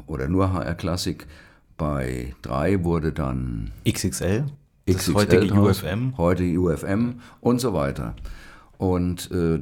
oder 0.05 0.29
nur 0.29 0.53
HR 0.53 0.75
Klassik. 0.75 1.27
Bei 1.75 2.33
3 2.43 2.85
wurde 2.85 3.11
dann 3.11 3.71
XXL. 3.87 4.45
XXL 4.89 5.13
heutige 5.13 5.53
UFM. 5.53 6.17
Heute 6.17 6.43
UFM 6.59 7.15
und 7.41 7.59
so 7.59 7.73
weiter. 7.73 8.15
Und 8.77 9.29
äh, 9.31 9.59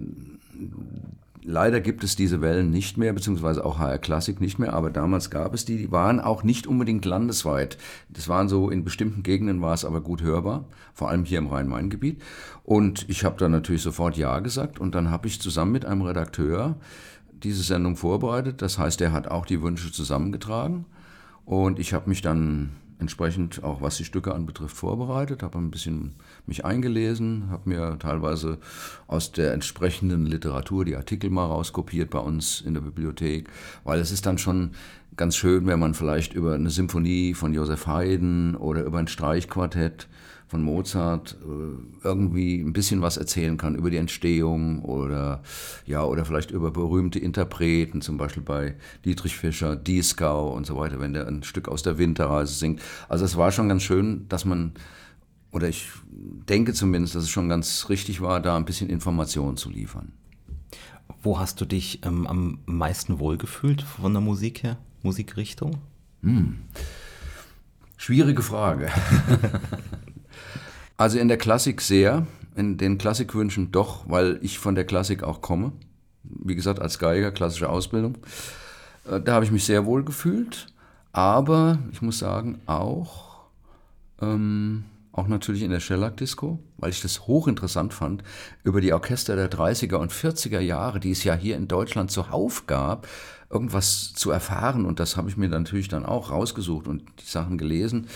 leider 1.41 1.81
gibt 1.81 2.03
es 2.03 2.15
diese 2.15 2.41
Wellen 2.41 2.69
nicht 2.69 2.97
mehr, 2.97 3.11
beziehungsweise 3.11 3.65
auch 3.65 3.79
HR 3.79 3.97
Classic 3.97 4.39
nicht 4.39 4.59
mehr, 4.59 4.73
aber 4.73 4.91
damals 4.91 5.31
gab 5.31 5.53
es 5.53 5.65
die, 5.65 5.77
die 5.77 5.91
waren 5.91 6.19
auch 6.19 6.43
nicht 6.43 6.67
unbedingt 6.67 7.05
landesweit. 7.05 7.77
Das 8.09 8.27
waren 8.27 8.49
so, 8.49 8.69
in 8.69 8.83
bestimmten 8.83 9.23
Gegenden 9.23 9.61
war 9.61 9.73
es 9.73 9.85
aber 9.85 10.01
gut 10.01 10.21
hörbar, 10.21 10.65
vor 10.93 11.09
allem 11.09 11.25
hier 11.25 11.39
im 11.39 11.47
Rhein-Main-Gebiet. 11.47 12.21
Und 12.63 13.09
ich 13.09 13.23
habe 13.25 13.38
dann 13.38 13.51
natürlich 13.51 13.81
sofort 13.81 14.17
Ja 14.17 14.39
gesagt 14.39 14.79
und 14.79 14.93
dann 14.93 15.09
habe 15.09 15.27
ich 15.27 15.41
zusammen 15.41 15.71
mit 15.71 15.85
einem 15.85 16.01
Redakteur 16.01 16.75
diese 17.31 17.63
Sendung 17.63 17.95
vorbereitet. 17.95 18.61
Das 18.61 18.77
heißt, 18.77 19.01
er 19.01 19.11
hat 19.11 19.27
auch 19.27 19.45
die 19.45 19.61
Wünsche 19.61 19.91
zusammengetragen 19.91 20.85
und 21.45 21.79
ich 21.79 21.93
habe 21.93 22.09
mich 22.09 22.21
dann 22.21 22.71
entsprechend 22.99 23.63
auch 23.63 23.81
was 23.81 23.97
die 23.97 24.05
Stücke 24.05 24.34
anbetrifft 24.34 24.75
vorbereitet, 24.75 25.43
habe 25.43 25.58
ein 25.58 25.71
bisschen 25.71 26.15
mich 26.45 26.65
eingelesen, 26.65 27.49
habe 27.49 27.69
mir 27.69 27.97
teilweise 27.99 28.60
aus 29.08 29.31
der 29.31 29.53
entsprechenden 29.53 30.25
Literatur 30.25 30.86
die 30.86 30.95
Artikel 30.95 31.29
mal 31.29 31.45
rauskopiert 31.45 32.10
bei 32.10 32.19
uns 32.19 32.62
in 32.62 32.73
der 32.73 32.81
Bibliothek, 32.81 33.49
weil 33.84 33.99
es 33.99 34.12
ist 34.12 34.25
dann 34.25 34.38
schon 34.38 34.71
ganz 35.17 35.36
schön, 35.36 35.65
wenn 35.67 35.79
man 35.79 35.93
vielleicht 35.93 36.34
über 36.34 36.53
eine 36.55 36.69
Symphonie 36.69 37.34
von 37.34 37.53
Josef 37.53 37.88
Haydn 37.88 38.55
oder 38.55 38.84
über 38.84 38.99
ein 38.99 39.08
Streichquartett 39.08 40.08
von 40.47 40.62
Mozart 40.62 41.38
äh, 41.41 42.05
irgendwie 42.05 42.60
ein 42.62 42.73
bisschen 42.73 43.01
was 43.01 43.17
erzählen 43.17 43.58
kann 43.58 43.75
über 43.75 43.89
die 43.89 43.97
Entstehung 43.97 44.84
oder 44.84 45.41
ja 45.86 46.03
oder 46.03 46.25
vielleicht 46.25 46.51
über 46.51 46.71
berühmte 46.71 47.19
Interpreten, 47.19 48.01
zum 48.01 48.17
Beispiel 48.17 48.43
bei 48.43 48.75
Dietrich 49.05 49.36
Fischer, 49.36 49.75
Dieskau 49.75 50.53
und 50.53 50.65
so 50.65 50.77
weiter, 50.77 50.99
wenn 50.99 51.13
der 51.13 51.27
ein 51.27 51.43
Stück 51.43 51.67
aus 51.67 51.84
der 51.84 51.97
Winterreise 51.97 52.53
singt. 52.53 52.81
Also 53.10 53.25
es 53.25 53.38
war 53.38 53.51
schon 53.51 53.69
ganz 53.69 53.84
schön, 53.84 54.27
dass 54.29 54.45
man 54.45 54.73
oder 55.51 55.69
ich 55.69 55.89
denke 56.12 56.73
zumindest, 56.73 57.15
dass 57.15 57.23
es 57.23 57.29
schon 57.29 57.47
ganz 57.47 57.88
richtig 57.89 58.21
war, 58.21 58.41
da 58.41 58.58
ein 58.58 58.65
bisschen 58.65 58.89
Informationen 58.89 59.55
zu 59.55 59.69
liefern. 59.69 60.12
Wo 61.23 61.39
hast 61.39 61.62
du 61.62 61.65
dich 61.65 62.05
ähm, 62.05 62.27
am 62.27 62.60
meisten 62.65 63.19
wohlgefühlt 63.19 63.81
von 63.81 64.13
der 64.13 64.21
Musik 64.21 64.63
her, 64.63 64.77
Musikrichtung? 65.01 65.77
Hm. 66.21 66.58
Schwierige 67.97 68.41
Frage. 68.41 68.89
Also 70.97 71.19
in 71.19 71.27
der 71.27 71.38
Klassik 71.38 71.81
sehr, 71.81 72.25
in 72.55 72.77
den 72.77 72.97
Klassikwünschen 72.97 73.71
doch, 73.71 74.05
weil 74.08 74.39
ich 74.41 74.60
von 74.60 74.75
der 74.75 74.86
Klassik 74.86 75.23
auch 75.23 75.41
komme. 75.41 75.73
Wie 76.23 76.55
gesagt, 76.55 76.79
als 76.79 76.99
Geiger, 76.99 77.31
klassische 77.31 77.69
Ausbildung. 77.69 78.17
Äh, 79.10 79.21
da 79.21 79.34
habe 79.34 79.45
ich 79.45 79.51
mich 79.51 79.65
sehr 79.65 79.86
wohl 79.86 80.03
gefühlt, 80.03 80.67
aber 81.12 81.79
ich 81.91 82.01
muss 82.01 82.19
sagen, 82.19 82.62
auch, 82.65 83.45
ähm, 84.21 84.86
auch 85.12 85.27
natürlich 85.27 85.63
in 85.63 85.71
der 85.71 85.79
Shellac-Disco, 85.79 86.60
weil 86.77 86.89
ich 86.89 87.01
das 87.01 87.27
hochinteressant 87.27 87.93
fand, 87.93 88.23
über 88.63 88.81
die 88.81 88.93
Orchester 88.93 89.36
der 89.36 89.51
30er 89.51 89.95
und 89.95 90.12
40er 90.12 90.60
Jahre, 90.60 90.99
die 90.99 91.12
es 91.12 91.23
ja 91.23 91.36
hier 91.36 91.58
in 91.58 91.67
Deutschland 91.67 92.10
zuhauf 92.10 92.67
gab, 92.67 93.08
irgendwas 93.55 94.13
zu 94.13 94.31
erfahren. 94.31 94.85
Und 94.85 94.99
das 94.99 95.15
habe 95.15 95.29
ich 95.29 95.37
mir 95.37 95.47
natürlich 95.47 95.87
dann 95.87 96.05
auch 96.05 96.29
rausgesucht 96.29 96.87
und 96.87 97.03
die 97.21 97.29
Sachen 97.29 97.57
gelesen. 97.57 98.07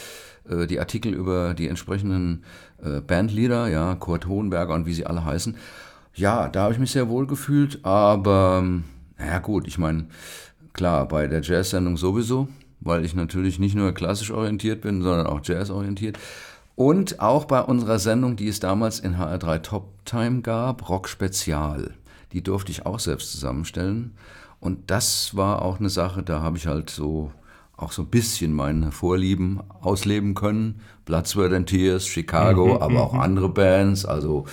Äh, 0.50 0.68
die 0.68 0.80
Artikel 0.80 1.14
über 1.14 1.54
die 1.54 1.70
entsprechenden 1.70 2.44
äh, 2.84 3.00
Bandleader, 3.00 3.70
ja, 3.70 3.96
Kurt 3.96 4.28
Hohenberger 4.28 4.74
und 4.74 4.86
wie 4.86 4.94
sie 4.94 5.06
alle 5.06 5.24
heißen. 5.24 5.56
Ja, 6.14 6.50
da 6.50 6.64
habe 6.64 6.74
ich 6.74 6.80
mich 6.80 6.92
sehr 6.92 7.08
wohl 7.08 7.26
gefühlt, 7.26 7.80
aber 7.86 8.66
naja 9.18 9.40
gut, 9.40 9.68
ich 9.68 9.78
meine, 9.78 10.08
klar, 10.74 11.08
bei 11.08 11.28
der 11.28 11.42
Jazz-Sendung 11.42 11.96
sowieso, 11.96 12.50
weil 12.82 13.06
ich 13.06 13.16
natürlich 13.16 13.60
nicht 13.60 13.76
nur 13.76 13.94
klassisch 13.94 14.32
orientiert 14.32 14.82
bin, 14.82 15.02
sondern 15.02 15.28
auch 15.28 15.40
Jazz 15.42 15.70
orientiert. 15.70 16.20
Und 16.76 17.22
auch 17.22 17.46
bei 17.46 17.62
unserer 17.62 18.00
Sendung, 18.00 18.36
die 18.36 18.48
es 18.50 18.60
damals 18.60 19.00
in 19.00 19.18
HR3 19.18 19.60
Top 19.60 20.06
Time 20.06 20.42
gab, 20.42 20.90
Rock 20.90 21.08
Spezial. 21.08 21.94
Die 22.32 22.42
durfte 22.42 22.72
ich 22.72 22.86
auch 22.86 23.00
selbst 23.00 23.32
zusammenstellen. 23.32 24.14
Und 24.60 24.92
das 24.92 25.36
war 25.36 25.62
auch 25.62 25.80
eine 25.80 25.90
Sache, 25.90 26.24
da 26.24 26.42
habe 26.42 26.58
ich 26.58 26.68
halt 26.68 26.90
so 26.90 27.32
auch 27.82 27.92
so 27.92 28.02
ein 28.02 28.10
bisschen 28.10 28.54
meine 28.54 28.92
Vorlieben 28.92 29.62
ausleben 29.82 30.36
können. 30.36 30.82
Bloodsweat 31.06 31.54
and 31.54 31.68
Tears, 31.68 32.06
Chicago, 32.06 32.76
mhm, 32.76 32.82
aber 32.82 33.02
auch 33.02 33.14
mhm. 33.14 33.20
andere 33.22 33.50
Bands, 33.50 34.06
also 34.06 34.46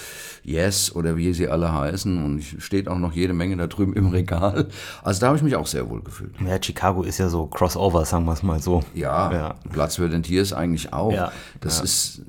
Yes 0.42 0.94
oder 0.94 1.16
wie 1.16 1.34
sie 1.34 1.48
alle 1.48 1.72
heißen. 1.72 2.24
Und 2.24 2.42
steht 2.42 2.88
auch 2.88 2.98
noch 2.98 3.12
jede 3.12 3.34
Menge 3.34 3.56
da 3.56 3.66
drüben 3.66 3.94
im 3.94 4.08
Regal. 4.08 4.68
Also 5.02 5.20
da 5.20 5.26
habe 5.26 5.36
ich 5.36 5.42
mich 5.42 5.56
auch 5.56 5.66
sehr 5.66 5.90
wohl 5.90 6.02
gefühlt. 6.02 6.34
Ja, 6.40 6.62
Chicago 6.62 7.02
ist 7.02 7.18
ja 7.18 7.28
so 7.28 7.46
Crossover, 7.46 8.04
sagen 8.04 8.24
wir 8.24 8.32
es 8.32 8.42
mal 8.42 8.62
so. 8.62 8.82
Ja, 8.94 9.32
ja. 9.32 9.54
Bloodsweat 9.70 10.14
and 10.14 10.24
Tears 10.24 10.52
eigentlich 10.52 10.92
auch. 10.92 11.12
Ja, 11.12 11.32
das, 11.60 11.78
ja. 11.78 11.84
Ist, 11.84 12.22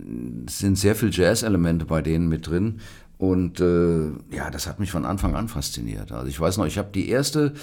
das 0.46 0.58
sind 0.58 0.78
sehr 0.78 0.96
viele 0.96 1.12
Jazz-Elemente 1.12 1.86
bei 1.86 2.02
denen 2.02 2.28
mit 2.28 2.48
drin. 2.48 2.82
Und 3.18 3.60
äh, 3.60 4.10
ja, 4.36 4.50
das 4.52 4.68
hat 4.68 4.80
mich 4.80 4.92
von 4.92 5.06
Anfang 5.06 5.36
an 5.36 5.48
fasziniert. 5.48 6.12
Also 6.12 6.28
ich 6.28 6.40
weiß 6.40 6.58
noch, 6.58 6.66
ich 6.66 6.78
habe 6.78 6.90
die 6.94 7.10
erste 7.10 7.54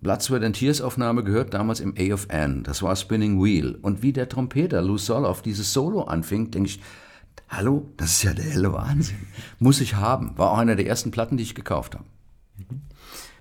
Blood, 0.00 0.22
Sweat 0.22 0.44
and 0.44 0.56
Tears 0.56 0.80
Aufnahme 0.80 1.24
gehört 1.24 1.54
damals 1.54 1.80
im 1.80 1.94
A 1.98 2.14
of 2.14 2.26
N. 2.30 2.62
Das 2.62 2.82
war 2.82 2.94
Spinning 2.96 3.42
Wheel. 3.42 3.78
Und 3.82 4.02
wie 4.02 4.12
der 4.12 4.28
Trompeter 4.28 4.80
Lou 4.80 4.96
Sol 4.96 5.26
auf 5.26 5.42
dieses 5.42 5.72
Solo 5.72 6.02
anfing, 6.02 6.50
denke 6.50 6.70
ich, 6.70 6.80
hallo, 7.48 7.92
das 7.96 8.12
ist 8.12 8.22
ja 8.22 8.32
der 8.32 8.44
helle 8.44 8.72
Wahnsinn. 8.72 9.26
Muss 9.58 9.80
ich 9.80 9.96
haben. 9.96 10.38
War 10.38 10.52
auch 10.52 10.58
einer 10.58 10.76
der 10.76 10.86
ersten 10.86 11.10
Platten, 11.10 11.36
die 11.36 11.42
ich 11.42 11.54
gekauft 11.54 11.94
habe. 11.94 12.04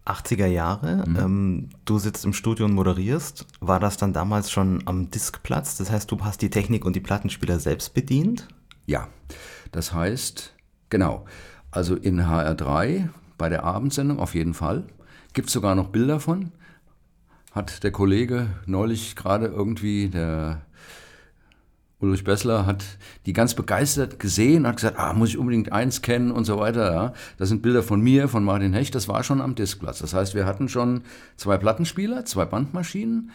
80er 0.05 0.45
Jahre, 0.45 1.03
mhm. 1.05 1.15
ähm, 1.17 1.69
du 1.85 1.99
sitzt 1.99 2.23
im 2.23 2.33
Studio 2.33 2.65
und 2.65 2.73
moderierst. 2.73 3.45
War 3.59 3.79
das 3.79 3.97
dann 3.97 4.13
damals 4.13 4.51
schon 4.51 4.81
am 4.85 5.11
Diskplatz? 5.11 5.77
Das 5.77 5.91
heißt, 5.91 6.09
du 6.09 6.17
hast 6.21 6.41
die 6.41 6.49
Technik 6.49 6.85
und 6.85 6.95
die 6.95 7.01
Plattenspieler 7.01 7.59
selbst 7.59 7.93
bedient? 7.93 8.47
Ja, 8.85 9.09
das 9.73 9.93
heißt, 9.93 10.53
genau. 10.89 11.25
Also 11.71 11.95
in 11.95 12.21
HR3 12.21 13.09
bei 13.37 13.49
der 13.49 13.63
Abendsendung 13.63 14.19
auf 14.19 14.35
jeden 14.35 14.53
Fall. 14.53 14.83
Gibt 15.33 15.47
es 15.47 15.53
sogar 15.53 15.75
noch 15.75 15.89
Bilder 15.89 16.19
von. 16.19 16.51
Hat 17.51 17.83
der 17.83 17.91
Kollege 17.91 18.47
neulich 18.65 19.15
gerade 19.15 19.47
irgendwie, 19.47 20.09
der 20.09 20.61
Ulrich 21.99 22.23
Bessler 22.23 22.67
hat 22.67 22.85
die 23.25 23.33
ganz 23.33 23.55
begeistert 23.55 24.19
gesehen, 24.19 24.67
hat 24.67 24.75
gesagt, 24.75 24.99
ah, 24.99 25.13
muss 25.13 25.29
ich 25.29 25.37
unbedingt 25.37 25.71
eins 25.71 26.03
kennen 26.03 26.31
und 26.31 26.45
so 26.45 26.59
weiter. 26.59 26.93
Ja. 26.93 27.13
Das 27.37 27.49
sind 27.49 27.63
Bilder 27.63 27.81
von 27.81 28.01
mir, 28.01 28.27
von 28.27 28.43
Martin 28.43 28.73
Hecht, 28.73 28.93
das 28.93 29.07
war 29.07 29.23
schon 29.23 29.41
am 29.41 29.55
Diskplatz. 29.55 29.99
Das 29.99 30.13
heißt, 30.13 30.35
wir 30.35 30.45
hatten 30.45 30.69
schon 30.69 31.01
zwei 31.37 31.57
Plattenspieler, 31.57 32.25
zwei 32.25 32.45
Bandmaschinen, 32.45 33.31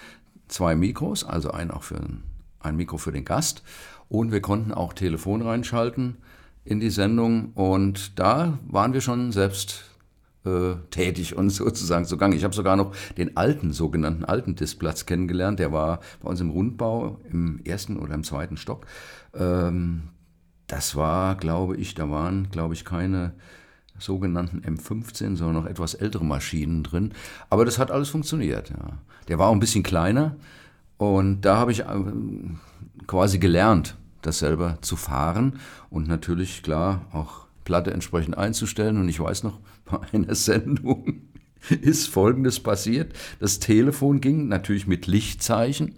zwei 0.47 0.77
Mikros, 0.77 1.25
also 1.25 1.51
ein 1.51 1.73
auch 1.73 1.83
für 1.83 2.01
ein 2.61 2.77
Mikro 2.77 2.99
für 2.99 3.13
den 3.13 3.25
Gast. 3.25 3.65
Und 4.09 4.31
wir 4.31 4.41
konnten 4.41 4.73
auch 4.73 4.93
Telefon 4.93 5.43
reinschalten 5.43 6.19
in 6.65 6.81
die 6.81 6.91
Sendung. 6.91 7.53
Und 7.55 8.19
da 8.19 8.59
waren 8.69 8.93
wir 8.93 9.01
schon 9.01 9.33
selbst 9.33 9.85
äh, 10.45 10.75
tätig 10.91 11.37
und 11.37 11.51
sozusagen 11.51 12.05
zugange. 12.05 12.37
Ich 12.37 12.45
habe 12.45 12.55
sogar 12.55 12.77
noch 12.77 12.95
den 13.17 13.37
alten, 13.37 13.73
sogenannten 13.73 14.25
alten 14.25 14.55
Diskplatz 14.55 15.07
kennengelernt. 15.07 15.59
Der 15.59 15.73
war 15.73 16.01
bei 16.21 16.29
uns 16.29 16.41
im 16.41 16.51
Rundbau 16.51 17.21
im 17.31 17.61
ersten 17.65 17.97
oder 17.99 18.15
im 18.15 18.25
zweiten 18.25 18.57
Stock. 18.57 18.87
Ähm, 19.35 20.09
das 20.67 20.97
war, 20.97 21.37
glaube 21.37 21.77
ich, 21.77 21.95
da 21.95 22.11
waren, 22.11 22.49
glaube 22.51 22.75
ich, 22.75 22.85
keine 22.85 23.35
sogenannten 23.99 24.61
M15, 24.61 25.37
sondern 25.37 25.65
noch 25.65 25.67
etwas 25.67 25.95
ältere 25.95 26.25
Maschinen 26.25 26.83
drin. 26.83 27.13
Aber 27.51 27.65
das 27.65 27.79
hat 27.79 27.91
alles 27.91 28.09
funktioniert. 28.09 28.71
Ja. 28.71 28.99
Der 29.29 29.39
war 29.39 29.49
auch 29.49 29.53
ein 29.53 29.61
bisschen 29.61 29.83
kleiner 29.83 30.37
und 30.97 31.43
da 31.43 31.57
habe 31.57 31.73
ich 31.73 31.81
äh, 31.81 31.85
quasi 33.07 33.39
gelernt, 33.39 33.97
das 34.23 34.39
selber 34.39 34.79
zu 34.81 34.97
fahren 34.97 35.59
und 35.91 36.09
natürlich 36.09 36.63
klar 36.63 37.07
auch 37.13 37.47
Platte 37.65 37.93
entsprechend 37.93 38.37
einzustellen. 38.37 38.99
Und 38.99 39.09
ich 39.09 39.21
weiß 39.21 39.43
noch, 39.45 39.61
bei 39.85 40.01
einer 40.13 40.35
Sendung 40.35 41.23
ist 41.81 42.09
Folgendes 42.09 42.61
passiert. 42.61 43.13
Das 43.39 43.59
Telefon 43.59 44.21
ging 44.21 44.49
natürlich 44.49 44.87
mit 44.87 45.07
Lichtzeichen 45.07 45.97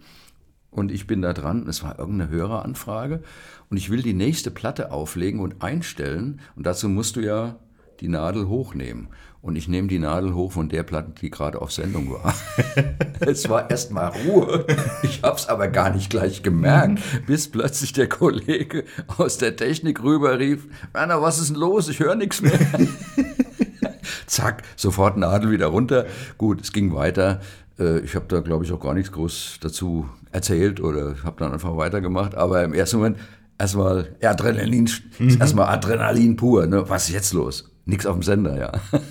und 0.70 0.90
ich 0.90 1.06
bin 1.06 1.22
da 1.22 1.32
dran. 1.32 1.66
Es 1.68 1.82
war 1.82 1.98
irgendeine 1.98 2.30
Höreranfrage 2.30 3.22
und 3.70 3.76
ich 3.76 3.90
will 3.90 4.02
die 4.02 4.14
nächste 4.14 4.50
Platte 4.50 4.90
auflegen 4.90 5.40
und 5.40 5.62
einstellen. 5.62 6.40
Und 6.56 6.66
dazu 6.66 6.88
musst 6.88 7.16
du 7.16 7.20
ja 7.20 7.58
die 8.00 8.08
Nadel 8.08 8.48
hochnehmen. 8.48 9.08
Und 9.44 9.56
ich 9.56 9.68
nehme 9.68 9.88
die 9.88 9.98
Nadel 9.98 10.32
hoch 10.34 10.52
von 10.52 10.70
der 10.70 10.84
Platte, 10.84 11.12
die 11.20 11.28
gerade 11.28 11.60
auf 11.60 11.70
Sendung 11.70 12.10
war. 12.10 12.34
es 13.20 13.46
war 13.50 13.70
erstmal 13.70 14.10
Ruhe. 14.24 14.64
Ich 15.02 15.22
habe 15.22 15.36
es 15.36 15.50
aber 15.50 15.68
gar 15.68 15.90
nicht 15.90 16.08
gleich 16.08 16.42
gemerkt, 16.42 17.02
bis 17.26 17.50
plötzlich 17.50 17.92
der 17.92 18.08
Kollege 18.08 18.84
aus 19.18 19.36
der 19.36 19.54
Technik 19.54 20.02
rüber 20.02 20.38
rief, 20.38 20.66
Werner, 20.94 21.20
was 21.20 21.38
ist 21.38 21.50
denn 21.50 21.56
los? 21.56 21.90
Ich 21.90 22.00
höre 22.00 22.14
nichts 22.14 22.40
mehr. 22.40 22.58
Zack, 24.26 24.62
sofort 24.76 25.18
Nadel 25.18 25.50
wieder 25.50 25.66
runter. 25.66 26.06
Gut, 26.38 26.62
es 26.62 26.72
ging 26.72 26.94
weiter. 26.94 27.42
Äh, 27.78 27.98
ich 27.98 28.14
habe 28.14 28.24
da, 28.28 28.40
glaube 28.40 28.64
ich, 28.64 28.72
auch 28.72 28.80
gar 28.80 28.94
nichts 28.94 29.12
groß 29.12 29.58
dazu 29.60 30.08
erzählt 30.32 30.80
oder 30.80 31.16
habe 31.22 31.36
dann 31.40 31.52
einfach 31.52 31.76
weitergemacht. 31.76 32.34
Aber 32.34 32.64
im 32.64 32.72
ersten 32.72 32.96
Moment 32.96 33.18
erstmal 33.58 34.16
Adrenalin, 34.22 34.88
mhm. 35.18 35.38
erstmal 35.38 35.68
Adrenalin 35.68 36.34
pur. 36.36 36.66
Ne? 36.66 36.88
Was 36.88 37.08
ist 37.08 37.14
jetzt 37.14 37.34
los? 37.34 37.73
Nichts 37.86 38.06
auf 38.06 38.14
dem 38.14 38.22
Sender, 38.22 38.58
ja. 38.58 38.72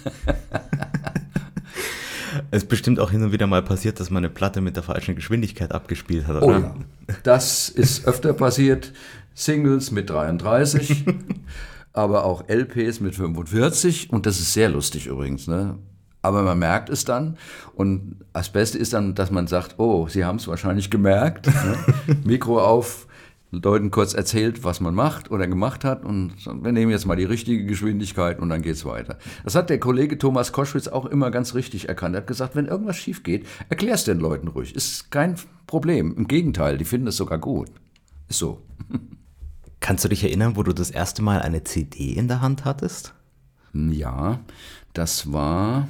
Es 2.51 2.63
ist 2.63 2.69
bestimmt 2.69 2.99
auch 2.99 3.11
hin 3.11 3.23
und 3.23 3.31
wieder 3.31 3.47
mal 3.47 3.61
passiert, 3.61 3.99
dass 3.99 4.09
man 4.09 4.23
eine 4.23 4.33
Platte 4.33 4.61
mit 4.61 4.75
der 4.75 4.83
falschen 4.83 5.15
Geschwindigkeit 5.15 5.71
abgespielt 5.71 6.27
hat, 6.27 6.37
oder? 6.37 6.45
Oh 6.45 6.51
ja. 6.51 6.75
Das 7.23 7.69
ist 7.69 8.07
öfter 8.07 8.33
passiert. 8.33 8.91
Singles 9.35 9.91
mit 9.91 10.09
33, 10.09 11.05
aber 11.93 12.25
auch 12.25 12.47
LPs 12.47 12.99
mit 12.99 13.15
45 13.15 14.11
und 14.11 14.25
das 14.25 14.39
ist 14.39 14.53
sehr 14.53 14.69
lustig 14.69 15.07
übrigens, 15.07 15.47
ne? 15.47 15.77
Aber 16.21 16.43
man 16.43 16.57
merkt 16.59 16.89
es 16.89 17.03
dann 17.03 17.37
und 17.73 18.17
das 18.31 18.51
Beste 18.51 18.77
ist 18.77 18.93
dann, 18.93 19.15
dass 19.15 19.31
man 19.31 19.47
sagt, 19.47 19.79
oh, 19.79 20.07
Sie 20.07 20.23
haben 20.23 20.37
es 20.37 20.47
wahrscheinlich 20.47 20.89
gemerkt, 20.89 21.47
ne? 21.47 21.77
Mikro 22.23 22.63
auf, 22.63 23.07
Leuten 23.61 23.91
kurz 23.91 24.13
erzählt, 24.13 24.63
was 24.63 24.79
man 24.79 24.95
macht 24.95 25.29
oder 25.29 25.47
gemacht 25.47 25.83
hat 25.83 26.03
und 26.03 26.33
wir 26.45 26.71
nehmen 26.71 26.91
jetzt 26.91 27.05
mal 27.05 27.15
die 27.15 27.23
richtige 27.23 27.65
Geschwindigkeit 27.65 28.39
und 28.39 28.49
dann 28.49 28.63
geht's 28.63 28.83
weiter. 28.83 29.19
Das 29.43 29.53
hat 29.53 29.69
der 29.69 29.79
Kollege 29.79 30.17
Thomas 30.17 30.51
Koschwitz 30.51 30.87
auch 30.87 31.05
immer 31.05 31.29
ganz 31.29 31.53
richtig 31.53 31.87
erkannt. 31.87 32.15
Er 32.15 32.21
hat 32.21 32.27
gesagt, 32.27 32.55
wenn 32.55 32.65
irgendwas 32.65 32.97
schief 32.97 33.21
geht, 33.21 33.45
erklär's 33.69 34.05
den 34.05 34.19
Leuten 34.19 34.47
ruhig. 34.47 34.75
Ist 34.75 35.11
kein 35.11 35.35
Problem. 35.67 36.15
Im 36.17 36.27
Gegenteil, 36.27 36.77
die 36.77 36.85
finden 36.85 37.07
es 37.07 37.17
sogar 37.17 37.37
gut. 37.37 37.69
Ist 38.27 38.39
so. 38.39 38.63
Kannst 39.79 40.03
du 40.03 40.09
dich 40.09 40.23
erinnern, 40.23 40.55
wo 40.55 40.63
du 40.63 40.73
das 40.73 40.89
erste 40.89 41.21
Mal 41.21 41.41
eine 41.41 41.63
CD 41.63 42.13
in 42.13 42.27
der 42.27 42.41
Hand 42.41 42.65
hattest? 42.65 43.13
Ja, 43.73 44.39
das 44.93 45.31
war, 45.31 45.87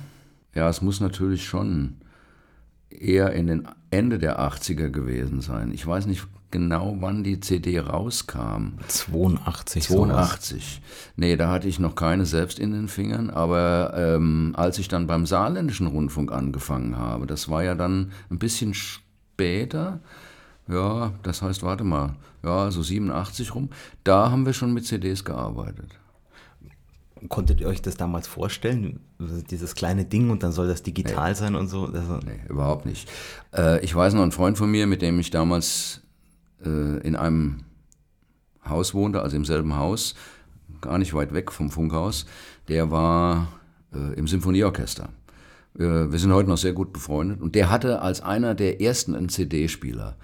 ja, 0.54 0.67
es 0.67 0.82
muss 0.82 0.99
natürlich 0.99 1.45
schon 1.45 1.97
eher 2.89 3.32
in 3.34 3.47
den 3.47 3.67
Ende 3.91 4.19
der 4.19 4.39
80er 4.39 4.89
gewesen 4.89 5.41
sein. 5.41 5.71
Ich 5.71 5.86
weiß 5.86 6.08
nicht 6.08 6.28
genau, 6.53 6.95
wann 6.99 7.23
die 7.23 7.39
CD 7.39 7.79
rauskam. 7.79 8.77
82. 8.87 9.83
82. 9.83 10.63
Sowas. 10.63 10.81
Nee, 11.15 11.35
da 11.35 11.49
hatte 11.49 11.67
ich 11.67 11.79
noch 11.79 11.95
keine 11.95 12.27
selbst 12.27 12.59
in 12.59 12.71
den 12.71 12.87
Fingern, 12.87 13.31
aber 13.31 13.93
ähm, 13.97 14.53
als 14.55 14.77
ich 14.77 14.87
dann 14.87 15.07
beim 15.07 15.25
saarländischen 15.25 15.87
Rundfunk 15.87 16.31
angefangen 16.31 16.95
habe, 16.95 17.25
das 17.25 17.49
war 17.49 17.63
ja 17.63 17.73
dann 17.73 18.11
ein 18.29 18.37
bisschen 18.37 18.75
später, 18.75 19.99
ja, 20.67 21.11
das 21.23 21.41
heißt, 21.41 21.63
warte 21.63 21.83
mal, 21.83 22.15
ja, 22.43 22.69
so 22.69 22.83
87 22.83 23.55
rum, 23.55 23.69
da 24.03 24.29
haben 24.29 24.45
wir 24.45 24.53
schon 24.53 24.75
mit 24.75 24.85
CDs 24.85 25.25
gearbeitet. 25.25 25.89
Konntet 27.29 27.61
ihr 27.61 27.67
euch 27.67 27.81
das 27.81 27.95
damals 27.95 28.27
vorstellen? 28.27 28.99
Dieses 29.49 29.73
kleine 29.73 30.05
Ding 30.05 30.29
und 30.29 30.43
dann 30.43 30.51
soll 30.51 30.67
das 30.67 30.83
digital 30.83 31.29
nee. 31.29 31.35
sein 31.35 31.55
und 31.55 31.67
so? 31.67 31.85
Also 31.85 32.17
nee, 32.17 32.41
überhaupt 32.47 32.85
nicht. 32.85 33.09
Äh, 33.55 33.83
ich 33.83 33.95
weiß 33.95 34.13
noch, 34.13 34.23
ein 34.23 34.33
Freund 34.33 34.57
von 34.57 34.69
mir, 34.69 34.85
mit 34.85 35.01
dem 35.01 35.19
ich 35.19 35.31
damals 35.31 36.02
in 36.69 37.15
einem 37.15 37.65
Haus 38.67 38.93
wohnte, 38.93 39.21
also 39.21 39.36
im 39.36 39.45
selben 39.45 39.76
Haus, 39.76 40.15
gar 40.82 40.97
nicht 40.97 41.13
weit 41.13 41.34
weg 41.34 41.52
vom 41.52 41.69
Funkhaus, 41.69 42.26
der 42.67 42.91
war 42.91 43.47
äh, 43.93 44.13
im 44.13 44.28
Symphonieorchester. 44.28 45.10
Äh, 45.78 46.12
wir 46.12 46.19
sind 46.19 46.34
heute 46.34 46.49
noch 46.49 46.58
sehr 46.58 46.73
gut 46.73 46.93
befreundet 46.93 47.41
und 47.41 47.56
der 47.56 47.69
hatte 47.69 48.02
als 48.02 48.21
einer 48.21 48.56
der 48.56 48.82
ersten 48.82 49.15
einen 49.15 49.30
CD-Spieler. 49.30 50.15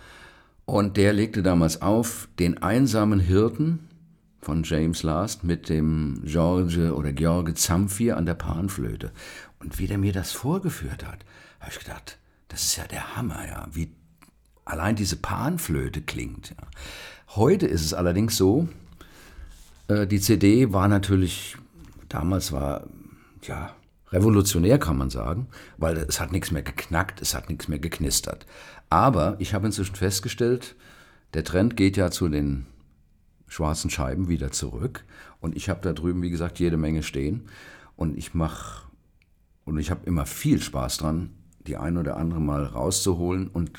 Und 0.65 0.97
der 0.97 1.13
legte 1.13 1.41
damals 1.41 1.82
auf 1.82 2.30
den 2.38 2.62
einsamen 2.62 3.19
Hirten 3.19 3.88
von 4.39 4.63
James 4.63 5.02
Last 5.04 5.43
mit 5.43 5.67
dem 5.67 6.21
George 6.23 6.93
oder 6.93 7.12
George 7.12 7.56
Zamfir 7.56 8.17
an 8.17 8.25
der 8.25 8.36
Panflöte. 8.36 9.12
Und 9.60 9.80
wie 9.80 9.88
der 9.88 9.97
mir 9.97 10.13
das 10.13 10.32
vorgeführt 10.32 11.06
hat, 11.06 11.25
habe 11.60 11.71
ich 11.71 11.80
gedacht, 11.80 12.19
das 12.49 12.63
ist 12.63 12.78
ja 12.78 12.86
der 12.86 13.15
Hammer, 13.15 13.47
ja, 13.47 13.67
wie 13.71 13.91
allein 14.69 14.95
diese 14.95 15.15
Panflöte 15.15 16.01
klingt. 16.01 16.51
Ja. 16.51 16.67
Heute 17.36 17.67
ist 17.67 17.84
es 17.84 17.93
allerdings 17.93 18.38
so, 18.38 18.67
äh, 19.88 20.08
die 20.08 20.19
CD 20.19 20.71
war 20.71 20.88
natürlich, 20.88 21.58
damals 22.08 22.51
war, 22.51 22.88
ja, 23.43 23.75
revolutionär 24.12 24.79
kann 24.79 24.97
man 24.97 25.10
sagen, 25.10 25.47
weil 25.77 25.97
es 25.97 26.19
hat 26.19 26.32
nichts 26.32 26.51
mehr 26.51 26.63
geknackt, 26.63 27.21
es 27.21 27.36
hat 27.36 27.49
nichts 27.49 27.67
mehr 27.67 27.79
geknistert. 27.79 28.45
Aber 28.89 29.36
ich 29.39 29.53
habe 29.53 29.67
inzwischen 29.67 29.95
festgestellt, 29.95 30.75
der 31.34 31.43
Trend 31.43 31.77
geht 31.77 31.95
ja 31.95 32.10
zu 32.10 32.27
den 32.27 32.65
schwarzen 33.47 33.89
Scheiben 33.89 34.29
wieder 34.29 34.51
zurück. 34.51 35.05
Und 35.39 35.55
ich 35.55 35.69
habe 35.69 35.82
da 35.82 35.93
drüben, 35.93 36.21
wie 36.21 36.29
gesagt, 36.29 36.60
jede 36.60 36.77
Menge 36.77 37.03
stehen. 37.03 37.45
Und 37.95 38.17
ich 38.17 38.34
mache, 38.34 38.88
und 39.65 39.77
ich 39.77 39.91
habe 39.91 40.05
immer 40.05 40.25
viel 40.25 40.62
Spaß 40.62 40.97
dran, 40.97 41.32
die 41.67 41.77
ein 41.77 41.97
oder 41.97 42.17
andere 42.17 42.39
mal 42.39 42.65
rauszuholen 42.65 43.47
und 43.47 43.71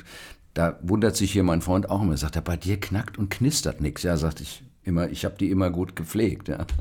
da 0.53 0.77
wundert 0.81 1.15
sich 1.15 1.31
hier 1.31 1.43
mein 1.43 1.61
Freund 1.61 1.89
auch 1.89 2.01
immer, 2.01 2.17
sagt 2.17 2.35
er, 2.35 2.41
bei 2.41 2.57
dir 2.57 2.79
knackt 2.79 3.17
und 3.17 3.29
knistert 3.29 3.81
nichts. 3.81 4.03
Ja, 4.03 4.17
sagte 4.17 4.43
ich 4.43 4.63
immer, 4.83 5.09
ich 5.09 5.25
habe 5.25 5.35
die 5.39 5.49
immer 5.49 5.69
gut 5.69 5.95
gepflegt. 5.95 6.47
Ja. 6.47 6.65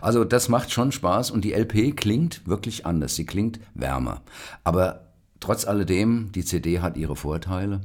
Also 0.00 0.24
das 0.24 0.48
macht 0.48 0.70
schon 0.70 0.92
Spaß 0.92 1.32
und 1.32 1.44
die 1.44 1.52
LP 1.52 1.96
klingt 1.96 2.46
wirklich 2.46 2.86
anders, 2.86 3.16
sie 3.16 3.26
klingt 3.26 3.58
wärmer. 3.74 4.22
Aber 4.62 5.08
trotz 5.40 5.64
alledem, 5.66 6.30
die 6.30 6.44
CD 6.44 6.78
hat 6.78 6.96
ihre 6.96 7.16
Vorteile. 7.16 7.80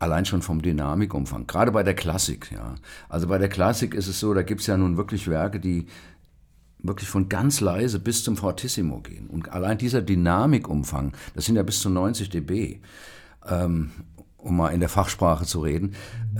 Allein 0.00 0.24
schon 0.24 0.42
vom 0.42 0.60
Dynamikumfang, 0.60 1.46
gerade 1.46 1.70
bei 1.70 1.84
der 1.84 1.94
Klassik, 1.94 2.50
ja. 2.50 2.74
Also 3.08 3.28
bei 3.28 3.38
der 3.38 3.48
Klassik 3.48 3.94
ist 3.94 4.08
es 4.08 4.18
so, 4.18 4.34
da 4.34 4.42
gibt 4.42 4.62
es 4.62 4.66
ja 4.66 4.76
nun 4.76 4.96
wirklich 4.96 5.28
Werke, 5.28 5.60
die 5.60 5.86
wirklich 6.78 7.08
von 7.08 7.28
ganz 7.28 7.60
leise 7.60 8.00
bis 8.00 8.24
zum 8.24 8.36
Fortissimo 8.36 9.00
gehen. 9.00 9.28
Und 9.28 9.52
allein 9.52 9.78
dieser 9.78 10.02
Dynamikumfang, 10.02 11.12
das 11.34 11.44
sind 11.44 11.54
ja 11.54 11.62
bis 11.62 11.80
zu 11.80 11.90
90 11.90 12.28
dB 12.28 12.80
ähm, 13.48 13.90
um 14.38 14.56
mal 14.56 14.68
in 14.68 14.80
der 14.80 14.88
Fachsprache 14.88 15.46
zu 15.46 15.60
reden, 15.60 15.94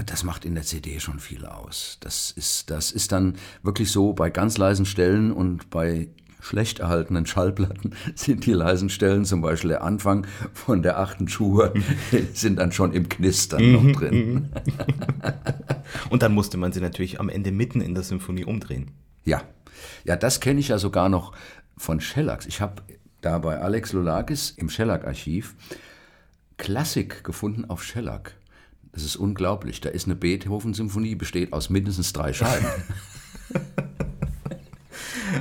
das 0.06 0.24
macht 0.24 0.44
in 0.44 0.54
der 0.54 0.64
CD 0.64 1.00
schon 1.00 1.18
viel 1.18 1.46
aus. 1.46 1.96
Das 2.00 2.30
ist, 2.30 2.70
das 2.70 2.92
ist 2.92 3.12
dann 3.12 3.36
wirklich 3.62 3.90
so 3.90 4.12
bei 4.12 4.30
ganz 4.30 4.58
leisen 4.58 4.84
Stellen 4.84 5.32
und 5.32 5.70
bei 5.70 6.08
schlecht 6.40 6.80
erhaltenen 6.80 7.24
Schallplatten 7.24 7.94
sind 8.14 8.44
die 8.44 8.52
leisen 8.52 8.90
Stellen, 8.90 9.24
zum 9.24 9.40
Beispiel 9.40 9.70
der 9.70 9.82
Anfang 9.82 10.26
von 10.52 10.82
der 10.82 10.98
achten 10.98 11.28
Schuhe, 11.28 11.72
sind 12.34 12.58
dann 12.58 12.72
schon 12.72 12.92
im 12.92 13.08
Knistern 13.08 13.72
noch 13.72 13.82
mhm, 13.82 13.92
drin. 13.94 14.14
mhm. 14.14 14.48
und 16.10 16.22
dann 16.22 16.34
musste 16.34 16.58
man 16.58 16.72
sie 16.72 16.80
natürlich 16.80 17.18
am 17.18 17.30
Ende 17.30 17.50
mitten 17.50 17.80
in 17.80 17.94
der 17.94 18.04
Symphonie 18.04 18.44
umdrehen. 18.44 18.90
Ja, 19.24 19.42
ja, 20.04 20.16
das 20.16 20.40
kenne 20.40 20.60
ich 20.60 20.68
ja 20.68 20.78
sogar 20.78 21.08
noch 21.08 21.32
von 21.76 22.00
Schellack. 22.00 22.46
Ich 22.46 22.60
habe 22.60 22.82
da 23.22 23.38
bei 23.38 23.58
Alex 23.58 23.94
Lolakis 23.94 24.50
im 24.50 24.68
Schellack-Archiv 24.68 25.54
Klassik 26.56 27.24
gefunden 27.24 27.64
auf 27.64 27.82
Schellack. 27.82 28.34
Das 28.92 29.02
ist 29.02 29.16
unglaublich. 29.16 29.80
Da 29.80 29.88
ist 29.88 30.06
eine 30.06 30.14
Beethoven-Symphonie, 30.14 31.14
besteht 31.16 31.52
aus 31.52 31.68
mindestens 31.70 32.12
drei 32.12 32.32
Scheiben. 32.32 32.66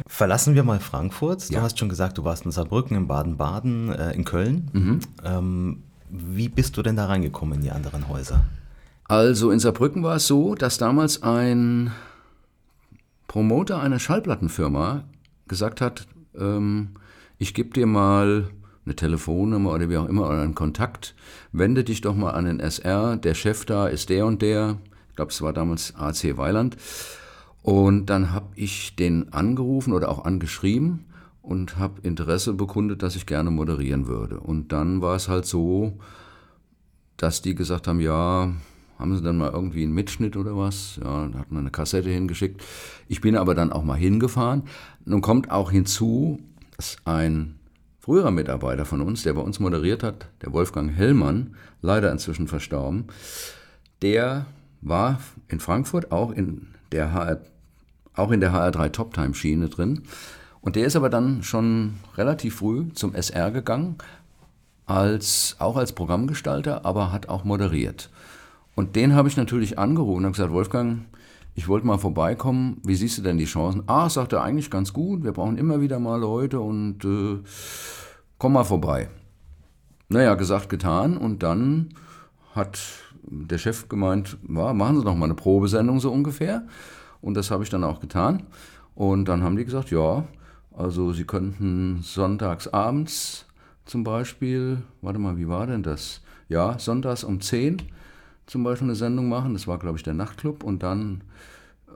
Verlassen 0.07 0.55
wir 0.55 0.63
mal 0.63 0.79
Frankfurt. 0.79 1.49
Du 1.49 1.53
Ja. 1.55 1.61
hast 1.61 1.77
schon 1.77 1.89
gesagt, 1.89 2.17
du 2.17 2.23
warst 2.23 2.45
in 2.45 2.51
Saarbrücken, 2.51 2.97
in 2.97 3.07
Baden-Baden, 3.07 3.89
äh, 3.93 4.11
in 4.13 4.23
Köln. 4.25 4.69
Mhm. 4.73 4.99
Ähm, 5.23 5.83
wie 6.09 6.49
bist 6.49 6.77
du 6.77 6.81
denn 6.81 6.95
da 6.95 7.05
reingekommen 7.07 7.55
in 7.55 7.61
die 7.61 7.71
anderen 7.71 8.07
Häuser? 8.07 8.45
Also 9.05 9.51
in 9.51 9.59
Saarbrücken 9.59 10.03
war 10.03 10.15
es 10.15 10.27
so, 10.27 10.55
dass 10.55 10.77
damals 10.77 11.21
ein 11.23 11.91
Promoter 13.27 13.79
einer 13.81 13.99
Schallplattenfirma 13.99 15.03
gesagt 15.47 15.81
hat, 15.81 16.07
ähm, 16.37 16.89
ich 17.37 17.53
gebe 17.53 17.71
dir 17.71 17.85
mal 17.85 18.49
eine 18.85 18.95
Telefonnummer 18.95 19.71
oder 19.71 19.89
wie 19.89 19.97
auch 19.97 20.07
immer 20.07 20.27
oder 20.27 20.41
einen 20.41 20.55
Kontakt, 20.55 21.15
wende 21.51 21.83
dich 21.83 22.01
doch 22.01 22.15
mal 22.15 22.31
an 22.31 22.45
den 22.45 22.59
SR, 22.59 23.17
der 23.17 23.33
Chef 23.33 23.65
da 23.65 23.87
ist 23.87 24.09
der 24.09 24.25
und 24.25 24.41
der, 24.41 24.77
ich 25.09 25.15
glaube 25.15 25.31
es 25.31 25.41
war 25.41 25.53
damals 25.53 25.95
AC 25.95 26.37
Weiland 26.37 26.77
und 27.61 28.07
dann 28.07 28.31
habe 28.31 28.47
ich 28.55 28.95
den 28.95 29.31
angerufen 29.31 29.93
oder 29.93 30.09
auch 30.09 30.25
angeschrieben 30.25 31.05
und 31.41 31.77
habe 31.77 32.01
Interesse 32.01 32.53
bekundet, 32.53 33.03
dass 33.03 33.15
ich 33.15 33.25
gerne 33.25 33.51
moderieren 33.51 34.07
würde. 34.07 34.39
Und 34.39 34.71
dann 34.71 35.01
war 35.01 35.15
es 35.15 35.27
halt 35.27 35.45
so, 35.45 35.97
dass 37.17 37.41
die 37.41 37.55
gesagt 37.55 37.87
haben, 37.87 37.99
ja, 37.99 38.51
haben 38.97 39.15
sie 39.15 39.21
dann 39.21 39.37
mal 39.37 39.51
irgendwie 39.51 39.83
einen 39.83 39.93
Mitschnitt 39.93 40.37
oder 40.37 40.57
was? 40.57 40.99
Ja, 41.03 41.27
da 41.27 41.39
hat 41.39 41.51
man 41.51 41.61
eine 41.61 41.71
Kassette 41.71 42.09
hingeschickt. 42.09 42.63
Ich 43.07 43.21
bin 43.21 43.35
aber 43.35 43.55
dann 43.55 43.71
auch 43.71 43.83
mal 43.83 43.95
hingefahren. 43.97 44.63
Nun 45.05 45.21
kommt 45.21 45.51
auch 45.51 45.71
hinzu, 45.71 46.39
dass 46.77 46.97
ein 47.05 47.55
früherer 48.03 48.31
Mitarbeiter 48.31 48.83
von 48.83 48.99
uns, 48.99 49.23
der 49.23 49.31
bei 49.31 49.39
uns 49.39 49.61
moderiert 49.61 50.03
hat, 50.03 50.27
der 50.41 50.51
Wolfgang 50.51 50.93
Hellmann, 50.93 51.55
leider 51.81 52.11
inzwischen 52.11 52.49
verstorben, 52.49 53.05
der 54.01 54.45
war 54.81 55.21
in 55.47 55.61
Frankfurt 55.61 56.11
auch 56.11 56.31
in 56.31 56.67
der 56.91 57.13
HR, 57.13 57.39
auch 58.13 58.31
in 58.31 58.41
der 58.41 58.51
HR3 58.51 58.91
Toptime 58.91 59.33
Schiene 59.33 59.69
drin. 59.69 60.01
Und 60.59 60.75
der 60.75 60.85
ist 60.85 60.97
aber 60.97 61.09
dann 61.09 61.43
schon 61.43 61.93
relativ 62.17 62.57
früh 62.57 62.91
zum 62.93 63.15
SR 63.15 63.51
gegangen, 63.51 63.95
als, 64.85 65.55
auch 65.59 65.77
als 65.77 65.93
Programmgestalter, 65.93 66.83
aber 66.83 67.13
hat 67.13 67.29
auch 67.29 67.45
moderiert. 67.45 68.09
Und 68.75 68.97
den 68.97 69.15
habe 69.15 69.29
ich 69.29 69.37
natürlich 69.37 69.79
angerufen 69.79 70.25
und 70.25 70.33
gesagt, 70.33 70.51
Wolfgang, 70.51 71.05
ich 71.55 71.67
wollte 71.67 71.85
mal 71.85 71.97
vorbeikommen, 71.97 72.81
wie 72.83 72.95
siehst 72.95 73.17
du 73.17 73.21
denn 73.21 73.37
die 73.37 73.45
Chancen? 73.45 73.83
Ah, 73.85 74.09
sagt 74.09 74.33
er, 74.33 74.43
eigentlich 74.43 74.71
ganz 74.71 74.93
gut, 74.93 75.23
wir 75.23 75.33
brauchen 75.33 75.57
immer 75.57 75.81
wieder 75.81 75.99
mal 75.99 76.19
Leute 76.19 76.59
und 76.59 77.05
äh, 77.05 77.39
komm 78.37 78.53
mal 78.53 78.63
vorbei. 78.63 79.09
Naja, 80.09 80.35
gesagt, 80.35 80.69
getan 80.69 81.17
und 81.17 81.43
dann 81.43 81.89
hat 82.55 82.79
der 83.23 83.57
Chef 83.57 83.87
gemeint, 83.87 84.37
ja, 84.47 84.73
machen 84.73 84.97
Sie 84.97 85.05
doch 85.05 85.15
mal 85.15 85.25
eine 85.25 85.35
Probesendung 85.35 85.99
so 85.99 86.11
ungefähr. 86.11 86.63
Und 87.21 87.35
das 87.35 87.51
habe 87.51 87.63
ich 87.63 87.69
dann 87.69 87.83
auch 87.83 87.99
getan. 87.99 88.43
Und 88.95 89.25
dann 89.25 89.43
haben 89.43 89.55
die 89.55 89.65
gesagt, 89.65 89.91
ja, 89.91 90.25
also 90.75 91.13
Sie 91.13 91.23
könnten 91.23 92.01
sonntags 92.03 92.67
abends 92.67 93.45
zum 93.85 94.03
Beispiel, 94.03 94.81
warte 95.01 95.19
mal, 95.19 95.37
wie 95.37 95.47
war 95.47 95.67
denn 95.67 95.83
das? 95.83 96.21
Ja, 96.49 96.77
sonntags 96.79 97.23
um 97.23 97.41
10 97.41 97.81
zum 98.45 98.63
Beispiel 98.63 98.87
eine 98.87 98.95
Sendung 98.95 99.29
machen. 99.29 99.53
Das 99.53 99.67
war, 99.67 99.77
glaube 99.77 99.97
ich, 99.97 100.03
der 100.03 100.13
Nachtclub. 100.13 100.63
Und 100.63 100.83
dann 100.83 101.21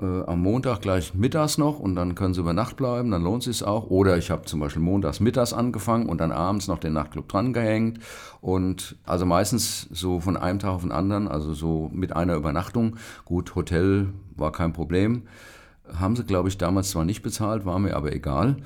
äh, 0.02 0.24
am 0.26 0.42
Montag 0.42 0.82
gleich 0.82 1.14
mittags 1.14 1.58
noch 1.58 1.80
und 1.80 1.96
dann 1.96 2.16
können 2.16 2.34
sie 2.34 2.42
über 2.42 2.54
Nacht 2.54 2.78
bleiben, 2.78 3.12
dann 3.12 3.24
lohnt 3.24 3.46
es 3.48 3.58
sich 3.58 3.68
auch. 3.68 3.90
Oder 3.90 4.18
ich 4.18 4.30
habe 4.30 4.46
zum 4.46 4.60
Beispiel 4.60 4.82
montags 4.82 5.20
mittags 5.20 5.54
angefangen 5.54 6.08
und 6.08 6.20
dann 6.20 6.32
abends 6.32 6.68
noch 6.68 6.78
den 6.78 6.94
Nachtclub 6.94 7.28
drangehängt. 7.28 8.00
Und 8.42 8.96
also 9.06 9.26
meistens 9.26 9.88
so 9.92 10.20
von 10.20 10.38
einem 10.38 10.60
Tag 10.60 10.72
auf 10.72 10.82
den 10.82 10.92
anderen, 10.92 11.28
also 11.28 11.54
so 11.54 11.90
mit 11.94 12.16
einer 12.16 12.36
Übernachtung. 12.36 12.98
Gut, 13.26 13.56
Hotel 13.56 14.10
war 14.36 14.52
kein 14.52 14.74
Problem. 14.74 15.24
Haben 16.00 16.16
sie, 16.16 16.24
glaube 16.24 16.50
ich, 16.50 16.58
damals 16.58 16.90
zwar 16.90 17.06
nicht 17.06 17.24
bezahlt, 17.24 17.66
war 17.66 17.80
mir 17.80 17.96
aber 17.96 18.14
egal. 18.14 18.58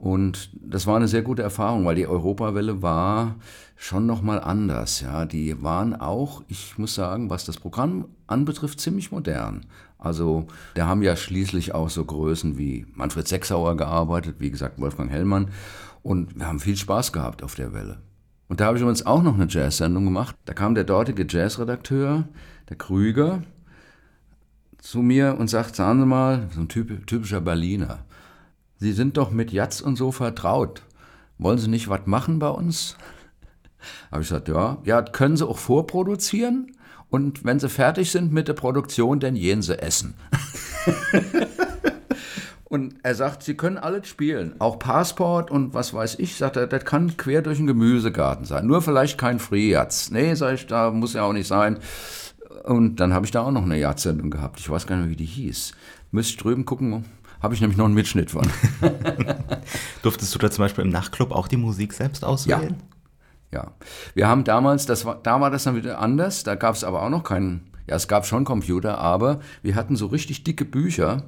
Und 0.00 0.48
das 0.54 0.86
war 0.86 0.96
eine 0.96 1.08
sehr 1.08 1.20
gute 1.20 1.42
Erfahrung, 1.42 1.84
weil 1.84 1.94
die 1.94 2.06
Europawelle 2.06 2.80
war 2.80 3.36
schon 3.76 4.06
nochmal 4.06 4.40
anders. 4.40 5.02
Ja, 5.02 5.26
die 5.26 5.62
waren 5.62 5.94
auch, 5.94 6.42
ich 6.48 6.78
muss 6.78 6.94
sagen, 6.94 7.28
was 7.28 7.44
das 7.44 7.58
Programm 7.58 8.06
anbetrifft, 8.26 8.80
ziemlich 8.80 9.12
modern. 9.12 9.66
Also 9.98 10.46
da 10.74 10.86
haben 10.86 11.02
ja 11.02 11.16
schließlich 11.16 11.74
auch 11.74 11.90
so 11.90 12.02
Größen 12.02 12.56
wie 12.56 12.86
Manfred 12.94 13.28
Sechsauer 13.28 13.76
gearbeitet, 13.76 14.36
wie 14.38 14.50
gesagt 14.50 14.80
Wolfgang 14.80 15.10
Hellmann. 15.10 15.50
Und 16.02 16.34
wir 16.34 16.46
haben 16.46 16.60
viel 16.60 16.78
Spaß 16.78 17.12
gehabt 17.12 17.42
auf 17.42 17.54
der 17.54 17.74
Welle. 17.74 17.98
Und 18.48 18.60
da 18.60 18.66
habe 18.66 18.78
ich 18.78 18.82
übrigens 18.82 19.04
auch 19.04 19.22
noch 19.22 19.34
eine 19.34 19.48
Jazz-Sendung 19.50 20.06
gemacht. 20.06 20.34
Da 20.46 20.54
kam 20.54 20.74
der 20.74 20.84
dortige 20.84 21.26
Jazzredakteur, 21.28 22.26
der 22.70 22.76
Krüger, 22.78 23.42
zu 24.78 25.02
mir 25.02 25.36
und 25.38 25.48
sagt, 25.48 25.76
sagen 25.76 26.00
Sie 26.00 26.06
mal, 26.06 26.48
so 26.54 26.60
ein 26.62 26.68
typ, 26.68 27.06
typischer 27.06 27.42
Berliner, 27.42 27.98
Sie 28.82 28.92
sind 28.92 29.18
doch 29.18 29.30
mit 29.30 29.52
Jatz 29.52 29.82
und 29.82 29.96
so 29.96 30.10
vertraut. 30.10 30.82
Wollen 31.36 31.58
Sie 31.58 31.68
nicht 31.68 31.88
was 31.88 32.06
machen 32.06 32.38
bei 32.38 32.48
uns? 32.48 32.96
Habe 34.10 34.22
ich 34.22 34.28
gesagt, 34.28 34.48
ja. 34.48 34.78
Ja, 34.84 35.02
können 35.02 35.36
Sie 35.36 35.46
auch 35.46 35.58
vorproduzieren? 35.58 36.72
Und 37.10 37.44
wenn 37.44 37.60
Sie 37.60 37.68
fertig 37.68 38.10
sind 38.10 38.32
mit 38.32 38.48
der 38.48 38.54
Produktion, 38.54 39.20
dann 39.20 39.34
gehen 39.34 39.60
Sie 39.60 39.78
essen. 39.78 40.14
und 42.64 42.94
er 43.02 43.14
sagt, 43.14 43.42
Sie 43.42 43.54
können 43.54 43.76
alles 43.76 44.08
spielen. 44.08 44.54
Auch 44.60 44.78
Passport 44.78 45.50
und 45.50 45.74
was 45.74 45.92
weiß 45.92 46.18
ich. 46.18 46.36
Sagt 46.36 46.56
er, 46.56 46.66
das 46.66 46.86
kann 46.86 47.18
quer 47.18 47.42
durch 47.42 47.58
den 47.58 47.66
Gemüsegarten 47.66 48.46
sein. 48.46 48.66
Nur 48.66 48.80
vielleicht 48.80 49.18
kein 49.18 49.40
Free-Jatz. 49.40 50.10
Nee, 50.10 50.34
sag 50.36 50.54
ich, 50.54 50.66
da 50.66 50.90
muss 50.90 51.12
ja 51.12 51.24
auch 51.24 51.34
nicht 51.34 51.48
sein. 51.48 51.80
Und 52.64 52.96
dann 52.96 53.12
habe 53.12 53.26
ich 53.26 53.32
da 53.32 53.42
auch 53.42 53.50
noch 53.50 53.64
eine 53.64 53.78
Jazz-Sendung 53.78 54.30
gehabt. 54.30 54.58
Ich 54.58 54.70
weiß 54.70 54.86
gar 54.86 54.96
nicht 54.96 55.04
mehr, 55.04 55.12
wie 55.12 55.16
die 55.16 55.26
hieß. 55.26 55.72
Müsste 56.12 56.32
ich 56.32 56.38
drüben 56.38 56.64
gucken. 56.64 57.04
Habe 57.42 57.54
ich 57.54 57.60
nämlich 57.60 57.78
noch 57.78 57.86
einen 57.86 57.94
Mitschnitt 57.94 58.30
von. 58.30 58.46
Durftest 60.02 60.34
du 60.34 60.38
da 60.38 60.50
zum 60.50 60.64
Beispiel 60.64 60.84
im 60.84 60.90
Nachtclub 60.90 61.32
auch 61.32 61.48
die 61.48 61.56
Musik 61.56 61.92
selbst 61.92 62.24
auswählen? 62.24 62.76
Ja. 63.52 63.72
Wir 64.14 64.28
haben 64.28 64.44
damals, 64.44 64.86
das 64.86 65.04
war, 65.04 65.18
da 65.22 65.40
war 65.40 65.50
das 65.50 65.64
dann 65.64 65.74
wieder 65.74 65.98
anders. 65.98 66.44
Da 66.44 66.54
gab 66.54 66.74
es 66.74 66.84
aber 66.84 67.02
auch 67.02 67.08
noch 67.08 67.24
keinen, 67.24 67.70
ja, 67.86 67.96
es 67.96 68.08
gab 68.08 68.26
schon 68.26 68.44
Computer, 68.44 68.98
aber 68.98 69.40
wir 69.62 69.74
hatten 69.74 69.96
so 69.96 70.06
richtig 70.06 70.44
dicke 70.44 70.64
Bücher 70.64 71.24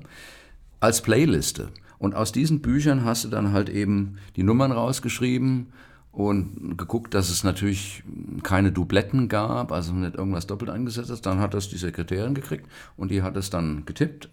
als 0.81 1.01
Playliste. 1.01 1.68
Und 1.98 2.14
aus 2.14 2.33
diesen 2.33 2.61
Büchern 2.61 3.05
hast 3.05 3.25
du 3.25 3.29
dann 3.29 3.53
halt 3.53 3.68
eben 3.68 4.18
die 4.37 4.42
Nummern 4.42 4.72
rausgeschrieben 4.72 5.68
und 6.11 6.77
geguckt, 6.77 7.14
dass 7.14 7.31
es 7.31 7.42
natürlich 7.42 8.03
keine 8.42 8.70
Dubletten 8.70 9.29
gab, 9.29 9.72
also 9.72 9.94
nicht 9.94 10.16
irgendwas 10.16 10.46
doppelt 10.46 10.70
eingesetzt 10.70 11.11
ist. 11.11 11.25
Dann 11.25 11.40
hat 11.40 11.55
das 11.55 11.70
die 11.70 11.79
Sekretärin 11.79 12.35
gekriegt 12.35 12.66
und 12.96 13.11
die 13.11 13.22
hat 13.22 13.37
es 13.37 13.48
dann 13.48 13.87
getippt 13.87 14.29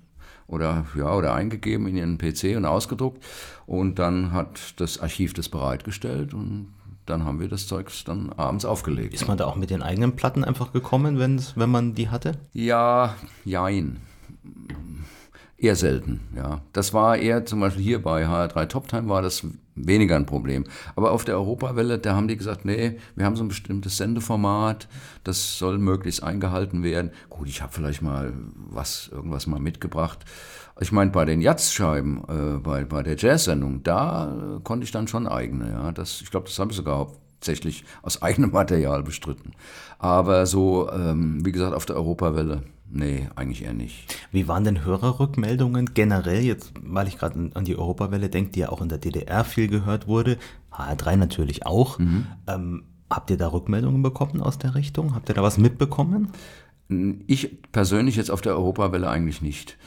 oder, 0.50 0.86
ja, 0.96 1.14
oder 1.16 1.34
eingegeben 1.34 1.88
in 1.88 1.98
ihren 1.98 2.18
PC 2.18 2.58
und 2.58 2.66
ausgedruckt. 2.66 3.24
Und 3.66 4.00
dann 4.00 4.32
hat 4.32 4.74
das 4.78 5.00
Archiv 5.00 5.34
das 5.34 5.50
bereitgestellt 5.50 6.34
und 6.34 6.74
dann 7.06 7.26
haben 7.26 7.40
wir 7.40 7.48
das 7.48 7.68
Zeug 7.68 7.92
dann 8.06 8.32
abends 8.34 8.66
aufgelegt. 8.66 9.14
Ist 9.14 9.28
man 9.28 9.38
da 9.38 9.46
auch 9.46 9.56
mit 9.56 9.70
den 9.70 9.82
eigenen 9.82 10.16
Platten 10.16 10.44
einfach 10.44 10.72
gekommen, 10.74 11.18
wenn's, 11.18 11.54
wenn 11.56 11.70
man 11.70 11.96
die 11.96 12.10
hatte? 12.10 12.34
Ja, 12.54 13.16
jein. 13.46 13.98
Eher 15.58 15.76
selten, 15.76 16.22
ja. 16.36 16.62
Das 16.72 16.94
war 16.94 17.18
eher 17.18 17.46
zum 17.46 17.60
Beispiel 17.60 17.84
hier 17.84 18.02
bei 18.02 18.26
HR3 18.26 18.66
Toptime 18.68 19.10
war 19.10 19.22
das 19.22 19.46
weniger 19.88 20.16
ein 20.16 20.26
Problem. 20.26 20.66
Aber 20.96 21.12
auf 21.12 21.26
der 21.26 21.36
Europawelle, 21.36 22.00
da 22.00 22.16
haben 22.16 22.28
die 22.28 22.38
gesagt, 22.38 22.66
nee, 22.66 22.98
wir 23.16 23.26
haben 23.26 23.36
so 23.36 23.44
ein 23.44 23.50
bestimmtes 23.50 23.98
Sendeformat, 23.98 24.88
das 25.24 25.58
soll 25.58 25.78
möglichst 25.78 26.24
eingehalten 26.24 26.84
werden. 26.84 27.12
Gut, 27.30 27.48
ich 27.48 27.62
habe 27.62 27.74
vielleicht 27.74 28.02
mal 28.02 28.34
was, 28.56 29.10
irgendwas 29.12 29.48
mal 29.48 29.60
mitgebracht. 29.60 30.26
Ich 30.82 30.92
meine, 30.92 31.12
bei 31.12 31.26
den 31.26 31.42
Jazzscheiben, 31.42 32.24
äh, 32.28 32.60
bei, 32.60 32.86
bei 32.86 33.04
der 33.04 33.18
Jazz-Sendung, 33.18 33.84
da 33.84 34.34
äh, 34.34 34.60
konnte 34.64 34.86
ich 34.86 34.92
dann 34.92 35.08
schon 35.08 35.28
eigene, 35.28 35.72
ja. 35.72 35.92
Das, 35.92 36.22
ich 36.22 36.32
glaube, 36.32 36.48
das 36.48 36.58
habe 36.58 36.72
ich 36.72 36.78
sogar 36.78 36.98
hauptsächlich 36.98 37.84
aus 38.02 38.22
eigenem 38.22 38.52
Material 38.52 39.04
bestritten. 39.04 39.52
Aber 39.98 40.46
so, 40.46 40.90
ähm, 40.92 41.46
wie 41.46 41.52
gesagt, 41.52 41.74
auf 41.74 41.86
der 41.86 41.98
Europawelle, 41.98 42.64
nee, 42.92 43.28
eigentlich 43.36 43.64
eher 43.64 43.74
nicht. 43.74 44.16
Wie 44.32 44.48
waren 44.48 44.64
denn 44.64 44.84
Hörerrückmeldungen 44.86 45.94
generell, 45.94 46.42
jetzt 46.44 46.74
weil 46.82 47.08
ich 47.08 47.18
gerade 47.18 47.52
an- 47.54 47.66
die 47.66 47.78
Europawelle 47.78 48.30
denke, 48.30 48.52
die 48.52 48.60
ja 48.62 48.70
auch 48.70 48.82
in 48.82 48.90
der 48.90 48.98
DDR 48.98 49.44
viel 49.44 49.68
gehört 49.68 50.08
wurde, 50.08 50.38
HR3 50.72 51.16
natürlich 51.18 51.66
auch. 51.66 52.00
Ähm, 52.48 52.84
habt 53.10 53.30
ihr 53.32 53.38
da 53.38 53.48
Rückmeldungen 53.52 54.02
bekommen 54.02 54.42
aus 54.42 54.58
der 54.58 54.76
Richtung? 54.76 55.16
Habt 55.16 55.30
ihr 55.30 55.36
da 55.36 55.44
was 55.44 55.58
mitbekommen? 55.58 56.30
Ich 57.28 57.62
persönlich 57.72 58.16
jetzt 58.16 58.32
auf 58.32 58.42
der 58.42 58.56
Europawelle 58.56 59.10
eigentlich 59.10 59.42
nicht. 59.42 59.78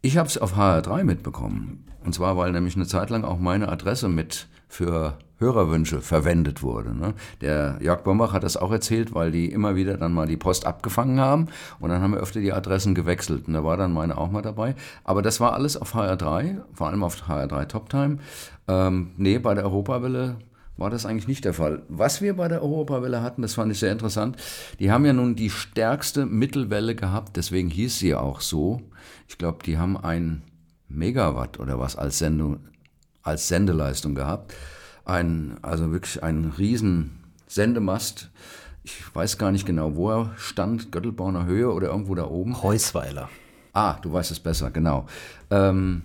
Ich 0.00 0.16
habe 0.16 0.28
es 0.28 0.38
auf 0.38 0.56
HR3 0.56 1.04
mitbekommen. 1.04 1.84
Und 2.04 2.14
zwar, 2.14 2.36
weil 2.36 2.52
nämlich 2.52 2.76
eine 2.76 2.86
Zeit 2.86 3.10
lang 3.10 3.24
auch 3.24 3.38
meine 3.38 3.68
Adresse 3.68 4.08
mit 4.08 4.46
für 4.68 5.18
Hörerwünsche 5.38 6.00
verwendet 6.00 6.62
wurde. 6.62 6.94
Ne? 6.94 7.14
Der 7.40 7.78
Jörg 7.80 8.02
Bombach 8.02 8.32
hat 8.32 8.42
das 8.42 8.56
auch 8.56 8.72
erzählt, 8.72 9.14
weil 9.14 9.30
die 9.30 9.50
immer 9.50 9.76
wieder 9.76 9.96
dann 9.96 10.12
mal 10.12 10.26
die 10.26 10.36
Post 10.36 10.66
abgefangen 10.66 11.20
haben 11.20 11.46
und 11.78 11.90
dann 11.90 12.02
haben 12.02 12.12
wir 12.12 12.20
öfter 12.20 12.40
die 12.40 12.52
Adressen 12.52 12.94
gewechselt 12.94 13.46
und 13.46 13.54
da 13.54 13.64
war 13.64 13.76
dann 13.76 13.92
meine 13.92 14.18
auch 14.18 14.30
mal 14.30 14.42
dabei. 14.42 14.74
Aber 15.04 15.22
das 15.22 15.40
war 15.40 15.54
alles 15.54 15.76
auf 15.76 15.94
HR3, 15.94 16.58
vor 16.74 16.88
allem 16.88 17.04
auf 17.04 17.22
HR3 17.28 17.66
Toptime. 17.66 18.18
Ähm, 18.66 19.12
nee, 19.16 19.38
bei 19.38 19.54
der 19.54 19.64
Europawelle 19.64 20.36
war 20.76 20.90
das 20.90 21.06
eigentlich 21.06 21.28
nicht 21.28 21.44
der 21.44 21.54
Fall. 21.54 21.82
Was 21.88 22.20
wir 22.20 22.36
bei 22.36 22.48
der 22.48 22.62
Europawelle 22.62 23.22
hatten, 23.22 23.42
das 23.42 23.54
fand 23.54 23.72
ich 23.72 23.78
sehr 23.78 23.92
interessant, 23.92 24.36
die 24.78 24.90
haben 24.90 25.04
ja 25.04 25.12
nun 25.12 25.36
die 25.36 25.50
stärkste 25.50 26.26
Mittelwelle 26.26 26.94
gehabt, 26.94 27.36
deswegen 27.36 27.68
hieß 27.68 27.98
sie 27.98 28.14
auch 28.14 28.40
so. 28.40 28.80
Ich 29.28 29.38
glaube, 29.38 29.58
die 29.64 29.78
haben 29.78 29.96
ein 29.96 30.42
Megawatt 30.88 31.60
oder 31.60 31.78
was 31.78 31.96
als, 31.96 32.18
Sendung, 32.18 32.60
als 33.22 33.48
Sendeleistung 33.48 34.14
gehabt 34.14 34.54
ein, 35.08 35.56
also 35.62 35.90
wirklich 35.90 36.22
ein 36.22 36.52
riesen 36.58 37.18
Sendemast. 37.46 38.30
Ich 38.82 39.14
weiß 39.14 39.38
gar 39.38 39.50
nicht 39.50 39.66
genau, 39.66 39.96
wo 39.96 40.10
er 40.10 40.32
stand, 40.36 40.92
Göttelborner 40.92 41.46
Höhe 41.46 41.72
oder 41.72 41.88
irgendwo 41.88 42.14
da 42.14 42.26
oben. 42.26 42.62
Heusweiler. 42.62 43.28
Ah, 43.72 43.94
du 44.02 44.12
weißt 44.12 44.30
es 44.30 44.40
besser, 44.40 44.70
genau. 44.70 45.06
Ähm, 45.50 46.02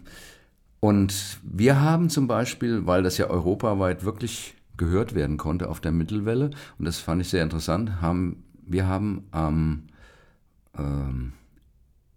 und 0.79 1.39
wir 1.43 1.79
haben 1.79 2.09
zum 2.09 2.27
Beispiel, 2.27 2.85
weil 2.85 3.03
das 3.03 3.17
ja 3.17 3.29
europaweit 3.29 4.03
wirklich 4.03 4.55
gehört 4.75 5.15
werden 5.15 5.37
konnte 5.37 5.69
auf 5.69 5.79
der 5.79 5.91
Mittelwelle, 5.91 6.49
und 6.77 6.85
das 6.85 6.99
fand 6.99 7.21
ich 7.21 7.29
sehr 7.29 7.43
interessant, 7.43 8.01
haben, 8.01 8.43
wir 8.65 8.87
haben 8.87 9.23
am 9.31 9.83
ähm, 10.77 11.33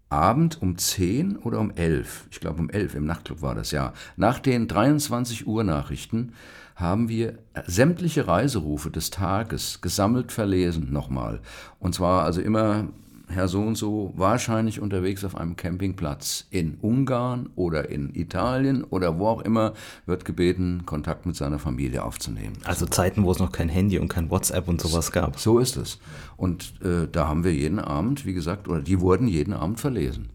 Abend 0.08 0.62
um 0.62 0.78
10 0.78 1.36
oder 1.36 1.60
um 1.60 1.70
11, 1.70 2.26
ich 2.30 2.40
glaube 2.40 2.60
um 2.60 2.70
11 2.70 2.94
im 2.94 3.06
Nachtclub 3.06 3.42
war 3.42 3.54
das 3.54 3.70
ja, 3.70 3.92
nach 4.16 4.38
den 4.38 4.68
23 4.68 5.46
Uhr 5.46 5.64
Nachrichten 5.64 6.32
haben 6.76 7.08
wir 7.08 7.38
sämtliche 7.66 8.28
Reiserufe 8.28 8.90
des 8.90 9.10
Tages 9.10 9.80
gesammelt 9.80 10.30
verlesen 10.30 10.92
nochmal. 10.92 11.40
Und 11.80 11.94
zwar 11.94 12.24
also 12.24 12.40
immer 12.40 12.88
Herr 13.28 13.48
so 13.48 13.60
und 13.60 13.74
so 13.74 14.12
wahrscheinlich 14.14 14.80
unterwegs 14.80 15.24
auf 15.24 15.36
einem 15.36 15.56
Campingplatz 15.56 16.46
in 16.50 16.78
Ungarn 16.80 17.48
oder 17.56 17.88
in 17.88 18.14
Italien 18.14 18.84
oder 18.84 19.18
wo 19.18 19.26
auch 19.26 19.40
immer, 19.40 19.72
wird 20.04 20.24
gebeten, 20.24 20.84
Kontakt 20.86 21.26
mit 21.26 21.34
seiner 21.34 21.58
Familie 21.58 22.04
aufzunehmen. 22.04 22.56
Also 22.64 22.86
Zeiten, 22.86 23.24
wo 23.24 23.32
es 23.32 23.40
noch 23.40 23.50
kein 23.50 23.68
Handy 23.68 23.98
und 23.98 24.08
kein 24.08 24.30
WhatsApp 24.30 24.68
und 24.68 24.80
sowas 24.80 25.10
gab. 25.10 25.40
So 25.40 25.58
ist 25.58 25.76
es. 25.76 25.98
Und 26.36 26.74
äh, 26.84 27.08
da 27.10 27.26
haben 27.26 27.42
wir 27.42 27.52
jeden 27.52 27.80
Abend, 27.80 28.26
wie 28.26 28.34
gesagt, 28.34 28.68
oder 28.68 28.80
die 28.80 29.00
wurden 29.00 29.26
jeden 29.26 29.54
Abend 29.54 29.80
verlesen. 29.80 30.28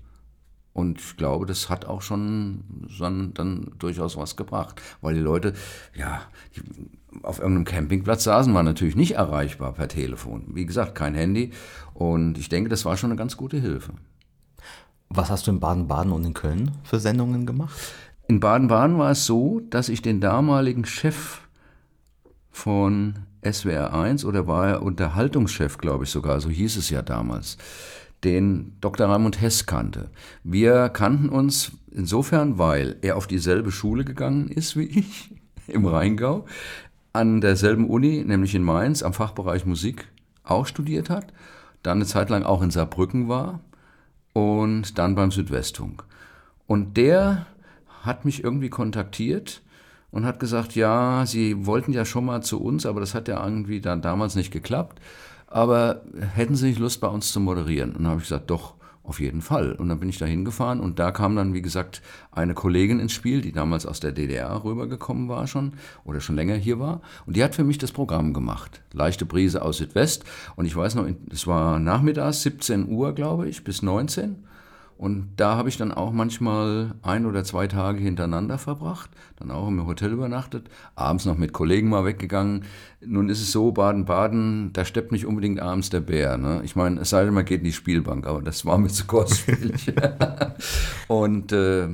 Und 0.74 1.00
ich 1.02 1.18
glaube, 1.18 1.46
das 1.46 1.70
hat 1.70 1.86
auch 1.86 2.02
schon 2.02 2.64
dann, 2.98 3.72
durchaus 3.78 4.16
was 4.16 4.38
gebracht, 4.38 4.82
weil 5.02 5.14
die 5.16 5.20
Leute, 5.20 5.54
ja, 5.96 6.22
die, 6.56 6.62
auf 7.24 7.40
irgendeinem 7.40 7.66
Campingplatz 7.66 8.24
saßen, 8.24 8.54
waren 8.54 8.66
natürlich 8.66 8.96
nicht 8.96 9.16
erreichbar 9.16 9.74
per 9.74 9.90
Telefon. 9.90 10.46
Wie 10.54 10.66
gesagt, 10.66 10.96
kein 10.96 11.14
Handy. 11.14 11.52
Und 11.94 12.38
ich 12.38 12.48
denke, 12.48 12.70
das 12.70 12.86
war 12.86 12.96
schon 12.96 13.12
eine 13.12 13.18
ganz 13.18 13.36
gute 13.36 13.58
Hilfe. 13.58 13.94
Was 15.10 15.30
hast 15.30 15.48
du 15.48 15.52
in 15.52 15.60
Baden-Baden 15.60 16.14
und 16.14 16.24
in 16.24 16.34
Köln 16.34 16.72
für 16.84 17.00
Sendungen 17.00 17.46
gemacht? 17.46 17.78
In 18.30 18.40
Baden-Baden 18.40 18.98
war 18.98 19.12
es 19.12 19.26
so, 19.26 19.60
dass 19.70 19.90
ich 19.90 20.02
den 20.02 20.22
damaligen 20.22 20.86
Chef 20.86 21.42
von 22.50 23.26
SWR 23.44 23.94
1 23.94 24.24
oder 24.24 24.48
war 24.48 24.68
er 24.68 24.84
Unterhaltungschef, 24.84 25.78
glaube 25.78 26.06
ich 26.06 26.12
sogar, 26.12 26.40
so 26.40 26.50
hieß 26.50 26.78
es 26.78 26.90
ja 26.90 27.02
damals, 27.02 27.58
den 28.24 28.78
Dr. 28.82 29.08
Raimund 29.08 29.42
Hess 29.42 29.66
kannte. 29.66 30.10
Wir 30.44 30.90
kannten 30.90 31.30
uns 31.30 31.72
insofern, 31.92 32.58
weil 32.58 32.98
er 33.02 33.18
auf 33.18 33.28
dieselbe 33.28 33.72
Schule 33.72 34.06
gegangen 34.06 34.48
ist 34.48 34.78
wie 34.78 34.86
ich 34.86 35.34
im 35.68 35.86
Rheingau, 35.86 36.46
an 37.14 37.42
derselben 37.42 37.90
Uni, 37.90 38.24
nämlich 38.26 38.56
in 38.56 38.64
Mainz, 38.64 39.04
am 39.04 39.14
Fachbereich 39.14 39.66
Musik 39.66 40.08
auch 40.44 40.66
studiert 40.66 41.10
hat, 41.10 41.34
dann 41.84 41.98
eine 41.98 42.06
Zeit 42.06 42.30
lang 42.30 42.44
auch 42.44 42.62
in 42.62 42.72
Saarbrücken 42.72 43.28
war 43.28 43.60
und 44.34 44.98
dann 44.98 45.16
beim 45.16 45.32
Südwestfunk. 45.32 46.04
Und 46.68 46.96
der 46.96 47.48
hat 48.04 48.24
mich 48.24 48.44
irgendwie 48.44 48.70
kontaktiert 48.70 49.62
und 50.12 50.26
hat 50.26 50.40
gesagt, 50.40 50.76
ja, 50.76 51.26
Sie 51.26 51.66
wollten 51.66 51.92
ja 51.92 52.06
schon 52.06 52.26
mal 52.26 52.42
zu 52.42 52.62
uns, 52.62 52.86
aber 52.86 53.00
das 53.00 53.14
hat 53.14 53.28
ja 53.28 53.44
irgendwie 53.44 53.82
dann 53.82 54.02
damals 54.02 54.36
nicht 54.36 54.52
geklappt 54.52 55.00
aber 55.52 56.02
hätten 56.34 56.56
Sie 56.56 56.68
nicht 56.68 56.80
Lust, 56.80 57.02
bei 57.02 57.08
uns 57.08 57.32
zu 57.32 57.40
moderieren? 57.40 57.92
Und 57.92 58.04
dann 58.04 58.12
habe 58.12 58.22
ich 58.22 58.28
gesagt, 58.28 58.50
doch, 58.50 58.76
auf 59.04 59.20
jeden 59.20 59.42
Fall. 59.42 59.74
Und 59.74 59.90
dann 59.90 60.00
bin 60.00 60.10
ich 60.10 60.20
da 60.20 60.26
hingefahren 60.26 60.80
und 60.80 61.00
da 61.00 61.12
kam 61.12 61.36
dann, 61.36 61.54
wie 61.54 61.62
gesagt, 61.62 62.02
eine 62.32 62.54
Kollegin 62.54 63.00
ins 63.00 63.14
Spiel, 63.14 63.42
die 63.42 63.52
damals 63.52 63.86
aus 63.86 64.00
der 64.00 64.12
DDR 64.12 64.64
rübergekommen 64.64 65.28
war 65.28 65.48
schon 65.48 65.74
oder 66.06 66.22
schon 66.22 66.36
länger 66.36 66.56
hier 66.56 66.80
war. 66.80 67.02
Und 67.26 67.36
die 67.36 67.44
hat 67.44 67.56
für 67.56 67.64
mich 67.64 67.78
das 67.78 67.92
Programm 67.92 68.34
gemacht. 68.34 68.82
Leichte 68.94 69.26
Brise 69.26 69.64
aus 69.64 69.78
Südwest. 69.78 70.24
Und 70.56 70.66
ich 70.66 70.76
weiß 70.76 70.96
noch, 70.96 71.08
es 71.32 71.48
war 71.48 71.80
nachmittags, 71.80 72.44
17 72.44 72.90
Uhr, 72.90 73.14
glaube 73.14 73.50
ich, 73.50 73.64
bis 73.64 73.82
19 73.82 74.44
und 75.02 75.30
da 75.38 75.56
habe 75.56 75.68
ich 75.68 75.78
dann 75.78 75.92
auch 75.92 76.12
manchmal 76.12 76.94
ein 77.02 77.26
oder 77.26 77.44
zwei 77.44 77.66
Tage 77.66 78.00
hintereinander 78.00 78.60
verbracht, 78.60 79.10
dann 79.38 79.50
auch 79.50 79.68
im 79.68 79.88
Hotel 79.88 80.12
übernachtet, 80.12 80.70
abends 80.94 81.26
noch 81.26 81.40
mit 81.40 81.54
Kollegen 81.54 81.90
mal 81.90 82.06
weggegangen. 82.06 82.66
Nun 83.04 83.28
ist 83.28 83.42
es 83.42 83.52
so, 83.52 83.72
Baden-Baden, 83.72 84.74
da 84.74 84.86
steppt 84.86 85.12
nicht 85.12 85.26
unbedingt 85.26 85.60
abends 85.60 85.90
der 85.90 86.02
Bär. 86.02 86.38
Ne? 86.38 86.62
Ich 86.64 86.76
meine, 86.76 87.00
es 87.02 87.10
sei 87.10 87.26
denn, 87.26 87.34
man 87.34 87.46
geht 87.46 87.62
in 87.62 87.66
die 87.66 87.72
Spielbank, 87.72 88.28
aber 88.28 88.44
das 88.44 88.64
war 88.64 88.78
mir 88.78 88.90
zu 88.90 89.08
kostspielig. 89.08 89.92
und 91.08 91.52
äh, 91.52 91.86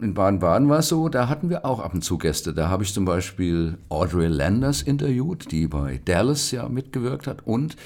in 0.00 0.14
Baden-Baden 0.14 0.68
war 0.68 0.80
es 0.80 0.88
so, 0.88 1.08
da 1.08 1.28
hatten 1.28 1.50
wir 1.50 1.64
auch 1.64 1.78
ab 1.78 1.94
und 1.94 2.02
zu 2.02 2.18
Gäste. 2.18 2.52
Da 2.52 2.68
habe 2.68 2.82
ich 2.82 2.92
zum 2.92 3.04
Beispiel 3.04 3.78
Audrey 3.90 4.26
Landers 4.26 4.82
interviewt, 4.82 5.52
die 5.52 5.68
bei 5.68 6.00
Dallas 6.04 6.50
ja 6.50 6.68
mitgewirkt 6.68 7.28
hat 7.28 7.46
und 7.46 7.76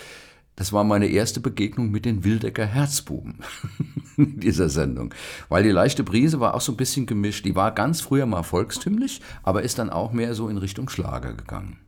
das 0.56 0.72
war 0.72 0.84
meine 0.84 1.06
erste 1.08 1.40
Begegnung 1.40 1.90
mit 1.90 2.04
den 2.04 2.22
Wildecker 2.22 2.64
Herzbuben 2.64 3.40
in 4.16 4.38
dieser 4.38 4.68
Sendung. 4.68 5.12
Weil 5.48 5.64
die 5.64 5.70
leichte 5.70 6.04
Brise 6.04 6.38
war 6.40 6.54
auch 6.54 6.60
so 6.60 6.72
ein 6.72 6.76
bisschen 6.76 7.06
gemischt. 7.06 7.44
Die 7.44 7.56
war 7.56 7.72
ganz 7.72 8.00
früher 8.00 8.26
mal 8.26 8.44
volkstümlich, 8.44 9.20
aber 9.42 9.62
ist 9.62 9.78
dann 9.78 9.90
auch 9.90 10.12
mehr 10.12 10.34
so 10.34 10.48
in 10.48 10.58
Richtung 10.58 10.88
Schlager 10.88 11.32
gegangen. 11.32 11.78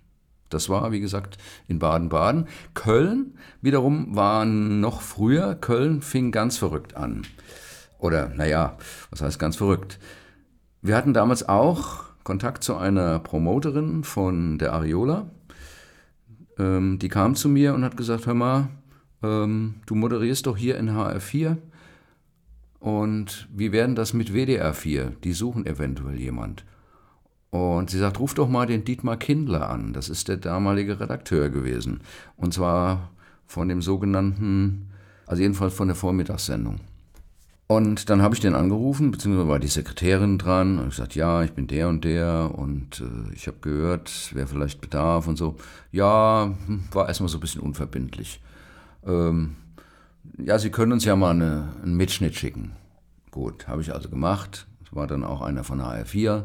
Das 0.49 0.69
war, 0.69 0.93
wie 0.93 1.01
gesagt, 1.01 1.39
in 1.69 1.79
Baden-Baden. 1.79 2.47
Köln 2.75 3.35
wiederum 3.63 4.15
war 4.15 4.45
noch 4.45 5.01
früher. 5.01 5.55
Köln 5.55 6.03
fing 6.03 6.31
ganz 6.31 6.57
verrückt 6.57 6.97
an. 6.97 7.23
Oder, 7.99 8.29
naja, 8.29 8.77
was 9.11 9.23
heißt 9.23 9.39
ganz 9.39 9.57
verrückt? 9.57 9.99
Wir 10.83 10.97
hatten 10.97 11.15
damals 11.15 11.49
auch 11.49 12.05
Kontakt 12.23 12.63
zu 12.63 12.77
einer 12.77 13.19
Promoterin 13.21 14.05
von 14.05 14.59
der 14.59 14.73
Ariola, 14.73 15.31
ähm, 16.59 16.99
die 16.99 17.09
kam 17.09 17.35
zu 17.35 17.49
mir 17.49 17.75
und 17.75 17.85
hat 17.85 17.97
gesagt, 17.97 18.27
hör 18.27 18.35
mal, 18.35 18.69
ähm, 19.23 19.77
du 19.87 19.95
moderierst 19.95 20.47
doch 20.47 20.57
hier 20.57 20.79
in 20.79 20.91
HR4 20.91 21.57
und 22.81 23.49
wie 23.53 23.73
werden 23.73 23.95
das 23.95 24.13
mit 24.13 24.31
WDR4? 24.31 25.13
Die 25.25 25.33
suchen 25.33 25.67
eventuell 25.67 26.19
jemand. 26.19 26.65
Und 27.51 27.91
sie 27.91 27.99
sagt, 27.99 28.21
ruf 28.21 28.35
doch 28.35 28.49
mal 28.49 28.67
den 28.67 28.85
Dietmar 28.85 29.17
Kindler 29.17 29.71
an. 29.71 29.93
Das 29.93 30.09
ist 30.09 30.29
der 30.29 30.37
damalige 30.37 31.01
Redakteur 31.01 31.49
gewesen. 31.49 32.01
Und 32.37 32.53
zwar 32.53 33.11
von 33.47 33.69
dem 33.69 33.83
sogenannten, 33.83 34.91
also 35.27 35.43
jedenfalls 35.43 35.75
von 35.75 35.89
der 35.89 35.97
Vormittagssendung. 35.97 36.81
Und 37.69 38.11
dann 38.11 38.23
habe 38.23 38.35
ich 38.35 38.41
den 38.41 38.55
angerufen, 38.55 39.11
beziehungsweise 39.11 39.49
war 39.49 39.59
die 39.59 39.67
Sekretärin 39.67 40.39
dran 40.39 40.79
und 40.79 40.91
gesagt, 40.91 41.17
ja, 41.17 41.43
ich 41.43 41.53
bin 41.53 41.67
der 41.67 41.89
und 41.89 42.05
der 42.05 42.53
und 42.55 43.01
äh, 43.01 43.35
ich 43.35 43.49
habe 43.49 43.59
gehört, 43.61 44.31
wer 44.35 44.47
vielleicht 44.47 44.81
Bedarf 44.81 45.27
und 45.27 45.37
so. 45.37 45.57
Ja, 45.91 46.55
hm, 46.67 46.85
war 46.93 47.09
erstmal 47.09 47.29
so 47.29 47.39
ein 47.39 47.41
bisschen 47.41 47.61
unverbindlich. 47.61 48.41
Ähm, 49.05 49.57
ja, 50.39 50.59
Sie 50.59 50.71
können 50.71 50.93
uns 50.93 51.05
ja 51.05 51.17
mal 51.17 51.31
eine, 51.31 51.73
einen 51.83 51.97
Mitschnitt 51.97 52.37
schicken. 52.37 52.73
Gut, 53.33 53.67
habe 53.67 53.83
ich 53.83 53.93
also 53.93 54.09
gemacht. 54.09 54.69
Es 54.85 54.95
war 54.95 55.09
dann 55.09 55.25
auch 55.25 55.41
einer 55.41 55.65
von 55.65 55.81
HR4. 55.81 56.45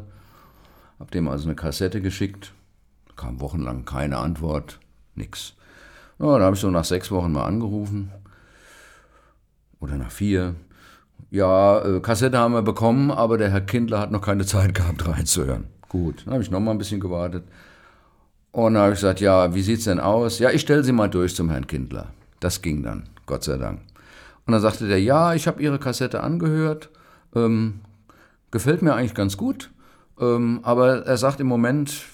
Habe 0.98 1.10
dem 1.12 1.28
also 1.28 1.46
eine 1.46 1.54
Kassette 1.54 2.00
geschickt. 2.00 2.52
Kam 3.14 3.40
wochenlang 3.40 3.84
keine 3.84 4.18
Antwort, 4.18 4.80
nix. 5.14 5.54
Ja, 6.18 6.38
da 6.38 6.44
habe 6.44 6.56
ich 6.56 6.60
so 6.60 6.70
nach 6.70 6.84
sechs 6.84 7.12
Wochen 7.12 7.30
mal 7.30 7.44
angerufen. 7.44 8.10
Oder 9.78 9.96
nach 9.96 10.10
vier. 10.10 10.56
Ja, 11.32 11.82
äh, 11.82 12.00
Kassette 12.00 12.36
haben 12.36 12.52
wir 12.52 12.60
bekommen, 12.60 13.10
aber 13.10 13.38
der 13.38 13.50
Herr 13.50 13.62
Kindler 13.62 14.00
hat 14.00 14.12
noch 14.12 14.20
keine 14.20 14.44
Zeit 14.54 14.74
gehabt, 14.74 15.08
reinzuhören. 15.08 15.64
Gut, 15.88 16.26
dann 16.26 16.34
habe 16.34 16.42
ich 16.42 16.50
noch 16.50 16.60
mal 16.60 16.72
ein 16.72 16.78
bisschen 16.78 17.00
gewartet. 17.00 17.44
Und 18.50 18.74
dann 18.74 18.82
habe 18.82 18.92
ich 18.92 18.98
gesagt, 18.98 19.20
ja, 19.22 19.54
wie 19.54 19.62
sieht's 19.62 19.84
denn 19.84 19.98
aus? 19.98 20.38
Ja, 20.40 20.50
ich 20.50 20.60
stelle 20.60 20.84
Sie 20.84 20.92
mal 20.92 21.08
durch 21.08 21.34
zum 21.34 21.48
Herrn 21.48 21.66
Kindler. 21.66 22.08
Das 22.40 22.60
ging 22.60 22.82
dann, 22.82 23.04
Gott 23.24 23.44
sei 23.44 23.56
Dank. 23.56 23.80
Und 24.46 24.52
dann 24.52 24.60
sagte 24.60 24.86
der, 24.86 25.00
ja, 25.00 25.32
ich 25.32 25.46
habe 25.46 25.62
Ihre 25.62 25.78
Kassette 25.78 26.22
angehört, 26.22 26.90
ähm, 27.34 27.80
gefällt 28.50 28.82
mir 28.82 28.92
eigentlich 28.92 29.14
ganz 29.14 29.38
gut, 29.38 29.70
ähm, 30.20 30.60
aber 30.64 31.06
er 31.06 31.16
sagt 31.16 31.40
im 31.40 31.46
Moment 31.46 32.04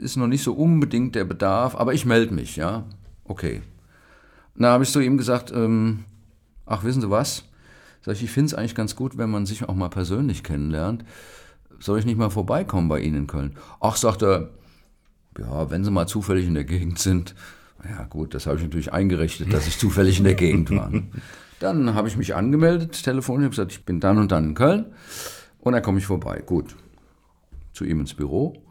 ist 0.00 0.16
noch 0.16 0.28
nicht 0.28 0.44
so 0.44 0.52
unbedingt 0.52 1.16
der 1.16 1.24
Bedarf, 1.24 1.74
aber 1.74 1.94
ich 1.94 2.06
melde 2.06 2.32
mich, 2.32 2.54
ja, 2.54 2.84
okay. 3.24 3.60
Dann 4.54 4.70
habe 4.70 4.84
ich 4.84 4.92
zu 4.92 5.00
ihm 5.00 5.18
gesagt, 5.18 5.50
ähm, 5.52 6.04
ach, 6.64 6.84
wissen 6.84 7.00
Sie 7.00 7.10
was? 7.10 7.47
Sag 8.08 8.16
ich, 8.16 8.22
ich 8.22 8.30
finde 8.30 8.46
es 8.46 8.54
eigentlich 8.54 8.74
ganz 8.74 8.96
gut, 8.96 9.18
wenn 9.18 9.28
man 9.28 9.44
sich 9.44 9.68
auch 9.68 9.74
mal 9.74 9.90
persönlich 9.90 10.42
kennenlernt. 10.42 11.04
Soll 11.78 11.98
ich 11.98 12.06
nicht 12.06 12.16
mal 12.16 12.30
vorbeikommen 12.30 12.88
bei 12.88 13.00
Ihnen 13.00 13.16
in 13.16 13.26
Köln? 13.26 13.58
Ach, 13.80 13.96
sagt 13.96 14.22
er, 14.22 14.48
ja, 15.38 15.68
wenn 15.68 15.84
Sie 15.84 15.90
mal 15.90 16.06
zufällig 16.06 16.46
in 16.46 16.54
der 16.54 16.64
Gegend 16.64 16.98
sind, 16.98 17.34
ja 17.84 18.04
gut, 18.04 18.32
das 18.32 18.46
habe 18.46 18.56
ich 18.56 18.62
natürlich 18.62 18.94
eingerichtet, 18.94 19.52
dass 19.52 19.66
ich 19.66 19.78
zufällig 19.78 20.16
in 20.16 20.24
der 20.24 20.36
Gegend 20.36 20.70
war. 20.70 20.90
Dann 21.60 21.92
habe 21.92 22.08
ich 22.08 22.16
mich 22.16 22.34
angemeldet, 22.34 23.04
telefonisch, 23.04 23.44
habe 23.44 23.50
gesagt, 23.50 23.72
ich 23.72 23.84
bin 23.84 24.00
dann 24.00 24.16
und 24.16 24.32
dann 24.32 24.44
in 24.46 24.54
Köln 24.54 24.86
und 25.58 25.74
dann 25.74 25.82
komme 25.82 25.98
ich 25.98 26.06
vorbei. 26.06 26.40
Gut, 26.46 26.76
zu 27.74 27.84
ihm 27.84 28.00
ins 28.00 28.14
Büro 28.14 28.62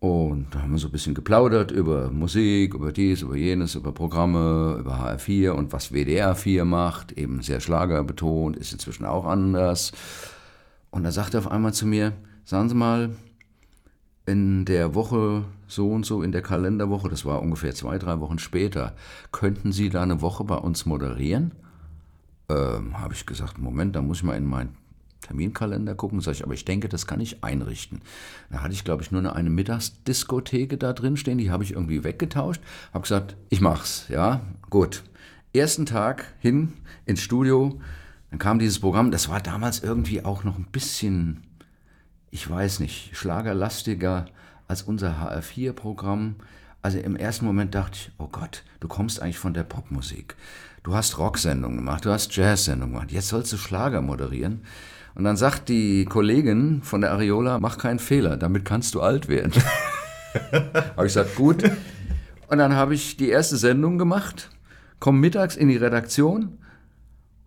und 0.00 0.46
da 0.50 0.62
haben 0.62 0.72
wir 0.72 0.78
so 0.78 0.88
ein 0.88 0.92
bisschen 0.92 1.14
geplaudert 1.14 1.70
über 1.70 2.10
Musik, 2.10 2.72
über 2.72 2.90
dies, 2.90 3.20
über 3.20 3.36
jenes, 3.36 3.74
über 3.74 3.92
Programme, 3.92 4.78
über 4.80 4.98
HR4 4.98 5.50
und 5.50 5.74
was 5.74 5.92
WDR 5.92 6.34
4 6.34 6.64
macht, 6.64 7.12
eben 7.12 7.42
sehr 7.42 7.60
schlagerbetont, 7.60 8.56
ist 8.56 8.72
inzwischen 8.72 9.04
auch 9.04 9.26
anders. 9.26 9.92
Und 10.90 11.04
da 11.04 11.12
sagte 11.12 11.36
er 11.36 11.40
auf 11.40 11.50
einmal 11.50 11.74
zu 11.74 11.86
mir, 11.86 12.14
sagen 12.44 12.70
Sie 12.70 12.74
mal, 12.74 13.10
in 14.24 14.64
der 14.64 14.94
Woche 14.94 15.44
so 15.66 15.90
und 15.90 16.06
so, 16.06 16.22
in 16.22 16.32
der 16.32 16.42
Kalenderwoche, 16.42 17.10
das 17.10 17.26
war 17.26 17.42
ungefähr 17.42 17.74
zwei, 17.74 17.98
drei 17.98 18.20
Wochen 18.20 18.38
später, 18.38 18.94
könnten 19.32 19.70
Sie 19.70 19.90
da 19.90 20.02
eine 20.02 20.22
Woche 20.22 20.44
bei 20.44 20.56
uns 20.56 20.86
moderieren? 20.86 21.52
Ähm, 22.48 22.98
Habe 22.98 23.12
ich 23.12 23.26
gesagt, 23.26 23.58
Moment, 23.58 23.96
da 23.96 24.00
muss 24.00 24.18
ich 24.18 24.24
mal 24.24 24.36
in 24.36 24.46
mein 24.46 24.79
Terminkalender 25.20 25.94
gucken. 25.94 26.20
Sag 26.20 26.32
ich, 26.32 26.44
aber 26.44 26.54
ich 26.54 26.64
denke, 26.64 26.88
das 26.88 27.06
kann 27.06 27.20
ich 27.20 27.44
einrichten. 27.44 28.00
Da 28.50 28.62
hatte 28.62 28.72
ich, 28.72 28.84
glaube 28.84 29.02
ich, 29.02 29.10
nur 29.10 29.20
eine, 29.20 29.34
eine 29.34 29.50
Mittagsdiskotheke 29.50 30.76
da 30.76 30.92
drin 30.92 31.16
stehen, 31.16 31.38
die 31.38 31.50
habe 31.50 31.64
ich 31.64 31.72
irgendwie 31.72 32.04
weggetauscht. 32.04 32.62
Habe 32.92 33.02
gesagt, 33.02 33.36
ich 33.48 33.60
mach's, 33.60 34.06
ja, 34.08 34.40
gut. 34.68 35.04
Ersten 35.52 35.86
Tag 35.86 36.32
hin 36.38 36.72
ins 37.06 37.20
Studio, 37.20 37.80
dann 38.30 38.38
kam 38.38 38.58
dieses 38.58 38.78
Programm, 38.78 39.10
das 39.10 39.28
war 39.28 39.40
damals 39.40 39.82
irgendwie 39.82 40.24
auch 40.24 40.44
noch 40.44 40.56
ein 40.56 40.66
bisschen, 40.70 41.42
ich 42.30 42.48
weiß 42.48 42.78
nicht, 42.78 43.16
schlagerlastiger 43.16 44.26
als 44.68 44.82
unser 44.82 45.20
HR4-Programm. 45.20 46.36
Also 46.82 46.98
im 46.98 47.16
ersten 47.16 47.44
Moment 47.44 47.74
dachte 47.74 47.96
ich, 47.96 48.12
oh 48.18 48.28
Gott, 48.28 48.62
du 48.78 48.86
kommst 48.86 49.20
eigentlich 49.20 49.38
von 49.38 49.52
der 49.52 49.64
Popmusik. 49.64 50.36
Du 50.82 50.94
hast 50.94 51.18
Rocksendungen 51.18 51.78
gemacht, 51.78 52.04
du 52.04 52.10
hast 52.10 52.34
Jazzsendungen 52.34 52.94
gemacht, 52.94 53.12
jetzt 53.12 53.28
sollst 53.28 53.52
du 53.52 53.58
Schlager 53.58 54.00
moderieren. 54.00 54.62
Und 55.20 55.24
dann 55.24 55.36
sagt 55.36 55.68
die 55.68 56.06
Kollegin 56.06 56.80
von 56.82 57.02
der 57.02 57.12
Areola, 57.12 57.58
mach 57.58 57.76
keinen 57.76 57.98
Fehler, 57.98 58.38
damit 58.38 58.64
kannst 58.64 58.94
du 58.94 59.02
alt 59.02 59.28
werden. 59.28 59.52
habe 60.96 61.06
ich 61.06 61.12
gesagt, 61.12 61.36
gut. 61.36 61.62
Und 62.48 62.56
dann 62.56 62.74
habe 62.74 62.94
ich 62.94 63.18
die 63.18 63.28
erste 63.28 63.58
Sendung 63.58 63.98
gemacht, 63.98 64.48
komme 64.98 65.18
mittags 65.18 65.56
in 65.56 65.68
die 65.68 65.76
Redaktion 65.76 66.56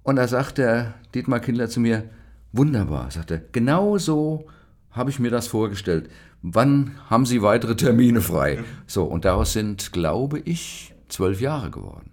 und 0.03 0.17
da 0.17 0.27
sagt 0.27 0.59
der 0.59 0.93
Dietmar 1.15 1.39
Kindler 1.39 1.67
zu 1.67 1.79
mir, 1.79 2.03
wunderbar, 2.51 3.09
sagt 3.09 3.31
er, 3.31 3.41
genau 3.51 3.97
so 3.97 4.45
habe 4.91 5.09
ich 5.09 5.17
mir 5.17 5.31
das 5.31 5.47
vorgestellt. 5.47 6.11
Wann 6.43 6.91
haben 7.09 7.25
Sie 7.25 7.41
weitere 7.41 7.75
Termine 7.75 8.21
frei? 8.21 8.63
So, 8.85 9.05
und 9.05 9.25
daraus 9.25 9.53
sind, 9.53 9.91
glaube 9.91 10.37
ich, 10.45 10.93
zwölf 11.09 11.41
Jahre 11.41 11.71
geworden. 11.71 12.12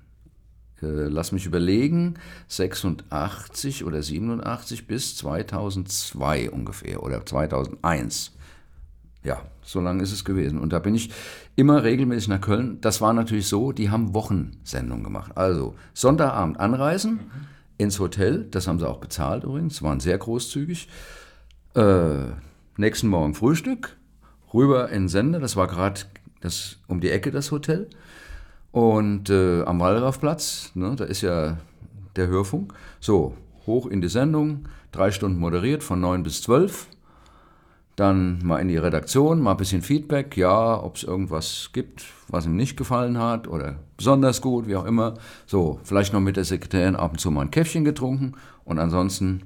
Äh, 0.82 1.08
lass 1.08 1.32
mich 1.32 1.46
überlegen, 1.46 2.14
86 2.48 3.84
oder 3.84 4.02
87 4.02 4.86
bis 4.86 5.16
2002 5.16 6.50
ungefähr 6.50 7.02
oder 7.02 7.24
2001. 7.24 8.32
Ja, 9.22 9.42
so 9.62 9.80
lange 9.80 10.02
ist 10.02 10.12
es 10.12 10.24
gewesen. 10.24 10.58
Und 10.58 10.72
da 10.72 10.78
bin 10.78 10.94
ich 10.94 11.10
immer 11.54 11.82
regelmäßig 11.82 12.28
nach 12.28 12.40
Köln. 12.40 12.80
Das 12.80 13.00
war 13.00 13.12
natürlich 13.12 13.48
so, 13.48 13.72
die 13.72 13.90
haben 13.90 14.14
Wochensendungen 14.14 15.04
gemacht. 15.04 15.32
Also 15.36 15.74
Sonntagabend 15.92 16.58
anreisen 16.58 17.12
mhm. 17.12 17.20
ins 17.76 17.98
Hotel, 18.00 18.46
das 18.50 18.66
haben 18.66 18.78
sie 18.78 18.88
auch 18.88 18.98
bezahlt 18.98 19.44
übrigens, 19.44 19.82
waren 19.82 20.00
sehr 20.00 20.16
großzügig. 20.16 20.88
Äh, 21.74 22.32
nächsten 22.78 23.08
Morgen 23.08 23.34
Frühstück, 23.34 23.96
rüber 24.54 24.88
in 24.88 25.08
Sender, 25.08 25.38
das 25.38 25.54
war 25.54 25.66
gerade 25.66 26.00
um 26.88 27.00
die 27.00 27.10
Ecke 27.10 27.30
das 27.30 27.52
Hotel. 27.52 27.88
Und 28.72 29.30
äh, 29.30 29.62
am 29.62 29.80
Wallraffplatz, 29.80 30.72
ne, 30.74 30.94
da 30.96 31.04
ist 31.04 31.22
ja 31.22 31.56
der 32.16 32.28
Hörfunk, 32.28 32.72
so, 33.00 33.34
hoch 33.66 33.86
in 33.86 34.00
die 34.00 34.08
Sendung, 34.08 34.68
drei 34.92 35.10
Stunden 35.10 35.38
moderiert 35.38 35.82
von 35.82 36.00
neun 36.00 36.22
bis 36.22 36.42
zwölf. 36.42 36.86
Dann 37.96 38.38
mal 38.44 38.58
in 38.58 38.68
die 38.68 38.76
Redaktion, 38.76 39.40
mal 39.42 39.50
ein 39.52 39.56
bisschen 39.56 39.82
Feedback, 39.82 40.36
ja, 40.36 40.82
ob 40.82 40.96
es 40.96 41.02
irgendwas 41.02 41.70
gibt, 41.72 42.04
was 42.28 42.46
ihm 42.46 42.56
nicht 42.56 42.76
gefallen 42.76 43.18
hat 43.18 43.46
oder 43.46 43.76
besonders 43.96 44.40
gut, 44.40 44.66
wie 44.66 44.76
auch 44.76 44.86
immer. 44.86 45.14
So, 45.46 45.80
vielleicht 45.82 46.12
noch 46.12 46.20
mit 46.20 46.36
der 46.36 46.44
Sekretärin 46.44 46.96
ab 46.96 47.12
und 47.12 47.18
zu 47.18 47.30
mal 47.30 47.42
ein 47.42 47.50
Käffchen 47.50 47.84
getrunken 47.84 48.34
und 48.64 48.78
ansonsten 48.78 49.42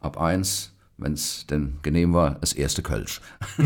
ab 0.00 0.18
eins 0.18 0.72
wenn 0.98 1.12
es 1.12 1.46
denn 1.46 1.78
genehm 1.82 2.12
war, 2.12 2.36
das 2.40 2.52
erste 2.52 2.82
Kölsch. 2.82 3.20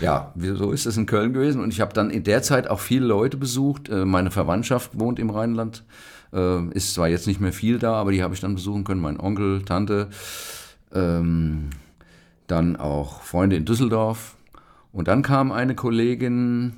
ja, 0.00 0.32
so 0.36 0.70
ist 0.70 0.86
es 0.86 0.96
in 0.96 1.06
Köln 1.06 1.32
gewesen. 1.32 1.60
Und 1.60 1.72
ich 1.72 1.80
habe 1.80 1.92
dann 1.92 2.10
in 2.10 2.22
der 2.22 2.42
Zeit 2.42 2.68
auch 2.68 2.78
viele 2.78 3.06
Leute 3.06 3.36
besucht. 3.36 3.88
Äh, 3.88 4.04
meine 4.04 4.30
Verwandtschaft 4.30 4.98
wohnt 4.98 5.18
im 5.18 5.30
Rheinland, 5.30 5.84
äh, 6.32 6.64
ist 6.68 6.94
zwar 6.94 7.08
jetzt 7.08 7.26
nicht 7.26 7.40
mehr 7.40 7.52
viel 7.52 7.80
da, 7.80 7.94
aber 7.94 8.12
die 8.12 8.22
habe 8.22 8.32
ich 8.34 8.40
dann 8.40 8.54
besuchen 8.54 8.84
können. 8.84 9.00
Mein 9.00 9.18
Onkel, 9.18 9.62
Tante, 9.64 10.08
ähm, 10.94 11.70
dann 12.46 12.76
auch 12.76 13.22
Freunde 13.22 13.56
in 13.56 13.64
Düsseldorf. 13.64 14.36
Und 14.92 15.08
dann 15.08 15.22
kam 15.22 15.50
eine 15.50 15.74
Kollegin, 15.74 16.74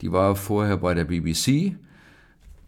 die 0.00 0.10
war 0.10 0.34
vorher 0.34 0.78
bei 0.78 0.94
der 0.94 1.04
BBC 1.04 1.76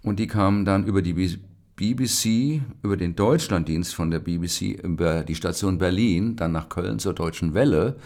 und 0.02 0.18
die 0.18 0.26
kam 0.28 0.64
dann 0.64 0.84
über 0.84 1.02
die 1.02 1.40
BBC 1.80 2.60
über 2.82 2.98
den 2.98 3.16
Deutschlanddienst 3.16 3.94
von 3.94 4.10
der 4.10 4.18
BBC 4.18 4.82
über 4.82 5.22
die 5.22 5.34
Station 5.34 5.78
Berlin, 5.78 6.36
dann 6.36 6.52
nach 6.52 6.68
Köln 6.68 6.98
zur 6.98 7.14
Deutschen 7.14 7.54
Welle. 7.54 7.96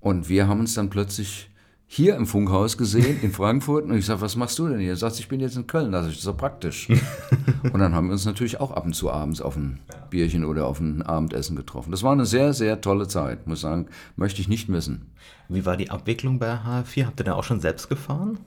Und 0.00 0.28
wir 0.28 0.48
haben 0.48 0.58
uns 0.58 0.74
dann 0.74 0.90
plötzlich 0.90 1.48
hier 1.86 2.16
im 2.16 2.26
Funkhaus 2.26 2.76
gesehen, 2.76 3.20
in 3.22 3.30
Frankfurt. 3.32 3.84
Und 3.84 3.96
ich 3.96 4.04
sage, 4.04 4.20
was 4.20 4.34
machst 4.34 4.58
du 4.58 4.66
denn 4.66 4.80
hier? 4.80 4.90
Er 4.90 4.96
sagt, 4.96 5.20
ich 5.20 5.28
bin 5.28 5.38
jetzt 5.38 5.56
in 5.56 5.68
Köln. 5.68 5.92
Das 5.92 6.08
ist 6.08 6.22
so 6.22 6.34
praktisch. 6.34 6.88
und 7.72 7.78
dann 7.78 7.94
haben 7.94 8.08
wir 8.08 8.14
uns 8.14 8.26
natürlich 8.26 8.58
auch 8.58 8.72
ab 8.72 8.84
und 8.84 8.94
zu 8.94 9.12
abends 9.12 9.40
auf 9.40 9.54
ein 9.54 9.78
Bierchen 10.10 10.44
oder 10.44 10.66
auf 10.66 10.80
ein 10.80 11.02
Abendessen 11.02 11.54
getroffen. 11.54 11.92
Das 11.92 12.02
war 12.02 12.10
eine 12.10 12.26
sehr, 12.26 12.52
sehr 12.52 12.80
tolle 12.80 13.06
Zeit, 13.06 13.46
muss 13.46 13.58
ich 13.58 13.62
sagen. 13.62 13.86
Möchte 14.16 14.40
ich 14.40 14.48
nicht 14.48 14.68
missen. 14.68 15.12
Wie 15.48 15.64
war 15.64 15.76
die 15.76 15.90
Abwicklung 15.90 16.40
bei 16.40 16.52
HR4? 16.52 17.06
Habt 17.06 17.20
ihr 17.20 17.24
da 17.24 17.34
auch 17.34 17.44
schon 17.44 17.60
selbst 17.60 17.88
gefahren? 17.88 18.38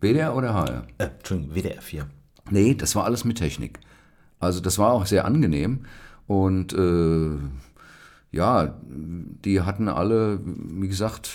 WDR 0.00 0.34
oder 0.34 0.54
HR? 0.54 0.88
Äh, 0.98 1.04
Entschuldigung, 1.04 1.54
WDR 1.54 1.80
4. 1.80 2.06
Nee, 2.50 2.74
das 2.74 2.96
war 2.96 3.04
alles 3.04 3.24
mit 3.24 3.38
Technik. 3.38 3.78
Also 4.40 4.60
das 4.60 4.78
war 4.78 4.92
auch 4.92 5.06
sehr 5.06 5.24
angenehm. 5.24 5.80
Und 6.26 6.72
äh, 6.72 7.38
ja, 8.30 8.74
die 8.84 9.62
hatten 9.62 9.88
alle, 9.88 10.40
wie 10.44 10.88
gesagt, 10.88 11.30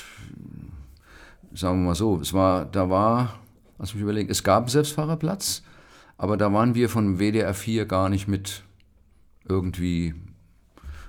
sagen 1.54 1.82
wir 1.82 1.88
mal 1.88 1.96
so, 1.96 2.20
es 2.20 2.34
war, 2.34 2.66
da 2.66 2.90
war, 2.90 3.40
lass 3.80 3.94
mich 3.94 4.04
überlegen, 4.04 4.30
es 4.30 4.44
gab 4.44 4.70
Selbstfahrerplatz, 4.70 5.64
aber 6.18 6.38
da 6.38 6.54
waren 6.54 6.76
wir 6.76 6.90
von 6.90 7.18
WDR 7.18 7.54
4 7.54 7.86
gar 7.86 8.10
nicht 8.10 8.28
mit 8.28 8.64
irgendwie 9.48 10.14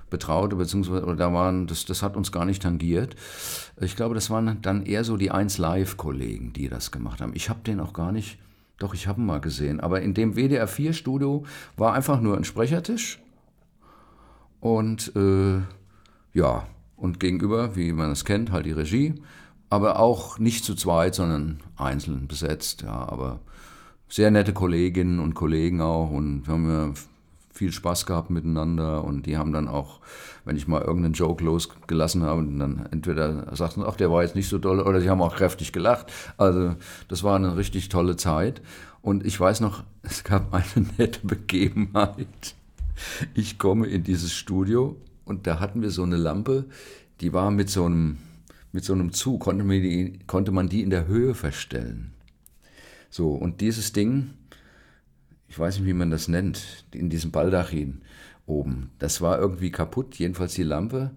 betraut, 0.09 0.57
beziehungsweise 0.57 1.03
oder 1.03 1.15
da 1.15 1.33
waren, 1.33 1.67
das, 1.67 1.85
das 1.85 2.03
hat 2.03 2.15
uns 2.15 2.31
gar 2.31 2.45
nicht 2.45 2.61
tangiert. 2.61 3.15
Ich 3.79 3.95
glaube, 3.95 4.15
das 4.15 4.29
waren 4.29 4.61
dann 4.61 4.85
eher 4.85 5.03
so 5.03 5.17
die 5.17 5.31
1 5.31 5.57
Live-Kollegen, 5.57 6.53
die 6.53 6.69
das 6.69 6.91
gemacht 6.91 7.21
haben. 7.21 7.33
Ich 7.35 7.49
habe 7.49 7.61
den 7.61 7.79
auch 7.79 7.93
gar 7.93 8.11
nicht 8.11 8.37
doch, 8.77 8.93
ich 8.93 9.07
habe 9.07 9.21
ihn 9.21 9.25
mal 9.25 9.41
gesehen. 9.41 9.79
Aber 9.79 10.01
in 10.01 10.13
dem 10.13 10.35
WDR 10.35 10.67
4-Studio 10.67 11.45
war 11.77 11.93
einfach 11.93 12.19
nur 12.19 12.35
ein 12.35 12.43
Sprechertisch. 12.43 13.21
Und 14.59 15.15
äh, 15.15 15.61
ja, 16.33 16.67
und 16.97 17.19
gegenüber, 17.19 17.75
wie 17.75 17.91
man 17.93 18.11
es 18.11 18.25
kennt, 18.25 18.51
halt 18.51 18.65
die 18.65 18.71
Regie. 18.71 19.15
Aber 19.69 19.99
auch 19.99 20.39
nicht 20.39 20.63
zu 20.63 20.75
zweit, 20.75 21.15
sondern 21.15 21.59
einzeln 21.77 22.27
besetzt. 22.27 22.81
Ja, 22.83 23.07
aber 23.09 23.39
sehr 24.09 24.31
nette 24.31 24.53
Kolleginnen 24.53 25.19
und 25.19 25.35
Kollegen 25.35 25.81
auch. 25.81 26.09
Und 26.09 26.47
wir 26.47 26.53
haben 26.53 26.69
ja 26.69 26.93
viel 27.55 27.71
Spaß 27.71 28.05
gehabt 28.05 28.29
miteinander 28.29 29.03
und 29.05 29.25
die 29.25 29.37
haben 29.37 29.53
dann 29.53 29.69
auch, 29.69 30.01
wenn 30.43 30.57
ich 30.57 30.67
mal 30.67 30.81
irgendeinen 30.81 31.13
Joke 31.13 31.41
losgelassen 31.43 32.21
habe, 32.23 32.43
dann 32.43 32.85
entweder 32.91 33.55
sagten, 33.55 33.81
ach, 33.85 33.95
der 33.95 34.11
war 34.11 34.23
jetzt 34.23 34.35
nicht 34.35 34.49
so 34.49 34.59
toll, 34.59 34.81
oder 34.81 34.99
sie 34.99 35.09
haben 35.09 35.21
auch 35.21 35.37
kräftig 35.37 35.71
gelacht. 35.71 36.11
Also 36.37 36.75
das 37.07 37.23
war 37.23 37.37
eine 37.37 37.55
richtig 37.55 37.87
tolle 37.87 38.17
Zeit. 38.17 38.61
Und 39.01 39.25
ich 39.25 39.39
weiß 39.39 39.61
noch, 39.61 39.83
es 40.03 40.25
gab 40.25 40.53
eine 40.53 40.85
nette 40.97 41.25
Begebenheit. 41.25 42.55
Ich 43.33 43.57
komme 43.57 43.87
in 43.87 44.03
dieses 44.03 44.33
Studio 44.33 44.97
und 45.23 45.47
da 45.47 45.61
hatten 45.61 45.81
wir 45.81 45.91
so 45.91 46.03
eine 46.03 46.17
Lampe, 46.17 46.65
die 47.21 47.31
war 47.31 47.51
mit 47.51 47.69
so 47.69 47.85
einem, 47.85 48.17
mit 48.73 48.83
so 48.83 48.91
einem 48.91 49.13
Zug, 49.13 49.39
konnte 49.41 49.63
man, 49.63 49.81
die, 49.81 50.19
konnte 50.27 50.51
man 50.51 50.67
die 50.67 50.81
in 50.81 50.89
der 50.89 51.07
Höhe 51.07 51.35
verstellen. 51.35 52.11
So, 53.09 53.29
und 53.29 53.61
dieses 53.61 53.93
Ding, 53.93 54.31
ich 55.47 55.57
weiß 55.57 55.77
nicht, 55.77 55.87
wie 55.87 55.93
man 55.93 56.11
das 56.11 56.27
nennt, 56.27 56.85
in 56.91 57.09
diesem 57.09 57.31
Baldachin 57.31 58.01
oben. 58.45 58.91
Das 58.99 59.21
war 59.21 59.39
irgendwie 59.39 59.71
kaputt, 59.71 60.15
jedenfalls 60.15 60.53
die 60.53 60.63
Lampe 60.63 61.11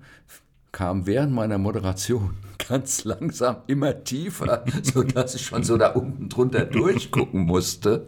kam 0.73 1.07
während 1.07 1.33
meiner 1.33 1.59
Moderation 1.59 2.37
ganz 2.69 3.05
langsam 3.05 3.57
immer 3.67 4.05
tiefer, 4.05 4.65
sodass 4.83 5.35
ich 5.35 5.43
schon 5.43 5.65
so 5.65 5.77
da 5.77 5.89
unten 5.91 6.29
drunter 6.29 6.65
durchgucken 6.65 7.41
musste. 7.43 8.07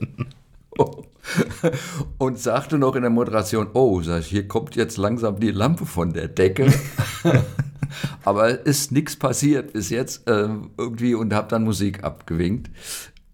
Und 2.19 2.39
sagte 2.39 2.79
noch 2.79 2.97
in 2.97 3.03
der 3.03 3.11
Moderation, 3.11 3.69
oh, 3.75 4.01
hier 4.01 4.49
kommt 4.49 4.77
jetzt 4.77 4.97
langsam 4.97 5.39
die 5.39 5.51
Lampe 5.51 5.85
von 5.85 6.13
der 6.13 6.29
Decke. 6.29 6.73
Aber 8.25 8.65
ist 8.65 8.93
nichts 8.93 9.17
passiert 9.17 9.75
bis 9.75 9.91
jetzt 9.91 10.27
äh, 10.29 10.49
irgendwie 10.79 11.15
und 11.15 11.35
habe 11.35 11.49
dann 11.49 11.65
Musik 11.65 12.05
abgewinkt. 12.05 12.71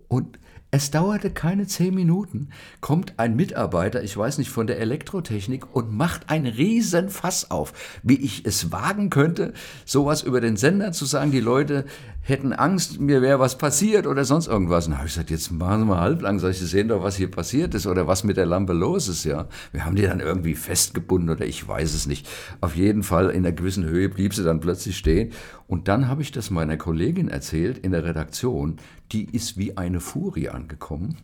Und 0.08 0.38
es 0.76 0.90
dauerte 0.90 1.30
keine 1.30 1.66
zehn 1.66 1.94
Minuten, 1.94 2.50
kommt 2.82 3.14
ein 3.18 3.34
Mitarbeiter, 3.34 4.02
ich 4.02 4.14
weiß 4.14 4.36
nicht, 4.36 4.50
von 4.50 4.66
der 4.66 4.78
Elektrotechnik 4.78 5.74
und 5.74 5.90
macht 5.90 6.28
ein 6.28 6.44
Riesenfass 6.44 7.50
auf, 7.50 7.72
wie 8.02 8.20
ich 8.20 8.44
es 8.44 8.72
wagen 8.72 9.08
könnte, 9.08 9.54
sowas 9.86 10.22
über 10.22 10.42
den 10.42 10.58
Sender 10.58 10.92
zu 10.92 11.06
sagen, 11.06 11.30
die 11.30 11.40
Leute 11.40 11.86
hätten 12.20 12.52
Angst, 12.52 13.00
mir 13.00 13.22
wäre 13.22 13.38
was 13.38 13.56
passiert 13.56 14.06
oder 14.06 14.24
sonst 14.24 14.48
irgendwas. 14.48 14.90
Habe 14.90 15.06
ich 15.06 15.14
gesagt, 15.14 15.30
jetzt 15.30 15.50
machen 15.52 15.80
Sie 15.80 15.86
mal 15.86 16.00
halblang, 16.00 16.40
soll 16.40 16.50
ich 16.50 16.58
sehen 16.58 16.88
doch, 16.88 17.02
was 17.02 17.16
hier 17.16 17.30
passiert 17.30 17.74
ist 17.74 17.86
oder 17.86 18.06
was 18.06 18.24
mit 18.24 18.36
der 18.36 18.46
Lampe 18.46 18.72
los 18.72 19.08
ist, 19.08 19.24
ja. 19.24 19.46
Wir 19.72 19.84
haben 19.84 19.94
die 19.94 20.02
dann 20.02 20.20
irgendwie 20.20 20.56
festgebunden 20.56 21.30
oder 21.30 21.46
ich 21.46 21.66
weiß 21.66 21.94
es 21.94 22.06
nicht. 22.06 22.28
Auf 22.60 22.74
jeden 22.74 23.04
Fall 23.04 23.30
in 23.30 23.46
einer 23.46 23.52
gewissen 23.52 23.84
Höhe 23.84 24.08
blieb 24.08 24.34
sie 24.34 24.42
dann 24.42 24.60
plötzlich 24.60 24.98
stehen. 24.98 25.32
Und 25.68 25.88
dann 25.88 26.08
habe 26.08 26.22
ich 26.22 26.32
das 26.32 26.50
meiner 26.50 26.76
Kollegin 26.76 27.28
erzählt 27.28 27.78
in 27.78 27.92
der 27.92 28.04
Redaktion, 28.04 28.76
die 29.12 29.24
ist 29.24 29.56
wie 29.56 29.76
eine 29.76 30.00
Furie 30.00 30.48
angekommen 30.48 31.16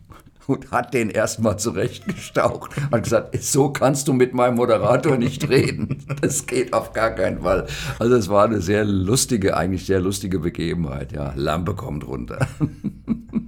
und 0.47 0.71
hat 0.71 0.93
den 0.93 1.09
erstmal 1.09 1.57
zurechtgestaucht. 1.57 2.71
Hat 2.91 3.03
gesagt, 3.03 3.41
so 3.41 3.69
kannst 3.69 4.07
du 4.07 4.13
mit 4.13 4.33
meinem 4.33 4.55
Moderator 4.55 5.17
nicht 5.17 5.49
reden. 5.49 6.05
Das 6.21 6.45
geht 6.45 6.73
auf 6.73 6.93
gar 6.93 7.11
keinen 7.11 7.41
Fall. 7.41 7.67
Also 7.99 8.15
es 8.15 8.29
war 8.29 8.45
eine 8.45 8.61
sehr 8.61 8.85
lustige, 8.85 9.57
eigentlich 9.57 9.85
sehr 9.85 9.99
lustige 9.99 10.39
Begebenheit. 10.39 11.11
Ja, 11.11 11.33
Lampe 11.35 11.75
kommt 11.75 12.07
runter. 12.07 12.47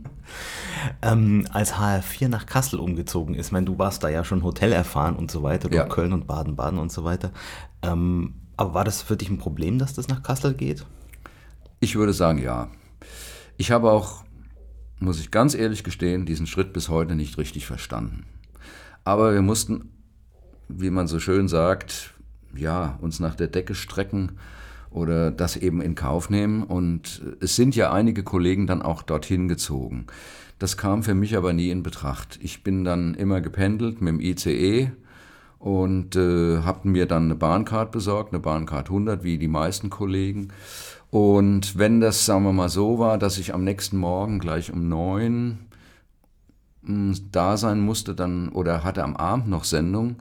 Ähm, 1.01 1.47
als 1.51 1.75
HR4 1.75 2.27
nach 2.27 2.45
Kassel 2.45 2.79
umgezogen 2.79 3.33
ist, 3.33 3.47
ich 3.47 3.51
meine, 3.51 3.65
du 3.65 3.79
warst 3.79 4.03
da 4.03 4.09
ja 4.09 4.23
schon 4.23 4.43
Hotel 4.43 4.71
erfahren 4.71 5.15
und 5.15 5.31
so 5.31 5.41
weiter, 5.41 5.71
ja. 5.71 5.85
Köln 5.85 6.13
und 6.13 6.27
Baden-Baden 6.27 6.77
und 6.77 6.91
so 6.91 7.03
weiter. 7.03 7.31
Ähm, 7.81 8.35
aber 8.55 8.73
war 8.75 8.83
das 8.83 9.01
für 9.01 9.17
dich 9.17 9.29
ein 9.29 9.37
Problem, 9.37 9.79
dass 9.79 9.93
das 9.93 10.07
nach 10.07 10.21
Kassel 10.21 10.53
geht? 10.53 10.85
Ich 11.79 11.95
würde 11.95 12.13
sagen, 12.13 12.39
ja. 12.39 12.69
Ich 13.57 13.71
habe 13.71 13.91
auch 13.91 14.24
muss 14.99 15.19
ich 15.19 15.31
ganz 15.31 15.55
ehrlich 15.55 15.83
gestehen, 15.83 16.25
diesen 16.25 16.47
Schritt 16.47 16.73
bis 16.73 16.89
heute 16.89 17.15
nicht 17.15 17.37
richtig 17.37 17.65
verstanden. 17.65 18.25
Aber 19.03 19.33
wir 19.33 19.41
mussten, 19.41 19.89
wie 20.67 20.89
man 20.89 21.07
so 21.07 21.19
schön 21.19 21.47
sagt, 21.47 22.13
ja, 22.55 22.97
uns 23.01 23.19
nach 23.19 23.35
der 23.35 23.47
Decke 23.47 23.75
strecken 23.75 24.33
oder 24.89 25.29
das 25.29 25.57
eben 25.57 25.81
in 25.81 25.95
Kauf 25.95 26.29
nehmen. 26.29 26.63
Und 26.63 27.21
es 27.39 27.55
sind 27.55 27.75
ja 27.75 27.91
einige 27.91 28.23
Kollegen 28.23 28.65
dann 28.65 28.81
auch 28.81 29.03
dorthin 29.03 29.47
gezogen. 29.47 30.07
Das 30.57 30.77
kam 30.77 31.03
für 31.03 31.13
mich 31.13 31.35
aber 31.35 31.51
nie 31.51 31.69
in 31.69 31.83
Betracht. 31.83 32.39
Ich 32.41 32.63
bin 32.63 32.85
dann 32.85 33.13
immer 33.13 33.41
gependelt 33.41 34.01
mit 34.01 34.13
dem 34.13 34.21
ICE 34.21 34.91
und 35.59 36.15
äh, 36.15 36.59
habe 36.61 36.87
mir 36.87 37.07
dann 37.07 37.25
eine 37.25 37.35
Bahncard 37.35 37.91
besorgt, 37.91 38.33
eine 38.33 38.39
Bahncard 38.39 38.87
100, 38.87 39.23
wie 39.23 39.37
die 39.37 39.49
meisten 39.49 39.89
Kollegen. 39.89 40.49
Und 41.15 41.77
wenn 41.77 42.01
das, 42.01 42.25
sagen 42.25 42.43
wir 42.43 42.51
mal, 42.51 42.67
so 42.67 42.99
war, 42.99 43.17
dass 43.17 43.37
ich 43.37 43.53
am 43.53 43.63
nächsten 43.63 43.95
Morgen 43.95 44.37
gleich 44.37 44.73
um 44.73 44.89
neun 44.89 45.59
hm, 46.85 47.15
da 47.31 47.55
sein 47.55 47.79
musste, 47.79 48.15
dann 48.15 48.49
oder 48.49 48.83
hatte 48.83 49.01
am 49.01 49.15
Abend 49.15 49.47
noch 49.47 49.63
Sendung 49.63 50.17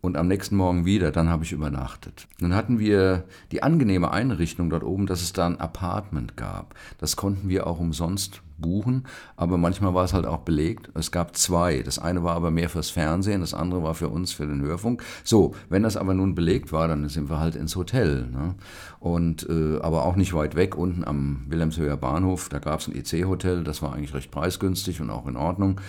und 0.00 0.16
am 0.16 0.28
nächsten 0.28 0.56
Morgen 0.56 0.84
wieder, 0.84 1.10
dann 1.10 1.28
habe 1.28 1.44
ich 1.44 1.52
übernachtet. 1.52 2.26
Nun 2.40 2.54
hatten 2.54 2.78
wir 2.78 3.24
die 3.52 3.62
angenehme 3.62 4.10
Einrichtung 4.10 4.70
dort 4.70 4.84
oben, 4.84 5.06
dass 5.06 5.22
es 5.22 5.32
da 5.32 5.46
ein 5.46 5.60
Apartment 5.60 6.36
gab. 6.36 6.74
Das 6.98 7.16
konnten 7.16 7.48
wir 7.48 7.66
auch 7.66 7.78
umsonst 7.78 8.42
buchen, 8.60 9.04
aber 9.36 9.56
manchmal 9.56 9.94
war 9.94 10.04
es 10.04 10.12
halt 10.12 10.26
auch 10.26 10.40
belegt. 10.40 10.90
Es 10.94 11.10
gab 11.10 11.36
zwei. 11.36 11.82
Das 11.82 11.98
eine 11.98 12.22
war 12.22 12.34
aber 12.34 12.50
mehr 12.50 12.68
fürs 12.68 12.90
Fernsehen, 12.90 13.40
das 13.40 13.54
andere 13.54 13.82
war 13.82 13.94
für 13.94 14.08
uns, 14.08 14.32
für 14.32 14.46
den 14.46 14.62
Hörfunk. 14.62 15.02
So, 15.24 15.54
wenn 15.68 15.82
das 15.82 15.96
aber 15.96 16.14
nun 16.14 16.34
belegt 16.34 16.72
war, 16.72 16.88
dann 16.88 17.08
sind 17.08 17.30
wir 17.30 17.38
halt 17.38 17.56
ins 17.56 17.76
Hotel. 17.76 18.26
Ne? 18.30 18.54
Und 19.00 19.48
äh, 19.48 19.80
aber 19.80 20.04
auch 20.04 20.16
nicht 20.16 20.34
weit 20.34 20.56
weg, 20.56 20.76
unten 20.76 21.04
am 21.04 21.44
Wilhelmshöher 21.48 21.96
Bahnhof, 21.96 22.48
da 22.48 22.58
gab 22.58 22.80
es 22.80 22.88
ein 22.88 22.94
EC-Hotel, 22.94 23.64
das 23.64 23.82
war 23.82 23.94
eigentlich 23.94 24.14
recht 24.14 24.30
preisgünstig 24.30 25.00
und 25.00 25.10
auch 25.10 25.26
in 25.26 25.36
Ordnung. 25.36 25.80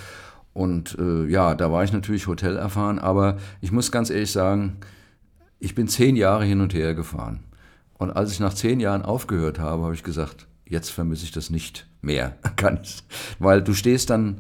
Und 0.54 0.98
äh, 1.00 1.26
ja, 1.28 1.56
da 1.56 1.72
war 1.72 1.84
ich 1.84 1.94
natürlich 1.94 2.28
Hotel 2.28 2.58
erfahren, 2.58 3.00
aber 3.00 3.38
ich 3.62 3.72
muss 3.72 3.92
ganz 3.92 4.10
ehrlich 4.10 4.32
sagen, 4.32 4.78
ich 5.60 5.76
bin 5.76 5.88
zehn 5.88 6.16
Jahre 6.16 6.44
hin 6.44 6.62
und 6.62 6.74
her 6.74 6.94
gefahren. 6.94 7.40
Und 7.98 8.12
als 8.12 8.32
ich 8.32 8.40
nach 8.40 8.54
zehn 8.54 8.80
Jahren 8.80 9.04
aufgehört 9.04 9.60
habe, 9.60 9.84
habe 9.84 9.94
ich 9.94 10.04
gesagt, 10.04 10.48
Jetzt 10.72 10.92
vermisse 10.92 11.26
ich 11.26 11.32
das 11.32 11.50
nicht 11.50 11.86
mehr. 12.02 12.38
Ganz. 12.56 13.04
Weil 13.40 13.62
du 13.62 13.74
stehst 13.74 14.10
dann 14.10 14.40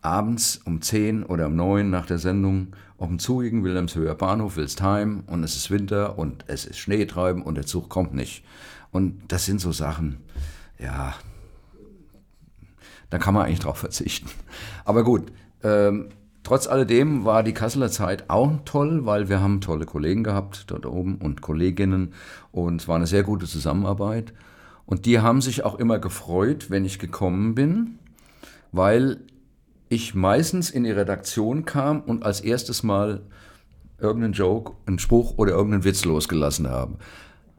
abends 0.00 0.60
um 0.64 0.80
10 0.80 1.24
oder 1.24 1.46
um 1.48 1.56
9 1.56 1.90
nach 1.90 2.06
der 2.06 2.18
Sendung 2.18 2.68
auf 2.98 3.08
dem 3.08 3.18
zugigen 3.18 3.64
Wilhelmshöher 3.64 4.14
Bahnhof, 4.14 4.56
willst 4.56 4.80
heim 4.80 5.24
und 5.26 5.42
es 5.42 5.56
ist 5.56 5.72
Winter 5.72 6.20
und 6.20 6.44
es 6.46 6.66
ist 6.66 6.78
Schneetreiben 6.78 7.42
und 7.42 7.56
der 7.56 7.66
Zug 7.66 7.88
kommt 7.88 8.14
nicht. 8.14 8.44
Und 8.92 9.20
das 9.26 9.44
sind 9.44 9.60
so 9.60 9.72
Sachen, 9.72 10.18
ja, 10.78 11.16
da 13.10 13.18
kann 13.18 13.34
man 13.34 13.46
eigentlich 13.46 13.60
drauf 13.60 13.78
verzichten. 13.78 14.28
Aber 14.84 15.04
gut, 15.04 15.32
ähm, 15.62 16.08
trotz 16.42 16.66
alledem 16.66 17.24
war 17.24 17.42
die 17.42 17.54
Kasseler 17.54 17.90
Zeit 17.90 18.28
auch 18.28 18.52
toll, 18.64 19.06
weil 19.06 19.28
wir 19.28 19.40
haben 19.40 19.60
tolle 19.60 19.86
Kollegen 19.86 20.24
gehabt 20.24 20.64
dort 20.68 20.86
oben 20.86 21.16
und 21.16 21.42
Kolleginnen 21.42 22.14
und 22.52 22.82
es 22.82 22.88
war 22.88 22.96
eine 22.96 23.06
sehr 23.06 23.22
gute 23.22 23.46
Zusammenarbeit. 23.46 24.32
Und 24.86 25.04
die 25.04 25.18
haben 25.18 25.40
sich 25.40 25.64
auch 25.64 25.76
immer 25.76 25.98
gefreut, 25.98 26.70
wenn 26.70 26.84
ich 26.84 26.98
gekommen 27.00 27.54
bin, 27.54 27.98
weil 28.70 29.18
ich 29.88 30.14
meistens 30.14 30.70
in 30.70 30.84
die 30.84 30.92
Redaktion 30.92 31.64
kam 31.64 32.00
und 32.00 32.24
als 32.24 32.40
erstes 32.40 32.82
Mal 32.82 33.22
irgendeinen 33.98 34.32
Joke, 34.32 34.72
einen 34.86 34.98
Spruch 34.98 35.34
oder 35.38 35.52
irgendeinen 35.52 35.84
Witz 35.84 36.04
losgelassen 36.04 36.68
habe. 36.68 36.96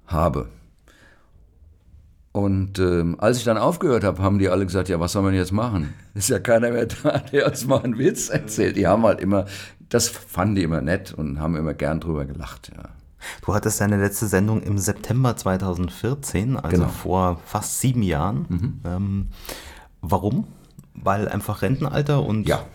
habe. 0.06 0.48
Und 2.38 2.78
ähm, 2.78 3.16
als 3.18 3.40
ich 3.40 3.46
dann 3.46 3.58
aufgehört 3.58 4.04
habe, 4.04 4.22
haben 4.22 4.38
die 4.38 4.48
alle 4.48 4.64
gesagt, 4.64 4.90
ja, 4.90 5.00
was 5.00 5.14
soll 5.14 5.24
man 5.24 5.34
jetzt 5.34 5.52
machen? 5.52 5.96
Ist 6.14 6.30
ja 6.30 6.38
keiner 6.38 6.70
mehr 6.70 6.86
da, 6.86 7.18
der 7.32 7.48
uns 7.48 7.66
mal 7.66 7.82
einen 7.82 7.98
Witz 7.98 8.30
erzählt. 8.30 8.78
Die 8.78 8.86
haben 8.86 9.02
halt 9.08 9.22
immer, 9.22 9.46
das 9.90 10.08
fanden 10.10 10.54
die 10.54 10.62
immer 10.62 10.82
nett 10.82 11.12
und 11.12 11.40
haben 11.40 11.56
immer 11.56 11.74
gern 11.74 12.00
drüber 12.00 12.26
gelacht, 12.26 12.72
ja. 12.78 12.90
Du 13.44 13.56
hattest 13.56 13.82
deine 13.82 14.00
letzte 14.00 14.28
Sendung 14.28 14.62
im 14.62 14.78
September 14.78 15.36
2014, 15.36 16.58
also 16.58 16.78
genau. 16.78 16.90
vor 16.90 17.42
fast 17.44 17.80
sieben 17.82 18.04
Jahren. 18.04 18.46
Mhm. 18.50 18.82
Ähm, 18.86 19.28
warum? 20.02 20.46
Weil 20.94 21.28
einfach 21.28 21.64
Rentenalter 21.64 22.24
und. 22.24 22.48
Ja, 22.48 22.68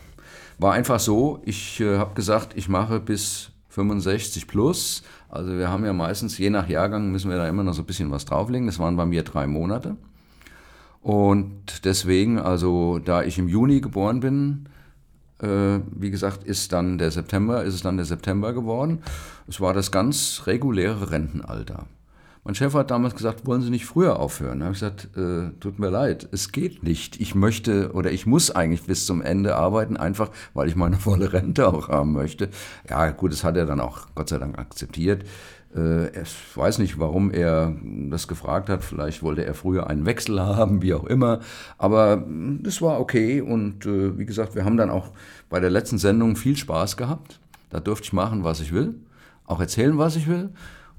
war 0.58 0.72
einfach 0.72 0.98
so. 0.98 1.40
Ich 1.44 1.78
äh, 1.78 1.98
habe 1.98 2.14
gesagt, 2.14 2.56
ich 2.56 2.68
mache 2.68 2.98
bis 2.98 3.51
65 3.72 4.46
plus. 4.46 5.02
Also 5.30 5.56
wir 5.56 5.70
haben 5.70 5.84
ja 5.84 5.94
meistens, 5.94 6.36
je 6.36 6.50
nach 6.50 6.68
Jahrgang, 6.68 7.10
müssen 7.10 7.30
wir 7.30 7.38
da 7.38 7.48
immer 7.48 7.62
noch 7.62 7.72
so 7.72 7.82
ein 7.82 7.86
bisschen 7.86 8.10
was 8.10 8.26
drauflegen. 8.26 8.66
Das 8.66 8.78
waren 8.78 8.96
bei 8.96 9.06
mir 9.06 9.22
drei 9.22 9.46
Monate. 9.46 9.96
Und 11.00 11.84
deswegen, 11.84 12.38
also 12.38 12.98
da 12.98 13.22
ich 13.22 13.38
im 13.38 13.48
Juni 13.48 13.80
geboren 13.80 14.20
bin, 14.20 14.68
äh, 15.40 15.80
wie 15.90 16.10
gesagt, 16.10 16.44
ist 16.44 16.72
dann 16.72 16.98
der 16.98 17.10
September, 17.10 17.64
ist 17.64 17.74
es 17.74 17.82
dann 17.82 17.96
der 17.96 18.06
September 18.06 18.52
geworden. 18.52 19.02
Es 19.48 19.60
war 19.60 19.72
das 19.72 19.90
ganz 19.90 20.42
reguläre 20.46 21.10
Rentenalter. 21.10 21.86
Mein 22.44 22.56
Chef 22.56 22.74
hat 22.74 22.90
damals 22.90 23.14
gesagt, 23.14 23.46
wollen 23.46 23.62
Sie 23.62 23.70
nicht 23.70 23.86
früher 23.86 24.18
aufhören? 24.18 24.58
Da 24.58 24.64
habe 24.64 24.74
ich 24.74 24.80
gesagt, 24.80 25.16
äh, 25.16 25.52
tut 25.60 25.78
mir 25.78 25.90
leid, 25.90 26.28
es 26.32 26.50
geht 26.50 26.82
nicht. 26.82 27.20
Ich 27.20 27.36
möchte 27.36 27.92
oder 27.92 28.10
ich 28.10 28.26
muss 28.26 28.50
eigentlich 28.50 28.82
bis 28.82 29.06
zum 29.06 29.22
Ende 29.22 29.54
arbeiten, 29.54 29.96
einfach 29.96 30.30
weil 30.52 30.66
ich 30.66 30.74
meine 30.74 30.96
volle 30.98 31.32
Rente 31.32 31.68
auch 31.68 31.88
haben 31.88 32.12
möchte. 32.12 32.48
Ja, 32.90 33.10
gut, 33.10 33.30
das 33.30 33.44
hat 33.44 33.56
er 33.56 33.64
dann 33.64 33.78
auch 33.78 34.08
Gott 34.16 34.28
sei 34.28 34.38
Dank 34.38 34.58
akzeptiert. 34.58 35.24
Äh, 35.76 36.08
ich 36.20 36.56
weiß 36.56 36.78
nicht, 36.78 36.98
warum 36.98 37.30
er 37.30 37.76
das 38.10 38.26
gefragt 38.26 38.68
hat. 38.68 38.82
Vielleicht 38.82 39.22
wollte 39.22 39.44
er 39.44 39.54
früher 39.54 39.86
einen 39.86 40.04
Wechsel 40.04 40.40
haben, 40.40 40.82
wie 40.82 40.94
auch 40.94 41.04
immer. 41.04 41.38
Aber 41.78 42.26
das 42.60 42.82
war 42.82 42.98
okay. 42.98 43.40
Und 43.40 43.86
äh, 43.86 44.18
wie 44.18 44.26
gesagt, 44.26 44.56
wir 44.56 44.64
haben 44.64 44.76
dann 44.76 44.90
auch 44.90 45.12
bei 45.48 45.60
der 45.60 45.70
letzten 45.70 45.98
Sendung 45.98 46.34
viel 46.34 46.56
Spaß 46.56 46.96
gehabt. 46.96 47.38
Da 47.70 47.78
durfte 47.78 48.06
ich 48.06 48.12
machen, 48.12 48.42
was 48.42 48.58
ich 48.58 48.72
will, 48.72 48.96
auch 49.46 49.60
erzählen, 49.60 49.96
was 49.96 50.16
ich 50.16 50.26
will. 50.26 50.50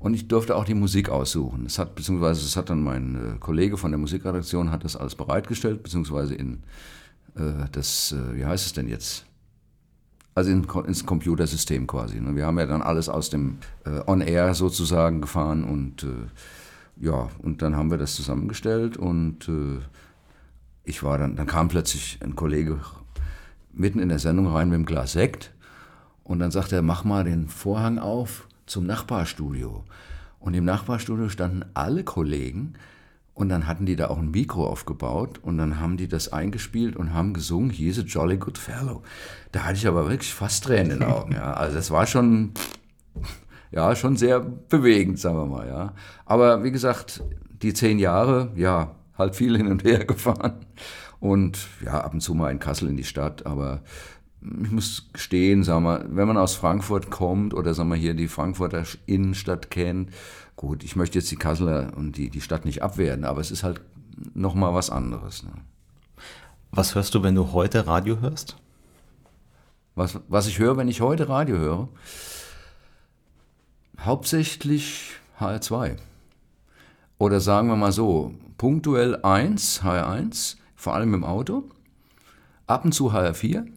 Und 0.04 0.16
ich 0.16 0.28
durfte 0.28 0.58
auch 0.58 0.66
die 0.66 0.74
Musik 0.74 1.08
aussuchen. 1.08 1.66
Es 1.66 1.80
hat, 1.80 1.95
beziehungsweise 1.95 2.45
es 2.45 2.58
hat 2.58 2.70
dann 2.70 2.84
mein 2.84 3.16
äh, 3.16 3.39
Kollege 3.39 3.78
von 3.78 3.89
der 3.89 3.97
Musikredaktion 3.97 4.70
hat 4.70 4.84
das 4.84 4.97
alles 4.97 5.16
bereitgestellt, 5.16 5.82
beziehungsweise 5.82 6.36
in 6.36 6.64
äh, 7.36 7.70
das, 7.72 8.12
äh, 8.12 8.36
wie 8.36 8.45
heißt 8.45 8.66
es 8.66 8.74
denn 8.74 8.89
jetzt? 8.89 9.26
Also 10.36 10.51
in, 10.51 10.68
ins 10.86 11.06
Computersystem 11.06 11.88
quasi. 11.88 12.20
Ne? 12.20 12.36
Wir 12.36 12.45
haben 12.45 12.60
ja 12.60 12.66
dann 12.66 12.82
alles 12.82 13.08
aus 13.08 13.30
dem 13.30 13.60
äh, 13.86 14.01
On-Air 14.06 14.54
sozusagen 14.56 15.22
gefahren 15.22 15.64
und 15.64 16.04
äh, 16.04 16.28
ja, 16.97 17.30
und 17.38 17.62
dann 17.62 17.78
haben 17.78 17.89
wir 17.89 17.97
das 17.97 18.14
zusammengestellt 18.14 18.97
und 18.97 19.47
äh, 19.47 19.80
ich 20.84 21.01
war 21.04 21.18
dann, 21.18 21.38
dann 21.38 21.47
kam 21.47 21.70
plötzlich 21.70 22.20
ein 22.22 22.36
Kollege 22.36 22.82
mitten 23.72 23.99
in 23.99 24.10
der 24.10 24.20
Sendung 24.20 24.47
rein 24.47 24.68
mit 24.68 24.80
dem 24.80 24.86
Glas 24.86 25.14
Sekt 25.14 25.54
und 26.26 26.39
dann 26.39 26.51
sagte 26.51 26.76
er, 26.76 26.82
mach 26.82 27.06
mal 27.06 27.24
den 27.24 27.47
Vorhang 27.47 27.99
auf 27.99 28.49
zum 28.66 28.86
Nachbarstudio. 28.86 29.84
Und 30.39 30.53
im 30.53 30.66
Nachbarstudio 30.66 31.30
standen 31.30 31.66
alle 31.74 32.03
Kollegen 32.03 32.74
und 33.34 33.49
dann 33.49 33.66
hatten 33.68 33.86
die 33.86 33.95
da 33.95 34.09
auch 34.09 34.20
ein 34.20 34.32
Mikro 34.32 34.68
aufgebaut 34.68 35.39
und 35.41 35.57
dann 35.57 35.80
haben 35.80 35.97
die 35.97 36.07
das 36.07 36.32
eingespielt 36.32 36.95
und 36.95 37.14
haben 37.14 37.34
gesungen, 37.34 37.72
he's 37.72 37.97
a 37.97 38.03
jolly 38.03 38.38
good 38.38 38.57
fellow. 38.57 39.01
Da 39.51 39.64
hatte 39.64 39.78
ich 39.78 39.88
aber 39.88 40.09
wirklich 40.09 40.34
fast 40.34 40.66
Tränen 40.66 40.91
in 40.91 40.99
den 40.99 41.09
Augen. 41.09 41.34
Ja. 41.34 41.53
Also 41.53 41.76
das 41.76 41.89
war 41.89 42.05
schon, 42.05 42.51
ja, 43.72 43.95
schon 43.95 44.18
sehr 44.18 44.39
bewegend, 44.39 45.20
sagen 45.20 45.38
wir 45.38 45.45
mal, 45.45 45.68
ja. 45.68 45.93
Aber 46.26 46.64
wie 46.64 46.72
gesagt, 46.72 47.24
die 47.61 47.74
zehn 47.74 47.97
Jahre, 47.97 48.51
ja, 48.55 48.95
halt 49.18 49.36
viel 49.36 49.57
hin 49.57 49.68
und 49.68 49.84
her 49.84 50.05
gefahren. 50.05 50.66
Und 51.20 51.68
ja, 51.84 52.01
ab 52.01 52.14
und 52.14 52.20
zu 52.20 52.34
mal 52.36 52.51
in 52.51 52.59
Kassel 52.59 52.89
in 52.89 52.97
die 52.97 53.03
Stadt, 53.03 53.45
aber 53.45 53.82
ich 54.64 54.72
muss 54.72 55.08
gestehen, 55.14 55.64
sagen 55.64 55.84
wir, 55.84 56.06
wenn 56.10 56.28
man 56.28 56.38
aus 56.38 56.56
Frankfurt 56.56 57.10
kommt 57.10 57.54
oder 57.54 57.74
sagen 57.74 57.89
wir 57.89 57.96
hier 57.96 58.14
die 58.14 58.28
Frankfurter 58.28 58.84
Innenstadt 59.06 59.72
kennt, 59.72 60.10
gut, 60.56 60.84
ich 60.84 60.96
möchte 60.96 61.20
jetzt 61.20 61.32
die 61.32 61.38
Kasseler 61.38 61.94
und 61.96 62.18
die, 62.18 62.30
die 62.30 62.41
Stadt 62.41 62.66
nicht 62.66 62.84
abwerten, 62.84 63.26
aber 63.26 63.41
es 63.41 63.52
ist 63.52 63.64
halt 63.64 63.82
nochmal 64.34 64.74
was 64.74 64.89
anderes. 64.89 65.44
Ne? 65.44 65.52
Was 66.72 66.96
hörst 66.96 67.16
du, 67.16 67.24
wenn 67.24 67.36
du 67.36 67.54
heute 67.54 67.88
Radio 67.88 68.20
hörst? 68.20 68.58
Was, 69.96 70.20
was 70.28 70.48
ich 70.48 70.60
höre, 70.60 70.76
wenn 70.76 70.88
ich 70.88 71.02
heute 71.02 71.30
Radio 71.30 71.58
höre? 71.58 71.89
Hauptsächlich 74.00 75.12
HR2. 75.39 75.98
Oder 77.18 77.39
sagen 77.39 77.68
wir 77.70 77.76
mal 77.76 77.91
so, 77.91 78.34
punktuell 78.58 79.22
1, 79.22 79.84
HR1, 79.84 80.58
vor 80.76 80.96
allem 80.96 81.14
im 81.14 81.24
Auto, 81.24 81.64
ab 82.68 82.84
und 82.84 82.94
zu 82.94 83.14
HR4 83.14 83.58
ähm, 83.58 83.74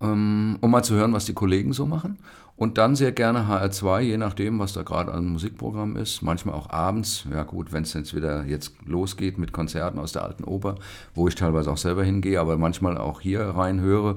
um 0.00 0.70
mal 0.70 0.82
zu 0.82 0.94
hören, 0.94 1.12
was 1.12 1.24
die 1.24 1.34
Kollegen 1.34 1.72
so 1.72 1.86
machen. 1.86 2.18
Und 2.54 2.76
dann 2.76 2.96
sehr 2.96 3.12
gerne 3.12 3.46
HR2, 3.48 4.00
je 4.00 4.16
nachdem, 4.16 4.58
was 4.58 4.72
da 4.72 4.82
gerade 4.82 5.12
an 5.12 5.26
Musikprogramm 5.26 5.96
ist. 5.96 6.22
Manchmal 6.22 6.56
auch 6.56 6.70
abends. 6.70 7.24
Ja 7.30 7.44
gut, 7.44 7.72
wenn 7.72 7.84
es 7.84 7.92
jetzt 7.94 8.16
wieder 8.16 8.44
jetzt 8.46 8.74
losgeht 8.84 9.38
mit 9.38 9.52
Konzerten 9.52 10.00
aus 10.00 10.10
der 10.10 10.24
alten 10.24 10.42
Oper, 10.42 10.74
wo 11.14 11.28
ich 11.28 11.36
teilweise 11.36 11.70
auch 11.70 11.76
selber 11.76 12.02
hingehe, 12.02 12.40
aber 12.40 12.58
manchmal 12.58 12.98
auch 12.98 13.20
hier 13.20 13.42
reinhöre 13.42 14.16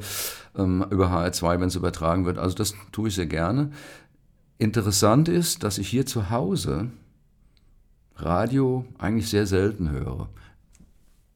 ähm, 0.58 0.84
über 0.90 1.12
HR2, 1.12 1.60
wenn 1.60 1.68
es 1.68 1.76
übertragen 1.76 2.26
wird. 2.26 2.40
Also 2.40 2.56
das 2.56 2.74
tue 2.92 3.10
ich 3.10 3.16
sehr 3.16 3.28
gerne. 3.28 3.72
Interessant 4.58 5.30
ist, 5.30 5.64
dass 5.64 5.78
ich 5.78 5.88
hier 5.88 6.08
zu 6.08 6.32
Hause 6.32 6.90
Radio 8.16 8.86
eigentlich 8.98 9.30
sehr 9.30 9.46
selten 9.46 9.92
höre. 9.92 10.30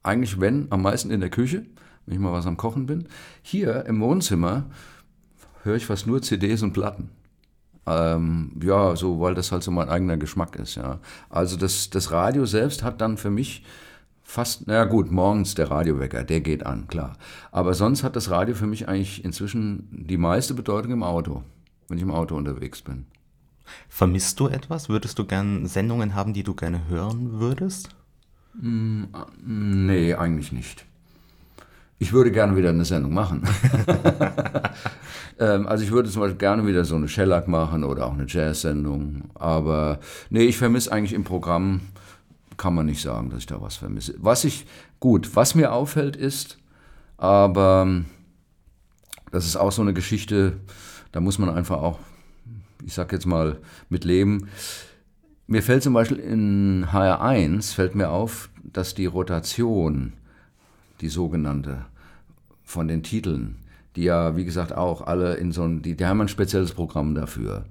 Eigentlich 0.02 0.40
wenn, 0.40 0.68
am 0.72 0.82
meisten 0.82 1.12
in 1.12 1.20
der 1.20 1.30
Küche 1.30 1.66
wenn 2.06 2.16
ich 2.16 2.20
mal 2.20 2.34
was 2.34 2.46
am 2.46 2.58
Kochen 2.58 2.86
bin. 2.86 3.08
Hier 3.42 3.86
im 3.86 4.02
Wohnzimmer 4.02 4.66
höre 5.64 5.76
ich 5.76 5.86
fast 5.86 6.08
nur 6.08 6.22
CDs 6.22 6.62
und 6.62 6.74
Platten. 6.74 7.10
Ähm, 7.88 8.52
ja, 8.64 8.96
so, 8.96 9.20
weil 9.20 9.36
das 9.36 9.52
halt 9.52 9.64
so 9.64 9.72
mein 9.72 9.90
eigener 9.90 10.18
Geschmack 10.18 10.56
ist, 10.56 10.76
ja. 10.76 11.00
Also 11.30 11.56
das, 11.56 11.90
das 11.90 12.12
Radio 12.12 12.46
selbst 12.46 12.84
hat 12.84 13.02
dann 13.02 13.18
für 13.18 13.30
mich 13.30 13.64
fast, 14.24 14.68
naja 14.68 14.86
gut, 14.86 15.12
morgens 15.12 15.54
der 15.54 15.70
Radiowecker, 15.70 16.24
der 16.24 16.42
geht 16.42 16.66
an, 16.66 16.88
klar. 16.88 17.14
Aber 17.52 17.74
sonst 17.74 18.04
hat 18.04 18.16
das 18.16 18.32
Radio 18.32 18.56
für 18.56 18.66
mich 18.66 18.88
eigentlich 18.88 19.24
inzwischen 19.24 19.88
die 19.92 20.18
meiste 20.18 20.56
Bedeutung 20.56 20.92
im 20.92 21.04
Auto, 21.04 21.44
wenn 21.88 21.98
ich 21.98 22.04
im 22.04 22.12
Auto 22.12 22.36
unterwegs 22.36 22.82
bin. 22.82 23.06
Vermisst 23.88 24.40
du 24.40 24.48
etwas? 24.48 24.90
Würdest 24.90 25.18
du 25.20 25.26
gern 25.26 25.68
Sendungen 25.68 26.16
haben, 26.16 26.34
die 26.34 26.44
du 26.44 26.54
gerne 26.56 26.88
hören 26.88 27.40
würdest? 27.40 27.90
Mm, 28.54 29.06
nee, 29.44 30.14
eigentlich 30.14 30.52
nicht. 30.52 30.86
Ich 31.98 32.12
würde 32.12 32.32
gerne 32.32 32.58
wieder 32.58 32.70
eine 32.70 32.84
Sendung 32.84 33.14
machen. 33.14 33.48
ähm, 35.40 35.66
also 35.66 35.84
ich 35.84 35.92
würde 35.92 36.10
zum 36.10 36.22
Beispiel 36.22 36.38
gerne 36.38 36.68
wieder 36.68 36.84
so 36.84 36.96
eine 36.96 37.08
Shellac 37.08 37.48
machen 37.48 37.86
oder 37.86 38.06
auch 38.06 38.14
eine 38.14 38.26
Jazz-Sendung. 38.28 39.30
Aber 39.36 40.00
nee, 40.30 40.44
ich 40.44 40.58
vermisse 40.58 40.92
eigentlich 40.92 41.14
im 41.14 41.24
Programm, 41.24 41.82
kann 42.58 42.76
man 42.76 42.86
nicht 42.86 43.02
sagen, 43.02 43.30
dass 43.30 43.40
ich 43.40 43.46
da 43.46 43.62
was 43.62 43.78
vermisse. 43.78 44.16
Was 44.18 44.44
ich, 44.44 44.66
gut, 45.00 45.36
was 45.36 45.56
mir 45.56 45.72
auffällt 45.72 46.16
ist, 46.16 46.58
aber 47.18 48.04
das 49.32 49.46
ist 49.46 49.56
auch 49.56 49.72
so 49.72 49.82
eine 49.82 49.94
Geschichte, 49.94 50.58
da 51.12 51.22
muss 51.22 51.40
man 51.40 51.50
einfach 51.50 51.78
auch, 51.78 52.00
ich 52.86 52.94
sag 52.94 53.12
jetzt 53.12 53.26
mal, 53.26 53.60
mit 53.90 54.04
leben. 54.04 54.50
Mir 55.48 55.64
fällt 55.64 55.84
zum 55.84 55.94
Beispiel 55.94 56.18
in 56.18 56.88
HR1, 56.92 57.74
fällt 57.74 57.96
mir 57.96 58.10
auf, 58.10 58.50
dass 58.64 58.96
die 58.96 59.06
Rotation 59.06 60.14
die 61.02 61.10
sogenannte, 61.10 61.86
von 62.64 62.88
den 62.88 63.04
Titeln, 63.04 63.58
die 63.96 64.04
ja, 64.04 64.36
wie 64.36 64.46
gesagt, 64.46 64.74
auch 64.74 65.06
alle 65.06 65.36
in 65.36 65.52
so 65.52 65.64
ein, 65.64 65.82
die, 65.82 65.96
die 65.96 66.06
haben 66.06 66.22
ein 66.22 66.28
spezielles 66.28 66.74
Programm 66.74 67.16
dafür. 67.16 67.66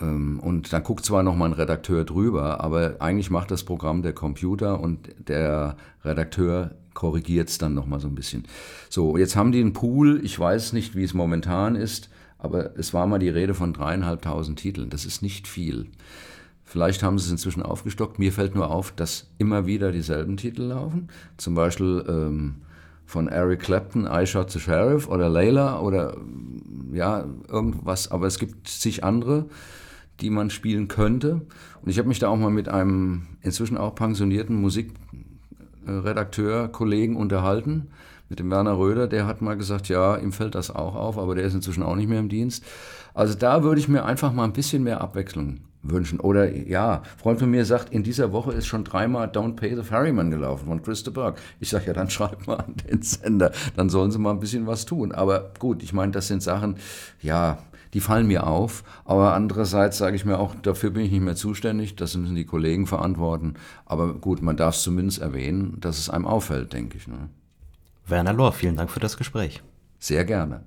Ähm, 0.00 0.38
und 0.40 0.72
dann 0.72 0.82
guckt 0.82 1.04
zwar 1.04 1.22
noch 1.22 1.36
mal 1.36 1.46
ein 1.46 1.52
Redakteur 1.52 2.04
drüber, 2.04 2.62
aber 2.62 2.96
eigentlich 3.00 3.30
macht 3.30 3.50
das 3.50 3.64
Programm 3.64 4.02
der 4.02 4.12
Computer 4.12 4.80
und 4.80 5.10
der 5.28 5.76
Redakteur 6.04 6.72
korrigiert 6.94 7.48
es 7.48 7.58
dann 7.58 7.74
noch 7.74 7.86
mal 7.86 8.00
so 8.00 8.08
ein 8.08 8.14
bisschen. 8.14 8.44
So, 8.88 9.16
jetzt 9.16 9.36
haben 9.36 9.52
die 9.52 9.60
einen 9.60 9.72
Pool, 9.72 10.20
ich 10.24 10.38
weiß 10.38 10.72
nicht, 10.72 10.94
wie 10.94 11.04
es 11.04 11.14
momentan 11.14 11.76
ist, 11.76 12.10
aber 12.38 12.78
es 12.78 12.94
war 12.94 13.06
mal 13.06 13.18
die 13.18 13.28
Rede 13.28 13.54
von 13.54 13.72
dreieinhalbtausend 13.72 14.58
Titeln. 14.58 14.90
Das 14.90 15.04
ist 15.04 15.22
nicht 15.22 15.46
viel. 15.46 15.86
Vielleicht 16.70 17.02
haben 17.02 17.18
sie 17.18 17.24
es 17.24 17.32
inzwischen 17.32 17.64
aufgestockt. 17.64 18.20
Mir 18.20 18.32
fällt 18.32 18.54
nur 18.54 18.70
auf, 18.70 18.92
dass 18.92 19.28
immer 19.38 19.66
wieder 19.66 19.90
dieselben 19.90 20.36
Titel 20.36 20.62
laufen. 20.62 21.08
Zum 21.36 21.56
Beispiel 21.56 22.04
ähm, 22.08 22.62
von 23.06 23.26
Eric 23.26 23.58
Clapton, 23.58 24.08
I 24.08 24.24
Shot 24.24 24.52
the 24.52 24.60
Sheriff 24.60 25.08
oder 25.08 25.28
Layla 25.28 25.80
oder 25.80 26.16
ja, 26.92 27.24
irgendwas. 27.48 28.12
Aber 28.12 28.28
es 28.28 28.38
gibt 28.38 28.68
zig 28.68 29.02
andere, 29.02 29.46
die 30.20 30.30
man 30.30 30.48
spielen 30.48 30.86
könnte. 30.86 31.40
Und 31.82 31.90
ich 31.90 31.98
habe 31.98 32.06
mich 32.06 32.20
da 32.20 32.28
auch 32.28 32.36
mal 32.36 32.52
mit 32.52 32.68
einem 32.68 33.26
inzwischen 33.42 33.76
auch 33.76 33.96
pensionierten 33.96 34.54
Musikredakteur, 34.54 36.68
Kollegen 36.68 37.16
unterhalten, 37.16 37.88
mit 38.28 38.38
dem 38.38 38.48
Werner 38.48 38.78
Röder. 38.78 39.08
Der 39.08 39.26
hat 39.26 39.42
mal 39.42 39.56
gesagt, 39.56 39.88
ja, 39.88 40.16
ihm 40.18 40.30
fällt 40.30 40.54
das 40.54 40.72
auch 40.72 40.94
auf, 40.94 41.18
aber 41.18 41.34
der 41.34 41.42
ist 41.42 41.54
inzwischen 41.54 41.82
auch 41.82 41.96
nicht 41.96 42.08
mehr 42.08 42.20
im 42.20 42.28
Dienst. 42.28 42.64
Also 43.12 43.34
da 43.34 43.64
würde 43.64 43.80
ich 43.80 43.88
mir 43.88 44.04
einfach 44.04 44.32
mal 44.32 44.44
ein 44.44 44.52
bisschen 44.52 44.84
mehr 44.84 45.00
Abwechslung 45.00 45.62
wünschen. 45.82 46.20
Oder 46.20 46.50
ja, 46.54 47.02
Freund 47.16 47.38
von 47.38 47.50
mir 47.50 47.64
sagt, 47.64 47.92
in 47.92 48.02
dieser 48.02 48.32
Woche 48.32 48.52
ist 48.52 48.66
schon 48.66 48.84
dreimal 48.84 49.28
Don't 49.28 49.56
Pay 49.56 49.76
the 49.76 49.82
Ferryman 49.82 50.30
gelaufen 50.30 50.66
von 50.66 50.82
Christa 50.82 51.10
Burke. 51.10 51.40
Ich 51.58 51.70
sage 51.70 51.86
ja, 51.86 51.92
dann 51.92 52.10
schreibt 52.10 52.46
mal 52.46 52.56
an 52.56 52.74
den 52.88 53.02
Sender, 53.02 53.52
dann 53.76 53.88
sollen 53.88 54.10
sie 54.10 54.18
mal 54.18 54.30
ein 54.30 54.40
bisschen 54.40 54.66
was 54.66 54.86
tun. 54.86 55.12
Aber 55.12 55.52
gut, 55.58 55.82
ich 55.82 55.92
meine, 55.92 56.12
das 56.12 56.28
sind 56.28 56.42
Sachen, 56.42 56.76
ja, 57.22 57.58
die 57.94 58.00
fallen 58.00 58.26
mir 58.26 58.46
auf. 58.46 58.84
Aber 59.04 59.34
andererseits 59.34 59.98
sage 59.98 60.16
ich 60.16 60.24
mir 60.24 60.38
auch, 60.38 60.54
dafür 60.54 60.90
bin 60.90 61.04
ich 61.04 61.10
nicht 61.10 61.22
mehr 61.22 61.36
zuständig, 61.36 61.96
das 61.96 62.16
müssen 62.16 62.36
die 62.36 62.44
Kollegen 62.44 62.86
verantworten. 62.86 63.54
Aber 63.86 64.14
gut, 64.14 64.42
man 64.42 64.56
darf 64.56 64.76
es 64.76 64.82
zumindest 64.82 65.20
erwähnen, 65.20 65.76
dass 65.80 65.98
es 65.98 66.10
einem 66.10 66.26
auffällt, 66.26 66.72
denke 66.72 66.96
ich. 66.96 67.08
Ne? 67.08 67.28
Werner 68.06 68.32
Lohr, 68.32 68.52
vielen 68.52 68.76
Dank 68.76 68.90
für 68.90 69.00
das 69.00 69.16
Gespräch. 69.16 69.62
Sehr 69.98 70.24
gerne. 70.24 70.62